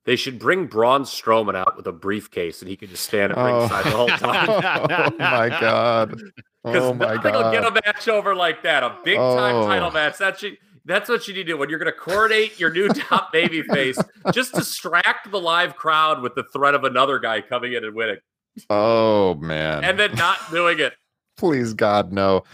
They 0.06 0.16
should 0.16 0.38
bring 0.38 0.66
Braun 0.66 1.02
Strowman 1.02 1.54
out 1.54 1.76
with 1.76 1.86
a 1.86 1.92
briefcase, 1.92 2.62
and 2.62 2.70
he 2.70 2.76
could 2.76 2.88
just 2.88 3.04
stand 3.04 3.32
at 3.32 3.38
oh. 3.38 3.44
ringside 3.44 3.84
the 3.84 3.90
whole 3.90 4.08
time. 4.08 4.48
oh 5.12 5.16
my 5.18 5.48
god. 5.48 6.20
Because 6.62 6.82
Oh 6.84 6.92
my 6.92 7.14
nothing 7.14 7.32
will 7.32 7.52
get 7.52 7.64
a 7.64 7.70
match 7.86 8.06
over 8.06 8.34
like 8.34 8.64
that. 8.64 8.82
A 8.82 8.98
big 9.02 9.16
time 9.16 9.56
Oh. 9.56 9.66
title 9.66 9.90
match. 9.90 10.18
That's 10.18 10.42
you, 10.42 10.58
that's 10.84 11.08
what 11.08 11.26
you 11.28 11.34
need 11.34 11.44
to 11.44 11.52
do 11.52 11.58
when 11.58 11.68
you're 11.70 11.78
going 11.78 11.92
to 11.92 11.98
coordinate 11.98 12.58
your 12.58 12.72
new 12.72 12.88
top 12.88 13.32
baby 13.32 13.62
face. 13.62 13.98
Just 14.32 14.54
distract 14.54 15.30
the 15.30 15.40
live 15.40 15.76
crowd 15.76 16.22
with 16.22 16.34
the 16.34 16.44
threat 16.52 16.74
of 16.74 16.84
another 16.84 17.18
guy 17.18 17.40
coming 17.40 17.72
in 17.74 17.84
and 17.84 17.94
winning, 17.94 18.18
Oh 18.68 19.34
man. 19.34 19.84
and 19.84 19.98
then 19.98 20.14
not 20.14 20.38
doing 20.50 20.78
it. 20.80 20.94
please 21.36 21.72
God 21.74 22.12
no. 22.12 22.44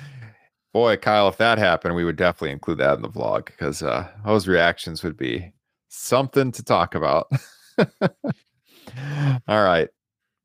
Boy, 0.72 0.97
Kyle, 0.99 1.29
if 1.29 1.39
that 1.39 1.57
happened, 1.59 1.95
we 1.95 2.05
would 2.05 2.16
definitely 2.16 2.51
include 2.51 2.79
that 2.79 2.97
in 2.97 3.03
the 3.03 3.09
vlog 3.09 3.47
because 3.47 3.83
uh, 3.83 4.09
those 4.27 4.47
reactions 4.47 5.03
would 5.03 5.16
be 5.16 5.53
something 5.89 6.53
to 6.53 6.62
talk 6.62 6.95
about. 6.95 7.31
All 9.49 9.62
right, 9.64 9.89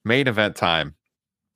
main 0.05 0.27
event 0.27 0.55
time. 0.55 0.95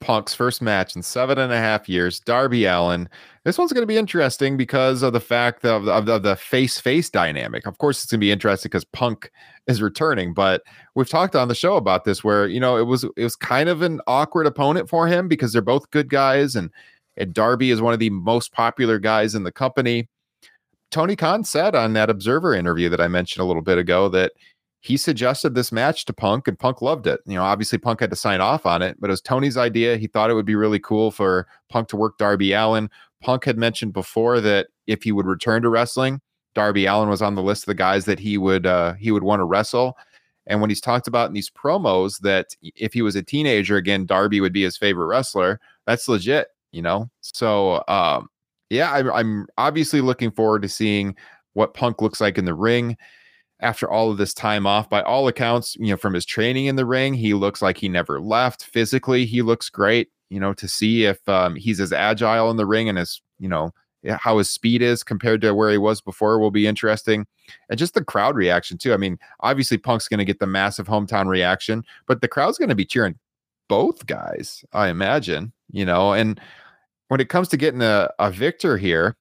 Punk's 0.06 0.36
first 0.36 0.62
match 0.62 0.96
in 0.96 1.02
seven 1.02 1.40
and 1.40 1.52
a 1.52 1.58
half 1.58 1.90
years. 1.90 2.20
Darby 2.20 2.66
Allin. 2.66 3.10
This 3.44 3.58
one's 3.58 3.74
going 3.74 3.82
to 3.82 3.88
be 3.88 3.98
interesting 3.98 4.56
because 4.56 5.02
of 5.02 5.14
the 5.14 5.20
fact 5.20 5.66
of, 5.66 5.88
of, 5.88 6.08
of 6.08 6.22
the 6.22 6.36
face 6.36 6.80
face 6.80 7.10
dynamic. 7.10 7.66
Of 7.66 7.80
course, 7.80 8.04
it's 8.04 8.12
going 8.12 8.20
to 8.20 8.26
be 8.26 8.32
interesting 8.32 8.70
because 8.70 8.86
Punk 8.86 9.32
is 9.66 9.82
returning, 9.82 10.36
but 10.36 10.62
we've 10.94 11.10
talked 11.10 11.36
on 11.36 11.48
the 11.48 11.56
show 11.56 11.76
about 11.76 12.04
this 12.04 12.24
where 12.24 12.46
you 12.46 12.60
know 12.60 12.78
it 12.78 12.84
was 12.84 13.04
it 13.04 13.24
was 13.24 13.36
kind 13.36 13.68
of 13.68 13.82
an 13.82 14.00
awkward 14.06 14.46
opponent 14.46 14.90
for 14.90 15.08
him 15.08 15.28
because 15.28 15.52
they're 15.52 15.62
both 15.64 15.90
good 15.90 16.10
guys 16.10 16.56
and, 16.56 16.70
and 17.18 17.34
Darby 17.34 17.72
is 17.72 17.82
one 17.82 17.94
of 17.94 18.00
the 18.00 18.12
most 18.12 18.52
popular 18.54 19.00
guys 19.00 19.34
in 19.34 19.44
the 19.44 19.52
company. 19.52 20.08
Tony 20.92 21.16
Khan 21.16 21.44
said 21.44 21.76
on 21.76 21.94
that 21.94 22.12
Observer 22.12 22.54
interview 22.54 22.90
that 22.90 23.02
I 23.02 23.08
mentioned 23.08 23.42
a 23.42 23.46
little 23.48 23.64
bit 23.64 23.80
ago 23.80 24.08
that 24.10 24.34
he 24.86 24.98
suggested 24.98 25.56
this 25.56 25.72
match 25.72 26.06
to 26.06 26.14
Punk 26.14 26.48
and 26.48 26.60
Punk 26.60 26.80
loved 26.80 27.08
it. 27.08 27.20
You 27.26 27.34
know, 27.34 27.44
obviously 27.44 27.80
Punk 27.80 28.02
had 28.02 28.12
to 28.12 28.16
sign 28.16 28.40
off 28.40 28.68
on 28.68 28.84
it, 28.84 28.98
but 29.00 29.10
it 29.10 29.14
was 29.14 29.22
Tony's 29.22 29.58
idea. 29.58 29.98
He 29.98 30.06
thought 30.06 30.30
it 30.30 30.36
would 30.36 30.46
be 30.46 30.54
really 30.54 30.78
cool 30.78 31.10
for 31.10 31.48
Punk 31.70 31.88
to 31.88 31.98
work 31.98 32.20
Darby 32.20 32.54
Allin. 32.54 32.92
Punk 33.20 33.46
had 33.46 33.58
mentioned 33.58 33.94
before 33.94 34.40
that 34.42 34.68
if 34.86 35.02
he 35.02 35.12
would 35.12 35.26
return 35.26 35.64
to 35.64 35.70
wrestling, 35.70 36.22
Darby 36.54 36.86
Allin 36.86 37.10
was 37.10 37.24
on 37.24 37.34
the 37.34 37.42
list 37.42 37.64
of 37.64 37.68
the 37.68 37.74
guys 37.74 38.06
that 38.06 38.20
he 38.20 38.38
would 38.38 38.68
uh, 38.68 38.94
he 38.94 39.12
would 39.12 39.24
want 39.24 39.40
to 39.40 39.46
wrestle. 39.46 39.98
And 40.46 40.62
when 40.62 40.70
he's 40.70 40.82
talked 40.82 41.08
about 41.08 41.30
in 41.30 41.34
these 41.34 41.50
promos 41.50 42.20
that 42.20 42.56
if 42.62 42.94
he 42.94 43.02
was 43.02 43.16
a 43.16 43.24
teenager 43.24 43.78
again, 43.78 44.06
Darby 44.06 44.40
would 44.40 44.54
be 44.54 44.62
his 44.62 44.78
favorite 44.78 45.08
wrestler. 45.08 45.60
That's 45.88 46.08
legit, 46.08 46.50
you 46.72 46.84
know. 46.84 47.10
So 47.22 47.84
um, 47.88 48.30
yeah, 48.70 48.92
I'm, 48.92 49.12
I'm 49.12 49.48
obviously 49.58 50.02
looking 50.02 50.30
forward 50.30 50.62
to 50.62 50.70
seeing 50.70 51.16
what 51.54 51.74
Punk 51.74 52.04
looks 52.04 52.22
like 52.22 52.38
in 52.38 52.46
the 52.46 52.54
ring 52.54 52.98
after 53.66 53.90
all 53.90 54.12
of 54.12 54.18
this 54.18 54.34
time 54.34 54.68
off. 54.68 54.90
By 54.90 55.02
all 55.02 55.28
accounts, 55.28 55.76
you 55.78 55.88
know, 55.88 55.98
from 55.98 56.14
his 56.14 56.26
training 56.26 56.68
in 56.68 56.76
the 56.76 56.86
ring, 56.86 57.16
he 57.16 57.34
looks 57.34 57.62
like 57.62 57.78
he 57.78 57.90
never 57.90 58.22
left. 58.22 58.64
Physically, 58.64 59.26
he 59.26 59.42
looks 59.42 59.70
great. 59.70 60.10
You 60.30 60.40
know, 60.40 60.54
to 60.54 60.68
see 60.68 61.06
if 61.06 61.28
um, 61.28 61.56
he's 61.56 61.80
as 61.80 61.94
agile 61.94 62.50
in 62.52 62.58
the 62.58 62.66
ring 62.66 62.90
and 62.90 62.98
as 62.98 63.22
you 63.40 63.50
know 63.50 63.72
how 64.20 64.38
his 64.38 64.50
speed 64.50 64.82
is 64.82 65.04
compared 65.04 65.42
to 65.42 65.56
where 65.56 65.72
he 65.72 65.78
was 65.78 66.00
before 66.00 66.40
will 66.40 66.52
be 66.52 66.68
interesting. 66.68 67.26
And 67.70 67.80
just 67.80 67.96
the 67.96 68.04
crowd 68.04 68.36
reaction 68.36 68.78
too. 68.78 68.94
I 68.94 68.98
mean, 68.98 69.18
obviously 69.40 69.78
Punk's 69.78 70.08
going 70.08 70.20
to 70.20 70.26
get 70.26 70.40
the 70.40 70.48
massive 70.48 70.88
hometown 70.88 71.26
reaction, 71.26 71.84
but 72.06 72.22
the 72.22 72.28
crowd's 72.28 72.60
going 72.60 72.70
to 72.70 72.76
be 72.76 72.86
cheering 72.86 73.16
both 73.68 74.06
guys, 74.06 74.64
I 74.74 74.90
imagine, 74.90 75.54
you 75.72 75.86
know, 75.86 76.14
and 76.14 76.40
when 77.08 77.20
it 77.20 77.30
comes 77.30 77.48
to 77.50 77.58
getting 77.58 77.82
a, 77.82 78.10
a 78.20 78.32
victor 78.32 78.78
here, 78.78 79.16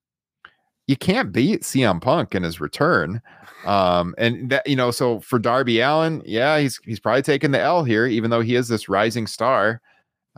you 0.87 0.97
can't 0.97 1.33
beat 1.33 1.63
CM 1.63 2.01
Punk 2.01 2.35
in 2.35 2.43
his 2.43 2.61
return. 2.61 3.23
Um, 3.65 4.15
and 4.19 4.51
that, 4.51 4.67
you 4.67 4.77
know, 4.77 4.91
so 4.91 5.21
for 5.21 5.39
Darby 5.39 5.81
Allin, 5.81 6.23
yeah, 6.27 6.59
he's 6.59 6.79
he's 6.85 7.01
probably 7.01 7.23
taking 7.23 7.51
the 7.51 7.61
L 7.61 7.85
here, 7.85 8.07
even 8.07 8.31
though 8.31 8.43
he 8.43 8.55
is 8.55 8.69
this 8.69 8.89
rising 8.89 9.27
star. 9.27 9.81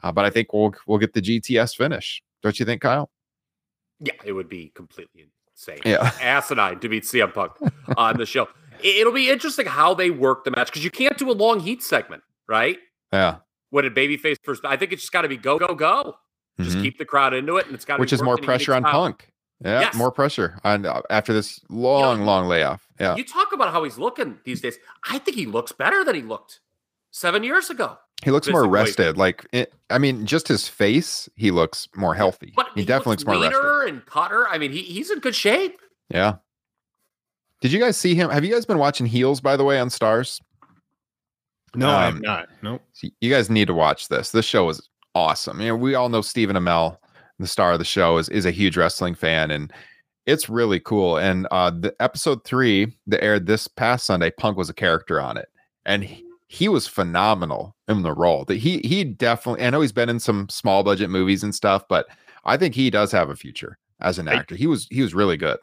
Uh, 0.02 0.12
but 0.12 0.24
I 0.24 0.30
think 0.30 0.52
we'll 0.52 0.74
we'll 0.86 0.98
get 0.98 1.12
the 1.14 1.22
GTS 1.22 1.74
finish. 1.76 2.22
Don't 2.42 2.58
you 2.60 2.66
think, 2.66 2.82
Kyle? 2.82 3.10
Yeah, 4.00 4.12
it 4.24 4.32
would 4.32 4.48
be 4.48 4.70
completely 4.74 5.26
insane. 5.52 5.80
Yeah. 5.84 6.12
Asinine 6.20 6.78
to 6.80 6.88
beat 6.88 7.04
CM 7.04 7.32
Punk 7.32 7.52
on 7.96 8.16
the 8.18 8.26
show. 8.26 8.46
It'll 8.84 9.12
be 9.12 9.30
interesting 9.30 9.64
how 9.66 9.94
they 9.94 10.10
work 10.10 10.44
the 10.44 10.50
match 10.50 10.66
because 10.68 10.84
you 10.84 10.90
can't 10.90 11.16
do 11.16 11.30
a 11.30 11.32
long 11.32 11.60
heat 11.60 11.82
segment, 11.82 12.22
right? 12.46 12.76
Yeah. 13.12 13.36
When 13.70 13.86
a 13.86 13.90
babyface 13.90 14.36
first, 14.44 14.64
I 14.66 14.76
think 14.76 14.92
it's 14.92 15.02
just 15.02 15.12
got 15.12 15.22
to 15.22 15.28
be 15.28 15.38
go, 15.38 15.58
go, 15.58 15.74
go. 15.74 16.16
Just 16.60 16.76
Mhm. 16.76 16.82
keep 16.82 16.98
the 16.98 17.04
crowd 17.04 17.34
into 17.34 17.56
it, 17.56 17.66
and 17.66 17.74
it's 17.74 17.84
got 17.84 17.96
to 17.96 18.00
Which 18.00 18.12
is 18.12 18.22
more 18.22 18.36
pressure 18.36 18.74
on 18.74 18.82
Punk. 18.84 19.30
Yeah, 19.64 19.80
Yes. 19.80 19.94
more 19.94 20.10
pressure 20.12 20.58
on 20.64 20.84
uh, 20.84 21.00
after 21.08 21.32
this 21.32 21.60
long, 21.70 22.22
long 22.26 22.46
layoff. 22.46 22.86
Yeah, 23.00 23.16
You 23.16 23.24
talk 23.24 23.52
about 23.52 23.72
how 23.72 23.84
he's 23.84 23.96
looking 23.98 24.38
these 24.44 24.60
days. 24.60 24.76
I 25.08 25.18
think 25.18 25.36
he 25.36 25.46
looks 25.46 25.72
better 25.72 26.04
than 26.04 26.14
he 26.14 26.22
looked 26.22 26.60
seven 27.10 27.42
years 27.42 27.70
ago. 27.70 27.96
he 28.22 28.30
looks 28.30 28.48
more 28.48 28.62
physically. 28.64 28.78
rested. 29.06 29.16
Like, 29.16 29.46
it, 29.52 29.72
I 29.88 29.96
mean, 29.98 30.26
just 30.26 30.48
his 30.48 30.68
face, 30.68 31.28
he 31.36 31.50
looks 31.50 31.88
more 31.96 32.14
healthy. 32.14 32.52
But 32.54 32.68
he, 32.74 32.84
definitely 32.84 33.12
looks 33.12 33.24
more 33.26 33.40
rested. 33.40 33.88
and 33.94 34.04
cutter. 34.06 34.46
I 34.48 34.58
mean, 34.58 34.72
he, 34.72 34.82
he's 34.82 35.10
in 35.10 35.20
good 35.20 35.34
shape. 35.34 35.80
Yeah. 36.10 36.34
Did 37.62 37.72
you 37.72 37.80
guys 37.80 37.96
see 37.96 38.14
him? 38.14 38.28
Have 38.30 38.44
you 38.44 38.52
guys 38.52 38.66
been 38.66 38.78
watching 38.78 39.06
Heels, 39.06 39.40
by 39.40 39.56
the 39.56 39.64
way, 39.64 39.78
on 39.80 39.88
Starz? 39.88 40.40
No, 41.74 41.88
I 41.90 42.04
have 42.06 42.14
Um, 42.16 42.20
not. 42.20 42.48
Nope. 42.62 42.82
So 42.92 43.08
you 43.20 43.30
guys 43.30 43.48
need 43.50 43.66
to 43.68 43.74
watch 43.74 44.08
this. 44.08 44.30
This 44.32 44.44
show 44.44 44.68
is 44.68 44.86
awesome. 45.14 45.60
You 45.60 45.68
know, 45.68 45.76
we 45.76 45.94
all 45.94 46.08
know 46.10 46.20
Stephen 46.20 46.56
Amell, 46.56 46.98
the 47.38 47.46
star 47.46 47.72
of 47.72 47.78
the 47.78 47.84
show, 47.84 48.18
is 48.18 48.28
is 48.28 48.46
a 48.46 48.50
huge 48.50 48.76
wrestling 48.76 49.14
fan, 49.14 49.50
and 49.50 49.72
it's 50.26 50.48
really 50.48 50.80
cool. 50.80 51.16
And 51.18 51.46
uh, 51.50 51.70
the 51.70 51.94
episode 52.00 52.44
three 52.44 52.96
that 53.06 53.22
aired 53.22 53.46
this 53.46 53.68
past 53.68 54.06
Sunday, 54.06 54.30
Punk 54.30 54.56
was 54.56 54.68
a 54.68 54.74
character 54.74 55.20
on 55.20 55.36
it, 55.36 55.48
and 55.84 56.04
he, 56.04 56.24
he 56.48 56.68
was 56.68 56.86
phenomenal 56.86 57.74
in 57.88 58.02
the 58.02 58.12
role. 58.12 58.44
That 58.44 58.56
he 58.56 58.78
he 58.78 59.04
definitely. 59.04 59.64
I 59.64 59.70
know 59.70 59.80
he's 59.80 59.92
been 59.92 60.08
in 60.08 60.20
some 60.20 60.48
small 60.48 60.82
budget 60.82 61.10
movies 61.10 61.42
and 61.42 61.54
stuff, 61.54 61.84
but 61.88 62.06
I 62.44 62.56
think 62.56 62.74
he 62.74 62.90
does 62.90 63.12
have 63.12 63.30
a 63.30 63.36
future 63.36 63.78
as 64.00 64.18
an 64.18 64.28
I- 64.28 64.34
actor. 64.34 64.56
He 64.56 64.66
was 64.66 64.86
he 64.90 65.02
was 65.02 65.14
really 65.14 65.36
good. 65.36 65.58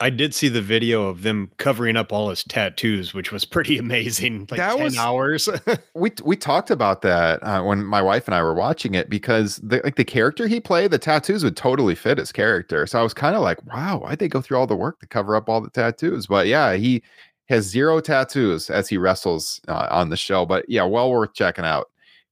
I 0.00 0.10
did 0.10 0.34
see 0.34 0.48
the 0.48 0.60
video 0.60 1.06
of 1.06 1.22
them 1.22 1.52
covering 1.56 1.96
up 1.96 2.12
all 2.12 2.28
his 2.30 2.42
tattoos, 2.42 3.14
which 3.14 3.30
was 3.30 3.44
pretty 3.44 3.78
amazing. 3.86 4.40
Like 4.50 4.58
That 4.58 4.74
10 4.76 4.84
was- 4.84 4.98
hours. 4.98 5.48
we 5.94 6.10
we 6.24 6.36
talked 6.36 6.70
about 6.70 7.02
that 7.02 7.40
uh, 7.42 7.62
when 7.62 7.84
my 7.84 8.02
wife 8.02 8.26
and 8.26 8.34
I 8.34 8.42
were 8.42 8.54
watching 8.54 8.94
it 8.94 9.08
because 9.08 9.56
the 9.58 9.80
like 9.84 9.94
the 9.96 10.04
character 10.04 10.48
he 10.48 10.58
played, 10.60 10.90
the 10.90 10.98
tattoos 10.98 11.44
would 11.44 11.56
totally 11.56 11.94
fit 11.94 12.18
his 12.18 12.32
character. 12.32 12.86
So 12.86 12.98
I 12.98 13.02
was 13.02 13.14
kind 13.14 13.36
of 13.36 13.42
like, 13.42 13.64
wow, 13.72 13.98
why'd 14.00 14.18
they 14.18 14.28
go 14.28 14.40
through 14.40 14.58
all 14.58 14.66
the 14.66 14.74
work 14.76 14.98
to 15.00 15.06
cover 15.06 15.36
up 15.36 15.48
all 15.48 15.60
the 15.60 15.70
tattoos? 15.70 16.26
But 16.26 16.48
yeah, 16.48 16.74
he 16.74 17.02
has 17.48 17.64
zero 17.64 18.00
tattoos 18.00 18.70
as 18.70 18.88
he 18.88 18.96
wrestles 18.96 19.60
uh, 19.68 19.86
on 19.92 20.08
the 20.10 20.16
show. 20.16 20.44
But 20.44 20.64
yeah, 20.68 20.82
well 20.84 21.10
worth 21.10 21.34
checking 21.34 21.64
out. 21.64 21.88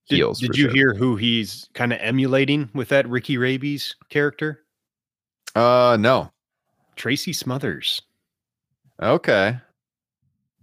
did 0.08 0.16
Heels. 0.16 0.40
did 0.40 0.56
you 0.56 0.64
sure. 0.64 0.74
hear 0.74 0.94
who 0.94 1.14
he's 1.16 1.68
kind 1.74 1.92
of 1.92 2.00
emulating 2.02 2.70
with 2.74 2.88
that 2.88 3.06
Ricky 3.08 3.36
Rabies 3.38 3.94
character? 4.08 4.64
Uh, 5.54 5.96
no. 6.00 6.31
Tracy 7.02 7.32
Smothers. 7.32 8.00
Okay. 9.02 9.56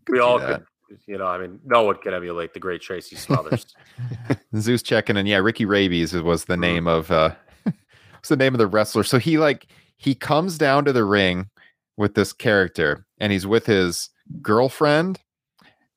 We 0.08 0.20
all 0.22 0.40
could, 0.40 0.64
you 1.06 1.18
know, 1.18 1.26
I 1.26 1.38
mean, 1.38 1.60
no 1.66 1.84
one 1.84 1.98
can 1.98 2.14
emulate 2.14 2.54
the 2.54 2.62
great 2.62 2.80
Tracy 2.82 3.18
Smothers. 3.18 3.76
Zeus 4.56 4.82
checking 4.82 5.18
and 5.18 5.28
Yeah, 5.28 5.40
Ricky 5.40 5.66
Rabies 5.66 6.14
was 6.14 6.44
Mm-hmm. 6.44 6.52
the 6.54 6.58
name 6.58 6.88
of 6.88 7.12
uh 7.12 7.36
what's 7.64 8.30
the 8.30 8.38
name 8.38 8.54
of 8.54 8.58
the 8.58 8.68
wrestler. 8.68 9.04
So 9.04 9.18
he 9.20 9.38
like 9.38 9.68
he 9.98 10.16
comes 10.16 10.58
down 10.58 10.86
to 10.86 10.94
the 10.94 11.04
ring 11.04 11.50
with 11.98 12.16
this 12.16 12.32
character 12.32 13.06
and 13.20 13.34
he's 13.34 13.46
with 13.46 13.66
his 13.66 14.10
girlfriend 14.42 15.20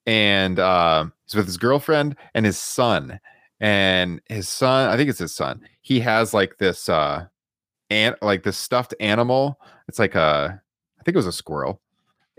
and 0.07 0.59
uh 0.59 1.05
he's 1.27 1.37
with 1.37 1.47
his 1.47 1.57
girlfriend 1.57 2.17
and 2.35 2.45
his 2.45 2.59
son. 2.59 3.21
And 3.61 4.21
his 4.29 4.49
son, 4.49 4.91
I 4.91 4.97
think 4.97 5.09
it's 5.09 5.21
his 5.21 5.37
son, 5.37 5.61
he 5.83 6.01
has 6.01 6.35
like 6.35 6.59
this 6.59 6.89
uh 6.89 7.27
and 7.91 8.17
like 8.23 8.43
this 8.43 8.57
stuffed 8.57 8.95
animal. 8.99 9.61
It's 9.93 9.99
like 9.99 10.15
a 10.15 10.59
I 10.99 11.03
think 11.03 11.15
it 11.15 11.19
was 11.19 11.27
a 11.27 11.33
squirrel. 11.33 11.79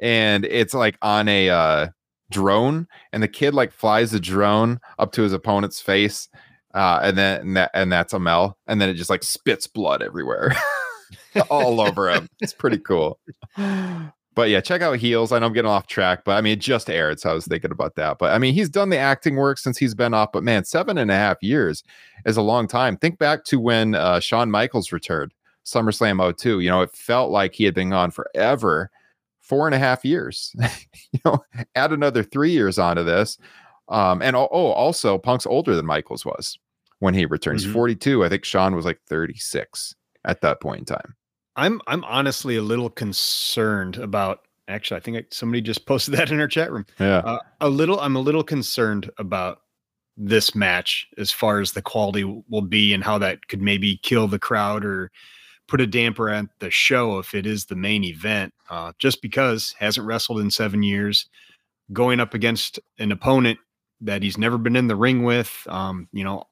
And 0.02 0.44
it's 0.46 0.74
like 0.74 0.98
on 1.04 1.28
a 1.28 1.52
uh 1.52 1.88
drone 2.32 2.88
and 3.12 3.22
the 3.22 3.28
kid 3.28 3.54
like 3.54 3.72
flies 3.72 4.10
the 4.10 4.20
drone 4.20 4.80
up 4.98 5.12
to 5.12 5.22
his 5.22 5.34
opponent's 5.34 5.80
face 5.80 6.30
uh 6.74 7.00
and 7.04 7.16
then 7.16 7.42
and, 7.42 7.58
that, 7.58 7.70
and 7.76 7.92
that's 7.92 8.12
Amell 8.12 8.56
and 8.66 8.82
then 8.82 8.90
it 8.90 8.96
just 8.96 9.12
like 9.12 9.22
spits 9.22 9.68
blood 9.68 10.02
everywhere 10.02 10.52
all 11.52 11.80
over 11.80 12.10
him. 12.10 12.28
It's 12.42 12.54
pretty 12.54 12.80
cool. 12.80 13.20
But 14.34 14.50
yeah 14.50 14.62
check 14.62 14.82
out 14.82 14.98
heels. 14.98 15.32
I 15.32 15.38
know 15.38 15.46
i'm 15.46 15.54
getting 15.54 15.70
off 15.70 15.86
track 15.86 16.24
but 16.26 16.32
i 16.32 16.42
mean 16.42 16.54
it 16.54 16.60
just 16.60 16.90
aired 16.90 17.20
so 17.20 17.30
i 17.30 17.34
was 17.36 17.46
thinking 17.46 17.70
about 17.70 17.94
that. 17.98 18.18
But 18.18 18.34
i 18.34 18.40
mean 18.40 18.56
he's 18.56 18.70
done 18.70 18.90
the 18.90 18.98
acting 18.98 19.36
work 19.36 19.60
since 19.60 19.78
he's 19.78 19.94
been 19.94 20.16
off 20.16 20.32
but 20.32 20.42
man 20.42 20.66
seven 20.66 20.98
and 20.98 21.12
a 21.12 21.16
half 21.16 21.38
years 21.44 21.84
is 22.26 22.36
a 22.36 22.42
long 22.42 22.68
time. 22.68 22.98
Think 22.98 23.20
back 23.20 23.44
to 23.46 23.60
when 23.60 23.94
uh 23.94 24.20
michaels 24.48 24.92
returned 24.92 25.36
SummerSlam 25.66 26.36
02 26.38 26.60
you 26.60 26.70
know 26.70 26.82
it 26.82 26.96
felt 26.96 27.32
like 27.32 27.54
he 27.56 27.64
had 27.64 27.74
been 27.74 27.90
gone 27.92 28.12
forever 28.12 28.90
four 29.42 29.68
and 29.68 29.76
a 29.76 29.80
half 29.80 30.04
years 30.06 30.54
you 31.12 31.20
know 31.26 31.44
add 31.76 31.92
another 31.92 32.24
three 32.24 32.52
years 32.52 32.78
onto 32.80 33.04
this. 33.04 33.38
Um, 33.90 34.22
and 34.22 34.36
oh, 34.36 34.46
also 34.48 35.18
Punk's 35.18 35.46
older 35.46 35.76
than 35.76 35.86
Michaels 35.86 36.26
was 36.26 36.58
when 37.00 37.14
he 37.14 37.26
returned. 37.26 37.60
He's 37.60 37.68
Mhm. 37.70 37.74
42. 37.74 38.24
I 38.24 38.30
think 38.30 38.46
Shawn 38.46 38.76
was 38.76 38.86
like 38.86 39.00
36 39.10 39.94
at 40.24 40.40
that 40.40 40.62
point 40.62 40.80
in 40.80 40.86
time. 40.86 41.16
I'm 41.58 41.82
I'm 41.88 42.04
honestly 42.06 42.56
a 42.56 42.62
little 42.62 42.90
concerned 42.90 43.98
about. 43.98 44.40
Actually, 44.70 44.98
I 44.98 45.00
think 45.02 45.26
somebody 45.34 45.60
just 45.62 45.86
posted 45.86 46.14
that 46.14 46.32
in 46.32 46.40
our 46.40 46.48
chat 46.48 46.72
room. 46.72 46.86
Yeah. 46.98 47.18
Uh, 47.18 47.40
a 47.60 47.70
little. 47.70 48.00
I'm 48.00 48.16
a 48.16 48.22
little 48.22 48.44
concerned 48.44 49.12
about 49.18 49.60
this 50.16 50.56
match 50.56 51.06
as 51.18 51.30
far 51.32 51.60
as 51.60 51.74
the 51.74 51.82
quality 51.82 52.24
will 52.24 52.62
be 52.62 52.94
and 52.94 53.04
how 53.04 53.18
that 53.18 53.48
could 53.50 53.62
maybe 53.62 53.98
kill 53.98 54.28
the 54.30 54.40
crowd 54.40 54.86
or 54.86 55.12
put 55.68 55.82
a 55.82 55.88
damper 55.88 56.30
at 56.30 56.46
the 56.60 56.70
show 56.70 57.20
if 57.20 57.34
it 57.34 57.46
is 57.46 57.66
the 57.66 57.76
main 57.76 58.04
event. 58.04 58.54
Uh, 58.70 58.92
just 59.00 59.22
because 59.22 59.76
hasn't 59.80 60.06
wrestled 60.08 60.40
in 60.40 60.52
seven 60.52 60.84
years, 60.84 61.28
going 61.92 62.20
up 62.20 62.34
against 62.34 62.80
an 63.00 63.12
opponent 63.12 63.60
that 64.02 64.22
he's 64.24 64.38
never 64.38 64.58
been 64.58 64.76
in 64.76 64.88
the 64.88 64.96
ring 64.96 65.24
with. 65.24 65.66
Um, 65.68 66.08
you 66.12 66.24
know, 66.24 66.44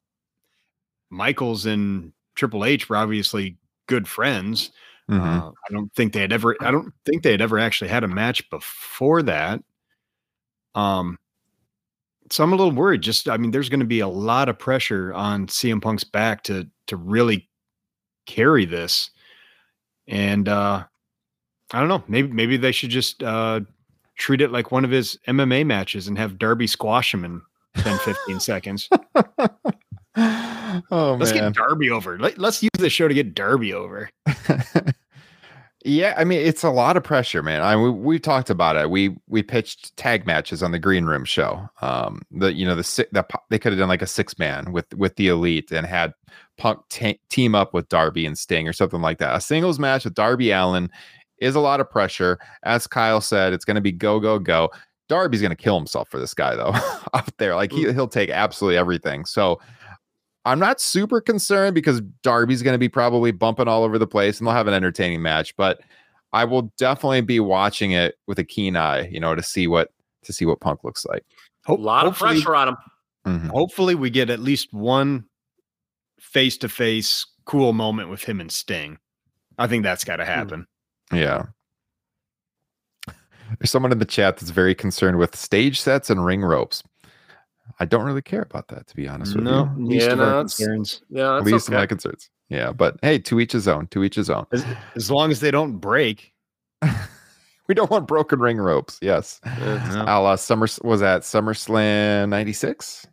Michaels 1.10 1.66
and 1.66 2.12
Triple 2.34 2.64
H 2.64 2.88
were 2.88 2.96
obviously 2.96 3.58
good 3.86 4.08
friends. 4.08 4.70
Mhm. 5.10 5.20
Uh, 5.20 5.50
I 5.50 5.72
don't 5.72 5.92
think 5.94 6.12
they 6.12 6.20
had 6.20 6.32
ever. 6.32 6.56
I 6.60 6.70
don't 6.70 6.92
think 7.04 7.22
they 7.22 7.32
had 7.32 7.40
ever 7.42 7.58
actually 7.58 7.88
had 7.88 8.04
a 8.04 8.08
match 8.08 8.48
before 8.50 9.22
that. 9.24 9.62
Um, 10.74 11.18
so 12.30 12.42
I'm 12.42 12.52
a 12.52 12.56
little 12.56 12.72
worried. 12.72 13.02
Just, 13.02 13.28
I 13.28 13.36
mean, 13.36 13.50
there's 13.50 13.68
going 13.68 13.80
to 13.80 13.86
be 13.86 14.00
a 14.00 14.08
lot 14.08 14.48
of 14.48 14.58
pressure 14.58 15.12
on 15.12 15.46
CM 15.48 15.82
Punk's 15.82 16.04
back 16.04 16.42
to 16.44 16.68
to 16.86 16.96
really 16.96 17.48
carry 18.26 18.64
this, 18.64 19.10
and 20.06 20.48
uh, 20.48 20.84
I 21.72 21.80
don't 21.80 21.88
know. 21.88 22.04
Maybe 22.08 22.28
maybe 22.28 22.56
they 22.56 22.72
should 22.72 22.90
just 22.90 23.22
uh, 23.22 23.60
treat 24.16 24.40
it 24.40 24.52
like 24.52 24.70
one 24.70 24.84
of 24.84 24.90
his 24.90 25.18
MMA 25.26 25.66
matches 25.66 26.08
and 26.08 26.18
have 26.18 26.38
Darby 26.38 26.66
squash 26.66 27.12
him 27.12 27.24
in 27.24 27.42
10, 27.76 27.98
15 27.98 28.40
seconds. 28.40 28.88
oh 30.14 31.16
Let's 31.18 31.32
man. 31.32 31.52
get 31.52 31.54
Darby 31.54 31.90
over. 31.90 32.18
Let, 32.18 32.38
let's 32.38 32.62
use 32.62 32.70
the 32.78 32.90
show 32.90 33.08
to 33.08 33.14
get 33.14 33.34
Darby 33.34 33.72
over. 33.72 34.10
yeah, 35.84 36.14
I 36.16 36.24
mean 36.24 36.40
it's 36.40 36.62
a 36.62 36.70
lot 36.70 36.96
of 36.96 37.04
pressure, 37.04 37.42
man. 37.42 37.62
I 37.62 37.76
we, 37.76 37.90
we 37.90 38.18
talked 38.18 38.50
about 38.50 38.76
it. 38.76 38.90
We 38.90 39.16
we 39.28 39.42
pitched 39.42 39.96
tag 39.96 40.26
matches 40.26 40.62
on 40.62 40.72
the 40.72 40.78
Green 40.78 41.06
Room 41.06 41.24
show. 41.24 41.68
Um, 41.80 42.22
the 42.30 42.52
you 42.52 42.66
know 42.66 42.74
the 42.76 43.06
the 43.12 43.26
they 43.50 43.58
could 43.58 43.72
have 43.72 43.78
done 43.78 43.88
like 43.88 44.02
a 44.02 44.06
six 44.06 44.38
man 44.38 44.72
with 44.72 44.92
with 44.94 45.16
the 45.16 45.28
Elite 45.28 45.72
and 45.72 45.86
had 45.86 46.12
Punk 46.58 46.80
ta- 46.90 47.14
team 47.30 47.54
up 47.54 47.74
with 47.74 47.88
Darby 47.88 48.26
and 48.26 48.36
Sting 48.38 48.68
or 48.68 48.72
something 48.72 49.00
like 49.00 49.18
that. 49.18 49.34
A 49.34 49.40
singles 49.40 49.78
match 49.78 50.04
with 50.04 50.14
Darby 50.14 50.50
Allin 50.50 50.90
is 51.38 51.54
a 51.54 51.60
lot 51.60 51.80
of 51.80 51.90
pressure. 51.90 52.38
As 52.62 52.86
Kyle 52.86 53.20
said, 53.20 53.52
it's 53.52 53.64
going 53.64 53.74
to 53.76 53.80
be 53.80 53.92
go 53.92 54.20
go 54.20 54.38
go. 54.38 54.70
Darby's 55.08 55.40
going 55.40 55.50
to 55.50 55.56
kill 55.56 55.76
himself 55.76 56.08
for 56.08 56.18
this 56.18 56.34
guy 56.34 56.54
though 56.54 56.72
up 57.14 57.30
there. 57.38 57.54
Like 57.54 57.72
he 57.72 57.92
he'll 57.92 58.08
take 58.08 58.30
absolutely 58.30 58.76
everything. 58.78 59.24
So 59.24 59.60
I'm 60.44 60.58
not 60.58 60.80
super 60.80 61.20
concerned 61.20 61.74
because 61.74 62.00
Darby's 62.22 62.62
going 62.62 62.74
to 62.74 62.78
be 62.78 62.88
probably 62.88 63.30
bumping 63.30 63.68
all 63.68 63.84
over 63.84 63.98
the 63.98 64.06
place 64.06 64.38
and 64.38 64.46
they'll 64.46 64.54
have 64.54 64.66
an 64.66 64.74
entertaining 64.74 65.22
match, 65.22 65.54
but 65.56 65.80
I 66.32 66.44
will 66.44 66.72
definitely 66.78 67.20
be 67.20 67.40
watching 67.40 67.92
it 67.92 68.14
with 68.26 68.38
a 68.38 68.44
keen 68.44 68.76
eye, 68.76 69.08
you 69.08 69.20
know, 69.20 69.34
to 69.34 69.42
see 69.42 69.66
what 69.66 69.90
to 70.24 70.32
see 70.32 70.46
what 70.46 70.60
Punk 70.60 70.82
looks 70.84 71.04
like. 71.04 71.24
A 71.66 71.74
lot 71.74 72.06
of 72.06 72.16
pressure 72.16 72.54
on 72.56 72.68
him. 72.68 72.76
Mhm. 73.26 73.48
Hopefully, 73.50 73.94
we 73.94 74.10
get 74.10 74.30
at 74.30 74.40
least 74.40 74.72
one 74.72 75.24
face 76.22 76.56
to 76.58 76.68
face 76.68 77.26
cool 77.44 77.72
moment 77.72 78.08
with 78.08 78.24
him 78.24 78.40
and 78.40 78.50
Sting. 78.50 78.98
I 79.58 79.66
think 79.66 79.82
that's 79.82 80.04
got 80.04 80.16
to 80.16 80.24
hmm. 80.24 80.30
happen. 80.30 80.66
Yeah. 81.12 81.46
There's 83.58 83.70
someone 83.70 83.92
in 83.92 83.98
the 83.98 84.06
chat 84.06 84.38
that's 84.38 84.50
very 84.50 84.74
concerned 84.74 85.18
with 85.18 85.36
stage 85.36 85.78
sets 85.78 86.08
and 86.08 86.24
ring 86.24 86.40
ropes. 86.40 86.82
I 87.78 87.84
don't 87.84 88.04
really 88.04 88.22
care 88.22 88.40
about 88.40 88.68
that, 88.68 88.86
to 88.86 88.96
be 88.96 89.06
honest 89.06 89.34
with 89.34 89.44
No, 89.44 89.70
you. 89.76 89.86
least 89.86 90.06
Yeah, 90.06 90.12
of 90.12 90.18
no, 90.18 90.24
it's- 90.40 90.56
concerns. 90.56 91.02
Yeah, 91.10 91.34
that's 91.34 91.44
Least 91.44 91.68
of 91.68 91.74
my 91.74 91.86
concerns. 91.86 92.30
Yeah, 92.48 92.72
but 92.72 92.96
hey, 93.02 93.18
to 93.18 93.40
each 93.40 93.52
his 93.52 93.68
own. 93.68 93.88
To 93.88 94.04
each 94.04 94.14
his 94.14 94.30
own. 94.30 94.46
As, 94.52 94.64
as 94.94 95.10
long 95.10 95.30
as 95.30 95.40
they 95.40 95.50
don't 95.50 95.78
break. 95.78 96.32
We 97.68 97.74
don't 97.74 97.90
want 97.90 98.06
broken 98.08 98.40
ring 98.40 98.58
ropes. 98.58 98.98
Yes. 99.00 99.40
Yeah. 99.46 100.02
A 100.02 100.20
la 100.20 100.36
Summer 100.36 100.66
was 100.82 101.00
at 101.00 101.22
SummerSlam 101.22 102.28
'96 102.28 103.06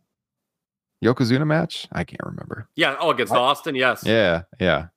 Yokozuna 1.03 1.45
match? 1.47 1.87
I 1.91 2.03
can't 2.03 2.21
remember. 2.23 2.67
Yeah. 2.75 2.95
Oh, 2.99 3.11
against 3.11 3.33
Austin. 3.33 3.75
Yes. 3.75 4.03
Yeah, 4.05 4.43
yeah. 4.59 4.87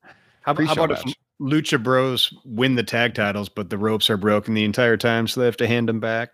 How, 0.43 0.53
about- 0.53 0.67
how 0.67 0.75
Pre-show 0.75 0.85
about 0.85 1.07
if. 1.07 1.15
Lucha 1.41 1.83
Bros 1.83 2.33
win 2.45 2.77
the 2.77 2.83
tag 2.85 3.15
titles, 3.15 3.49
but 3.49 3.69
the 3.71 3.79
ropes 3.79 4.09
are 4.11 4.17
broken 4.17 4.55
the 4.55 4.65
entire 4.65 4.97
time, 4.97 5.27
so 5.27 5.41
they 5.41 5.47
have 5.47 5.57
to 5.57 5.67
hand 5.67 5.89
them 5.89 5.99
back? 5.99 6.31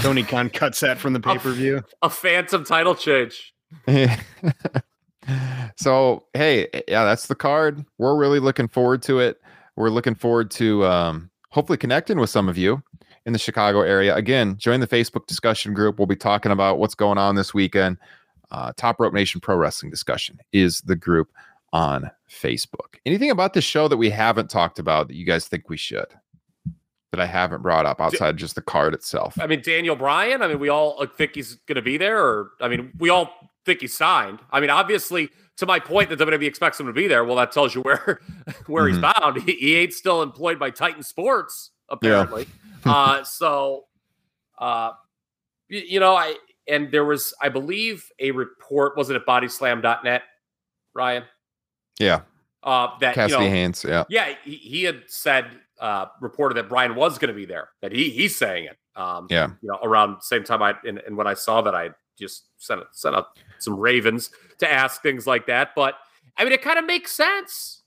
Tony 0.00 0.22
Khan 0.24 0.50
cuts 0.54 0.80
that 0.80 0.98
from 0.98 1.12
the 1.12 1.20
pay 1.20 1.38
per 1.38 1.52
view. 1.52 1.82
A 2.02 2.10
phantom 2.10 2.64
title 2.64 2.94
change. 2.94 3.54
so 5.76 6.24
hey, 6.34 6.68
yeah, 6.88 7.04
that's 7.04 7.26
the 7.26 7.34
card. 7.34 7.84
We're 7.98 8.16
really 8.16 8.40
looking 8.40 8.68
forward 8.68 9.02
to 9.02 9.20
it. 9.20 9.40
We're 9.76 9.90
looking 9.90 10.14
forward 10.14 10.50
to 10.52 10.84
um, 10.86 11.30
hopefully 11.50 11.78
connecting 11.78 12.18
with 12.18 12.30
some 12.30 12.48
of 12.48 12.58
you 12.58 12.82
in 13.24 13.32
the 13.32 13.38
Chicago 13.38 13.82
area. 13.82 14.14
Again, 14.14 14.56
join 14.58 14.80
the 14.80 14.86
Facebook 14.88 15.26
discussion 15.26 15.72
group. 15.74 15.98
We'll 15.98 16.06
be 16.06 16.16
talking 16.16 16.52
about 16.52 16.78
what's 16.78 16.94
going 16.94 17.18
on 17.18 17.36
this 17.36 17.54
weekend. 17.54 17.98
Uh, 18.52 18.70
Top 18.76 19.00
Rope 19.00 19.14
Nation 19.14 19.40
Pro 19.40 19.56
Wrestling 19.56 19.90
Discussion 19.90 20.38
is 20.52 20.82
the 20.82 20.94
group 20.94 21.32
on 21.72 22.10
Facebook. 22.30 22.98
Anything 23.06 23.30
about 23.30 23.54
this 23.54 23.64
show 23.64 23.88
that 23.88 23.96
we 23.96 24.10
haven't 24.10 24.50
talked 24.50 24.78
about 24.78 25.08
that 25.08 25.16
you 25.16 25.24
guys 25.24 25.48
think 25.48 25.70
we 25.70 25.78
should? 25.78 26.06
That 27.12 27.20
I 27.20 27.26
haven't 27.26 27.62
brought 27.62 27.86
up 27.86 28.00
outside 28.00 28.36
just 28.36 28.54
the 28.54 28.62
card 28.62 28.94
itself. 28.94 29.38
I 29.40 29.46
mean, 29.46 29.62
Daniel 29.62 29.96
Bryan. 29.96 30.42
I 30.42 30.48
mean, 30.48 30.58
we 30.58 30.68
all 30.68 30.96
uh, 31.00 31.06
think 31.06 31.34
he's 31.34 31.54
going 31.66 31.76
to 31.76 31.82
be 31.82 31.96
there, 31.96 32.22
or 32.22 32.50
I 32.60 32.68
mean, 32.68 32.92
we 32.98 33.08
all 33.08 33.30
think 33.64 33.80
he's 33.80 33.94
signed. 33.94 34.40
I 34.50 34.60
mean, 34.60 34.70
obviously, 34.70 35.30
to 35.56 35.66
my 35.66 35.78
point 35.78 36.10
that 36.10 36.18
WWE 36.18 36.44
expects 36.44 36.78
him 36.78 36.86
to 36.86 36.92
be 36.92 37.08
there. 37.08 37.24
Well, 37.24 37.36
that 37.36 37.52
tells 37.52 37.74
you 37.74 37.80
where 37.82 38.20
where 38.66 38.86
he's 38.86 38.98
bound. 38.98 39.42
He, 39.42 39.52
he 39.52 39.76
ain't 39.76 39.94
still 39.94 40.22
employed 40.22 40.58
by 40.58 40.70
Titan 40.70 41.02
Sports, 41.02 41.70
apparently. 41.88 42.46
uh, 42.84 43.22
so, 43.24 43.84
uh, 44.58 44.92
you 45.68 46.00
know, 46.00 46.14
I 46.14 46.36
and 46.68 46.90
there 46.92 47.04
was, 47.04 47.34
I 47.40 47.48
believe, 47.48 48.08
a 48.18 48.30
report. 48.30 48.96
Was 48.96 49.10
it 49.10 49.16
at 49.16 49.26
BodySlam.net, 49.26 50.22
Ryan? 50.94 51.24
Yeah, 51.98 52.20
Uh, 52.62 52.88
that 53.00 53.14
Cassidy 53.14 53.44
you 53.44 53.50
know, 53.50 53.54
Haynes. 53.54 53.84
Yeah, 53.86 54.04
yeah, 54.08 54.34
he, 54.44 54.56
he 54.56 54.84
had 54.84 55.02
said, 55.06 55.46
uh, 55.80 56.06
reported 56.20 56.54
that 56.56 56.68
Bryan 56.68 56.94
was 56.94 57.18
going 57.18 57.28
to 57.28 57.34
be 57.34 57.44
there. 57.44 57.70
That 57.82 57.92
he 57.92 58.10
he's 58.10 58.36
saying 58.36 58.64
it. 58.64 58.76
Um, 58.94 59.26
yeah. 59.30 59.48
you 59.62 59.68
know, 59.68 59.78
around 59.82 60.22
same 60.22 60.44
time 60.44 60.62
I 60.62 60.74
and, 60.86 60.98
and 60.98 61.16
when 61.16 61.26
I 61.26 61.34
saw 61.34 61.60
that, 61.62 61.74
I 61.74 61.90
just 62.18 62.44
sent 62.58 62.82
sent 62.92 63.16
out 63.16 63.38
some 63.58 63.78
ravens 63.78 64.30
to 64.58 64.70
ask 64.70 65.02
things 65.02 65.26
like 65.26 65.46
that. 65.46 65.70
But 65.74 65.94
I 66.36 66.44
mean, 66.44 66.52
it 66.52 66.62
kind 66.62 66.78
of 66.78 66.84
makes 66.84 67.12
sense. 67.12 67.82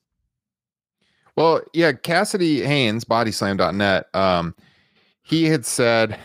Well, 1.35 1.61
yeah, 1.73 1.91
Cassidy 1.91 2.61
Haynes, 2.61 3.03
bodyslam.net, 3.03 4.07
um, 4.13 4.55
he 5.23 5.45
had 5.45 5.65
said, 5.65 6.17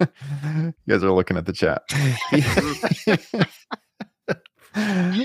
you 0.00 0.74
guys 0.88 1.04
are 1.04 1.12
looking 1.12 1.36
at 1.36 1.46
the 1.46 1.52
chat. 1.52 1.82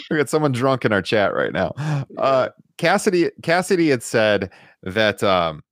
we 0.09 0.17
got 0.17 0.29
someone 0.29 0.51
drunk 0.51 0.85
in 0.85 0.93
our 0.93 1.01
chat 1.01 1.33
right 1.33 1.53
now. 1.53 1.71
Uh, 2.17 2.49
Cassidy, 2.77 3.29
Cassidy 3.43 3.89
had 3.89 4.03
said 4.03 4.49
that 4.83 5.23
um, 5.23 5.63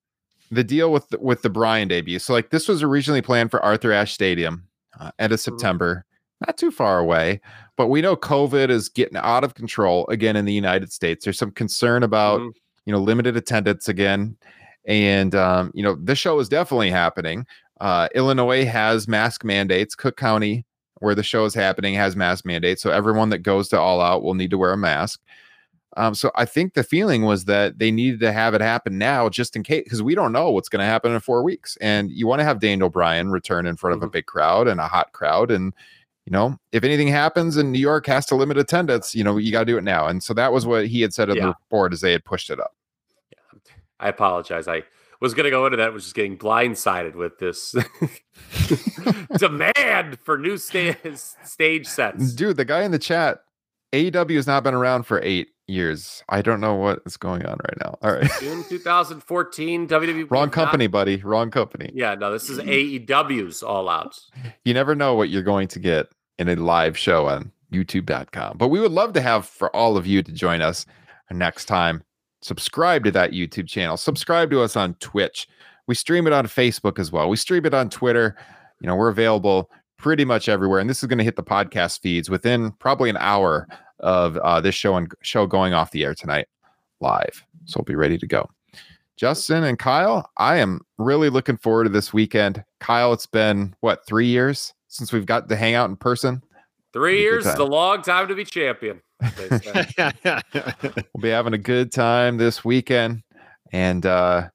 the 0.51 0.63
deal 0.63 0.91
with 0.91 1.07
the, 1.09 1.19
with 1.19 1.41
the 1.41 1.49
Bryan 1.49 1.87
debut. 1.87 2.19
So, 2.19 2.33
like, 2.33 2.51
this 2.51 2.67
was 2.67 2.83
originally 2.83 3.21
planned 3.21 3.51
for 3.51 3.63
Arthur 3.63 3.91
Ashe 3.91 4.13
Stadium, 4.13 4.67
uh, 4.99 5.11
end 5.19 5.33
of 5.33 5.39
September, 5.39 6.05
not 6.45 6.57
too 6.57 6.71
far 6.71 6.99
away. 6.99 7.41
But 7.75 7.87
we 7.87 8.01
know 8.01 8.15
COVID 8.15 8.69
is 8.69 8.89
getting 8.89 9.17
out 9.17 9.43
of 9.43 9.55
control 9.55 10.07
again 10.07 10.35
in 10.35 10.45
the 10.45 10.53
United 10.53 10.91
States. 10.93 11.25
There's 11.25 11.39
some 11.39 11.51
concern 11.51 12.03
about 12.03 12.39
Mhm. 12.39 12.51
you 12.85 12.93
know 12.93 12.99
limited 12.99 13.35
attendance 13.35 13.89
again, 13.89 14.37
and 14.85 15.33
um, 15.35 15.71
you 15.73 15.83
know 15.83 15.95
this 15.95 16.17
show 16.19 16.39
is 16.39 16.49
definitely 16.49 16.89
happening. 16.91 17.45
Uh, 17.81 18.07
Illinois 18.15 18.65
has 18.65 19.07
mask 19.07 19.43
mandates. 19.43 19.95
Cook 19.95 20.15
County, 20.17 20.65
where 20.99 21.15
the 21.15 21.23
show 21.23 21.45
is 21.45 21.53
happening, 21.53 21.93
has 21.95 22.15
mask 22.15 22.45
mandates. 22.45 22.81
So 22.81 22.91
everyone 22.91 23.29
that 23.29 23.39
goes 23.39 23.67
to 23.69 23.79
All 23.79 23.99
Out 24.01 24.23
will 24.23 24.35
need 24.35 24.51
to 24.51 24.57
wear 24.57 24.73
a 24.73 24.77
mask. 24.77 25.19
Um, 25.95 26.15
so 26.15 26.31
I 26.35 26.45
think 26.45 26.73
the 26.73 26.83
feeling 26.83 27.21
was 27.21 27.45
that 27.45 27.77
they 27.77 27.91
needed 27.91 28.19
to 28.21 28.31
have 28.31 28.55
it 28.55 28.61
happen 28.61 28.97
now, 28.97 29.29
just 29.29 29.55
in 29.55 29.61
case, 29.61 29.83
because 29.83 30.01
we 30.01 30.15
don't 30.15 30.31
know 30.31 30.49
what's 30.49 30.69
going 30.69 30.79
to 30.79 30.85
happen 30.87 31.11
in 31.13 31.19
four 31.19 31.43
weeks, 31.43 31.77
and 31.81 32.09
you 32.09 32.25
want 32.25 32.39
to 32.39 32.45
have 32.45 32.59
Daniel 32.59 32.89
Bryan 32.89 33.29
return 33.29 33.67
in 33.67 33.75
front 33.75 33.95
of 33.95 34.01
a 34.01 34.09
big 34.09 34.25
crowd 34.25 34.67
and 34.67 34.79
a 34.79 34.87
hot 34.87 35.11
crowd, 35.11 35.51
and 35.51 35.71
you 36.25 36.31
know 36.31 36.57
if 36.71 36.83
anything 36.83 37.09
happens 37.09 37.57
and 37.57 37.71
New 37.71 37.79
York 37.79 38.07
has 38.07 38.25
to 38.27 38.35
limit 38.35 38.57
attendance, 38.57 39.13
you 39.13 39.23
know 39.23 39.37
you 39.37 39.51
got 39.51 39.59
to 39.59 39.65
do 39.65 39.77
it 39.77 39.83
now. 39.83 40.07
And 40.07 40.23
so 40.23 40.33
that 40.33 40.51
was 40.51 40.65
what 40.65 40.87
he 40.87 41.01
had 41.01 41.13
said 41.13 41.29
in 41.29 41.35
Yeah. 41.35 41.41
the 41.43 41.47
report 41.49 41.93
as 41.93 42.01
they 42.01 42.11
had 42.13 42.25
pushed 42.25 42.49
it 42.49 42.59
up. 42.59 42.72
I 44.03 44.09
apologize. 44.09 44.67
I 44.67 44.83
was 45.21 45.33
going 45.33 45.45
to 45.45 45.49
go 45.49 45.65
into 45.65 45.77
that, 45.77 45.93
was 45.93 46.03
just 46.03 46.15
getting 46.15 46.37
blindsided 46.37 47.15
with 47.15 47.39
this 47.39 47.73
demand 49.37 50.19
for 50.23 50.37
new 50.37 50.57
sta- 50.57 50.95
stage 51.43 51.87
sets. 51.87 52.33
Dude, 52.33 52.57
the 52.57 52.65
guy 52.65 52.83
in 52.83 52.91
the 52.91 52.99
chat, 52.99 53.39
AEW 53.93 54.35
has 54.35 54.47
not 54.47 54.63
been 54.63 54.73
around 54.73 55.03
for 55.03 55.21
eight 55.23 55.47
years. 55.67 56.23
I 56.27 56.41
don't 56.41 56.59
know 56.59 56.75
what 56.75 56.99
is 57.05 57.15
going 57.17 57.45
on 57.45 57.57
right 57.63 57.77
now. 57.81 57.97
All 58.01 58.11
right. 58.13 58.29
June 58.39 58.63
2014, 58.67 59.87
WWE. 59.87 60.29
Wrong 60.29 60.45
not- 60.47 60.51
company, 60.51 60.87
buddy. 60.87 61.17
Wrong 61.17 61.49
company. 61.51 61.91
yeah, 61.93 62.15
no, 62.15 62.31
this 62.31 62.49
is 62.49 62.59
AEW's 62.59 63.63
All 63.63 63.87
Out. 63.89 64.19
You 64.65 64.73
never 64.73 64.95
know 64.95 65.15
what 65.15 65.29
you're 65.29 65.41
going 65.43 65.67
to 65.69 65.79
get 65.79 66.07
in 66.37 66.49
a 66.49 66.55
live 66.55 66.97
show 66.97 67.27
on 67.27 67.51
youtube.com. 67.71 68.57
But 68.57 68.67
we 68.67 68.79
would 68.79 68.91
love 68.91 69.13
to 69.13 69.21
have 69.21 69.45
for 69.45 69.73
all 69.75 69.97
of 69.97 70.05
you 70.05 70.21
to 70.21 70.31
join 70.31 70.61
us 70.61 70.85
next 71.31 71.65
time. 71.65 72.03
Subscribe 72.43 73.03
to 73.05 73.11
that 73.11 73.31
YouTube 73.31 73.67
channel. 73.67 73.95
Subscribe 73.97 74.51
to 74.51 74.61
us 74.61 74.75
on 74.75 74.95
Twitch. 74.95 75.47
We 75.87 75.95
stream 75.95 76.27
it 76.27 76.33
on 76.33 76.45
Facebook 76.45 76.99
as 76.99 77.11
well. 77.11 77.29
We 77.29 77.37
stream 77.37 77.65
it 77.65 77.73
on 77.73 77.89
Twitter. 77.89 78.35
You 78.81 78.87
know, 78.87 78.95
we're 78.95 79.09
available 79.09 79.71
pretty 79.97 80.25
much 80.25 80.49
everywhere. 80.49 80.79
And 80.79 80.89
this 80.89 81.01
is 81.01 81.07
going 81.07 81.19
to 81.19 81.23
hit 81.23 81.37
the 81.37 81.43
podcast 81.43 82.01
feeds 82.01 82.29
within 82.29 82.71
probably 82.73 83.09
an 83.09 83.17
hour 83.17 83.67
of 83.99 84.37
uh, 84.37 84.59
this 84.59 84.75
show 84.75 84.95
and 84.97 85.09
show 85.21 85.47
going 85.47 85.73
off 85.73 85.91
the 85.91 86.03
air 86.03 86.13
tonight 86.13 86.47
live. 86.99 87.45
So 87.65 87.79
we'll 87.79 87.85
be 87.85 87.95
ready 87.95 88.17
to 88.17 88.27
go. 88.27 88.49
Justin 89.15 89.63
and 89.63 89.79
Kyle, 89.79 90.29
I 90.37 90.57
am 90.57 90.81
really 90.97 91.29
looking 91.29 91.55
forward 91.55 91.85
to 91.85 91.89
this 91.89 92.13
weekend. 92.13 92.63
Kyle, 92.79 93.13
it's 93.13 93.27
been 93.27 93.73
what 93.79 94.05
three 94.05 94.27
years 94.27 94.73
since 94.89 95.13
we've 95.13 95.25
got 95.25 95.47
to 95.47 95.55
hang 95.55 95.75
out 95.75 95.89
in 95.89 95.95
person. 95.95 96.43
Three 96.91 97.21
years 97.21 97.45
is 97.45 97.55
a 97.55 97.63
long 97.63 98.01
time 98.01 98.27
to 98.27 98.35
be 98.35 98.43
champion. 98.43 99.01
We'll 101.13 101.21
be 101.21 101.29
having 101.29 101.53
a 101.53 101.57
good 101.57 101.91
time 101.91 102.37
this 102.37 102.63
weekend. 102.63 103.23
And 103.71 104.05
uh 104.05 104.49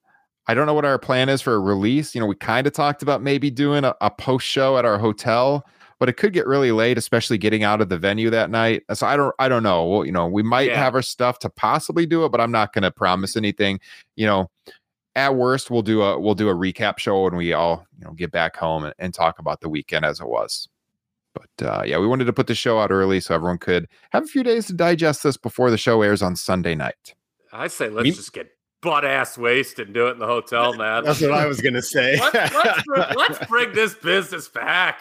I 0.47 0.55
don't 0.55 0.66
know 0.66 0.75
what 0.75 0.87
our 0.87 0.99
plan 0.99 1.29
is 1.29 1.43
for 1.43 1.55
a 1.55 1.61
release. 1.61 2.14
You 2.14 2.23
know, 2.23 2.27
we 2.27 2.35
kind 2.35 2.66
of 2.66 2.73
talked 2.73 3.03
about 3.03 3.23
maybe 3.23 3.51
doing 3.51 3.85
a, 3.85 3.95
a 4.01 4.11
post 4.11 4.47
show 4.47 4.79
at 4.79 4.87
our 4.87 4.97
hotel, 4.99 5.62
but 5.99 6.09
it 6.09 6.14
could 6.14 6.33
get 6.33 6.47
really 6.47 6.73
late, 6.73 6.97
especially 6.97 7.37
getting 7.37 7.64
out 7.64 7.83
of 7.83 7.91
the 7.91 7.99
venue 7.99 8.31
that 8.31 8.49
night. 8.51 8.83
So 8.95 9.07
I 9.07 9.16
don't 9.16 9.35
I 9.39 9.49
don't 9.49 9.62
know. 9.62 9.85
Well, 9.85 10.05
you 10.07 10.12
know, 10.12 10.27
we 10.27 10.43
might 10.43 10.69
Yeah. 10.69 10.83
have 10.83 10.95
our 10.95 11.03
stuff 11.03 11.39
to 11.41 11.51
possibly 11.51 12.07
do 12.07 12.25
it, 12.25 12.31
but 12.33 12.41
I'm 12.41 12.51
not 12.53 12.73
gonna 12.73 12.91
promise 12.91 13.37
anything. 13.37 13.79
You 14.16 14.27
know, 14.27 14.51
at 15.16 15.35
worst, 15.35 15.71
we'll 15.71 15.83
do 15.83 16.01
a 16.03 16.19
we'll 16.19 16.35
do 16.35 16.49
a 16.49 16.55
recap 16.55 16.99
show 16.99 17.25
when 17.25 17.37
we 17.37 17.53
all, 17.53 17.85
you 17.99 18.07
know, 18.07 18.12
get 18.12 18.31
back 18.31 18.57
home 18.57 18.85
and, 18.85 18.95
and 18.99 19.12
talk 19.12 19.39
about 19.41 19.61
the 19.61 19.69
weekend 19.69 20.05
as 20.07 20.21
it 20.21 20.29
was. 20.29 20.69
But 21.59 21.66
uh, 21.66 21.82
yeah, 21.84 21.99
we 21.99 22.07
wanted 22.07 22.24
to 22.26 22.32
put 22.32 22.47
the 22.47 22.55
show 22.55 22.78
out 22.80 22.91
early 22.91 23.20
so 23.20 23.34
everyone 23.34 23.59
could 23.59 23.86
have 24.11 24.24
a 24.24 24.26
few 24.26 24.43
days 24.43 24.66
to 24.66 24.72
digest 24.72 25.22
this 25.22 25.36
before 25.36 25.70
the 25.70 25.78
show 25.78 26.03
airs 26.03 26.22
on 26.22 26.36
Sunday 26.36 26.74
night. 26.74 27.14
I 27.53 27.68
say 27.68 27.89
let's 27.89 28.05
We- 28.05 28.11
just 28.12 28.32
get 28.32 28.51
butt 28.80 29.05
ass 29.05 29.36
wasted 29.36 29.89
and 29.89 29.95
do 29.95 30.07
it 30.07 30.12
in 30.12 30.18
the 30.20 30.26
hotel, 30.26 30.72
man. 30.74 31.03
That's 31.05 31.20
what 31.20 31.32
I 31.32 31.47
was 31.47 31.61
gonna 31.61 31.82
say. 31.82 32.18
let's, 32.20 32.55
let's, 32.55 32.82
bring, 32.84 33.05
let's 33.16 33.47
bring 33.47 33.72
this 33.72 33.95
business 33.95 34.49
back. 34.49 35.01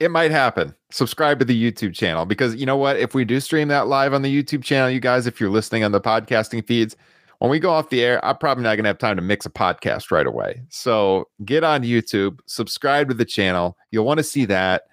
it 0.00 0.10
might 0.10 0.30
happen. 0.30 0.74
Subscribe 0.90 1.38
to 1.38 1.44
the 1.44 1.72
YouTube 1.72 1.94
channel 1.94 2.24
because 2.26 2.54
you 2.56 2.66
know 2.66 2.76
what? 2.76 2.96
If 2.98 3.14
we 3.14 3.24
do 3.24 3.40
stream 3.40 3.68
that 3.68 3.86
live 3.86 4.12
on 4.12 4.22
the 4.22 4.42
YouTube 4.42 4.62
channel, 4.62 4.90
you 4.90 5.00
guys, 5.00 5.26
if 5.26 5.40
you're 5.40 5.50
listening 5.50 5.84
on 5.84 5.92
the 5.92 6.00
podcasting 6.00 6.66
feeds, 6.66 6.96
when 7.44 7.50
we 7.50 7.58
go 7.58 7.68
off 7.70 7.90
the 7.90 8.02
air, 8.02 8.24
I'm 8.24 8.38
probably 8.38 8.64
not 8.64 8.76
going 8.76 8.84
to 8.84 8.88
have 8.88 8.96
time 8.96 9.16
to 9.16 9.22
mix 9.22 9.44
a 9.44 9.50
podcast 9.50 10.10
right 10.10 10.26
away. 10.26 10.62
So 10.70 11.28
get 11.44 11.62
on 11.62 11.82
YouTube, 11.82 12.40
subscribe 12.46 13.08
to 13.08 13.14
the 13.14 13.26
channel. 13.26 13.76
You'll 13.90 14.06
want 14.06 14.16
to 14.16 14.24
see 14.24 14.46
that. 14.46 14.84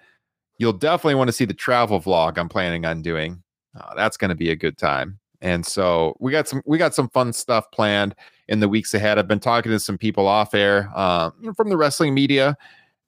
you'll 0.58 0.74
definitely 0.74 1.14
want 1.14 1.28
to 1.28 1.32
see 1.32 1.46
the 1.46 1.54
travel 1.54 1.98
vlog 1.98 2.36
I'm 2.36 2.50
planning 2.50 2.84
on 2.84 3.00
doing. 3.00 3.42
Uh, 3.74 3.94
that's 3.94 4.18
going 4.18 4.28
to 4.28 4.34
be 4.34 4.50
a 4.50 4.54
good 4.56 4.76
time. 4.76 5.18
And 5.40 5.64
so 5.64 6.14
we 6.20 6.30
got 6.30 6.46
some 6.46 6.60
we 6.66 6.76
got 6.76 6.94
some 6.94 7.08
fun 7.08 7.32
stuff 7.32 7.70
planned 7.72 8.14
in 8.48 8.60
the 8.60 8.68
weeks 8.68 8.92
ahead. 8.92 9.18
I've 9.18 9.26
been 9.26 9.40
talking 9.40 9.72
to 9.72 9.80
some 9.80 9.96
people 9.96 10.26
off 10.26 10.52
air 10.52 10.90
uh, 10.94 11.30
from 11.56 11.70
the 11.70 11.78
wrestling 11.78 12.12
media 12.12 12.58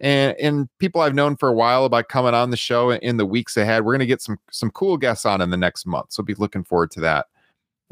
and 0.01 0.35
and 0.41 0.71
people 0.79 1.03
I've 1.03 1.15
known 1.15 1.37
for 1.37 1.51
a 1.51 1.53
while 1.53 1.85
about 1.85 2.09
coming 2.09 2.33
on 2.33 2.49
the 2.49 2.57
show 2.57 2.93
in 2.93 3.19
the 3.19 3.27
weeks 3.27 3.59
ahead. 3.59 3.85
We're 3.85 3.93
going 3.93 4.01
to 4.01 4.07
get 4.07 4.23
some 4.23 4.39
some 4.51 4.71
cool 4.71 4.97
guests 4.97 5.27
on 5.27 5.43
in 5.43 5.51
the 5.51 5.59
next 5.59 5.85
month, 5.85 6.13
so 6.13 6.23
be 6.23 6.35
looking 6.35 6.65
forward 6.65 6.91
to 6.93 7.01
that 7.01 7.27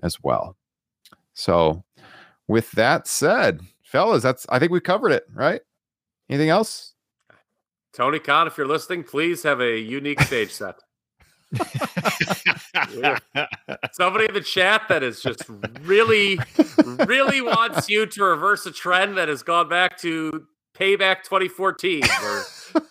as 0.03 0.17
well. 0.23 0.57
So, 1.35 1.85
with 2.49 2.71
that 2.73 3.07
said, 3.07 3.61
fellas, 3.83 4.23
that's 4.23 4.47
I 4.49 4.59
think 4.59 4.73
we 4.73 4.81
covered 4.81 5.13
it, 5.13 5.25
right? 5.35 5.61
Anything 6.29 6.51
else? 6.51 6.95
Tony 7.93 8.19
Khan, 8.19 8.47
if 8.47 8.57
you're 8.57 8.67
listening, 8.67 9.05
please 9.05 9.43
have 9.43 9.61
a 9.61 9.79
unique 9.79 10.21
stage 10.23 10.51
set. 10.51 10.77
Somebody 13.93 14.25
in 14.27 14.35
the 14.35 14.43
chat 14.43 14.83
that 14.89 15.03
is 15.03 15.21
just 15.21 15.45
really, 15.83 16.39
really 17.07 17.43
wants 17.43 17.91
you 17.91 18.07
to 18.07 18.25
reverse 18.25 18.65
a 18.65 18.71
trend 18.71 19.19
that 19.19 19.29
has 19.29 19.43
gone 19.43 19.69
back 19.69 19.99
to 19.99 20.47
Payback 20.75 21.25
2014, 21.25 22.03
where 22.23 22.45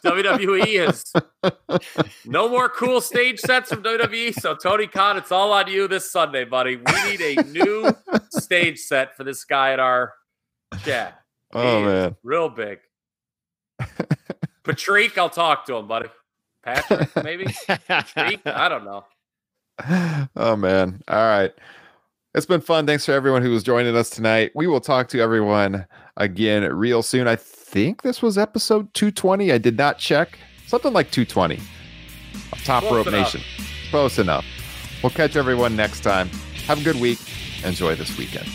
WWE 0.03 0.89
is 0.89 1.13
no 2.25 2.49
more 2.49 2.69
cool 2.69 3.01
stage 3.01 3.39
sets 3.39 3.69
from 3.69 3.83
WWE. 3.83 4.33
So 4.39 4.55
Tony 4.55 4.87
Khan, 4.87 5.17
it's 5.17 5.31
all 5.31 5.51
on 5.51 5.67
you 5.67 5.87
this 5.87 6.11
Sunday, 6.11 6.43
buddy. 6.45 6.77
We 6.77 7.03
need 7.11 7.21
a 7.21 7.43
new 7.43 7.91
stage 8.31 8.79
set 8.79 9.15
for 9.17 9.23
this 9.23 9.43
guy 9.45 9.73
at 9.73 9.79
our 9.79 10.13
chat. 10.85 11.17
Oh 11.53 11.79
He 11.79 11.85
man. 11.85 12.15
real 12.23 12.47
big. 12.47 12.79
Patrick, 14.63 15.17
I'll 15.17 15.29
talk 15.29 15.65
to 15.65 15.75
him, 15.75 15.85
buddy. 15.85 16.07
Patrick, 16.63 17.09
maybe. 17.25 17.45
Patrick? 17.87 18.39
I 18.45 18.69
don't 18.69 18.85
know. 18.85 19.03
oh 20.37 20.55
man. 20.55 21.01
All 21.09 21.15
right. 21.25 21.51
It's 22.33 22.45
been 22.45 22.61
fun. 22.61 22.85
Thanks 22.85 23.05
for 23.05 23.11
everyone 23.11 23.41
who 23.41 23.51
was 23.51 23.61
joining 23.61 23.93
us 23.95 24.09
tonight. 24.09 24.51
We 24.55 24.65
will 24.65 24.79
talk 24.79 25.09
to 25.09 25.19
everyone 25.19 25.85
again 26.15 26.63
real 26.63 27.03
soon. 27.03 27.27
I 27.27 27.35
think 27.35 28.03
this 28.03 28.21
was 28.21 28.37
episode 28.37 28.93
220. 28.93 29.51
I 29.51 29.57
did 29.57 29.77
not 29.77 29.97
check. 29.97 30.39
Something 30.65 30.93
like 30.93 31.11
220. 31.11 31.59
of 32.53 32.63
Top 32.63 32.83
Close 32.83 32.93
Rope 32.93 33.07
enough. 33.07 33.33
Nation. 33.33 33.41
Close 33.89 34.17
enough. 34.17 34.45
We'll 35.03 35.09
catch 35.09 35.35
everyone 35.35 35.75
next 35.75 36.01
time. 36.01 36.29
Have 36.67 36.79
a 36.79 36.83
good 36.83 37.01
week. 37.01 37.19
Enjoy 37.65 37.95
this 37.95 38.17
weekend. 38.17 38.47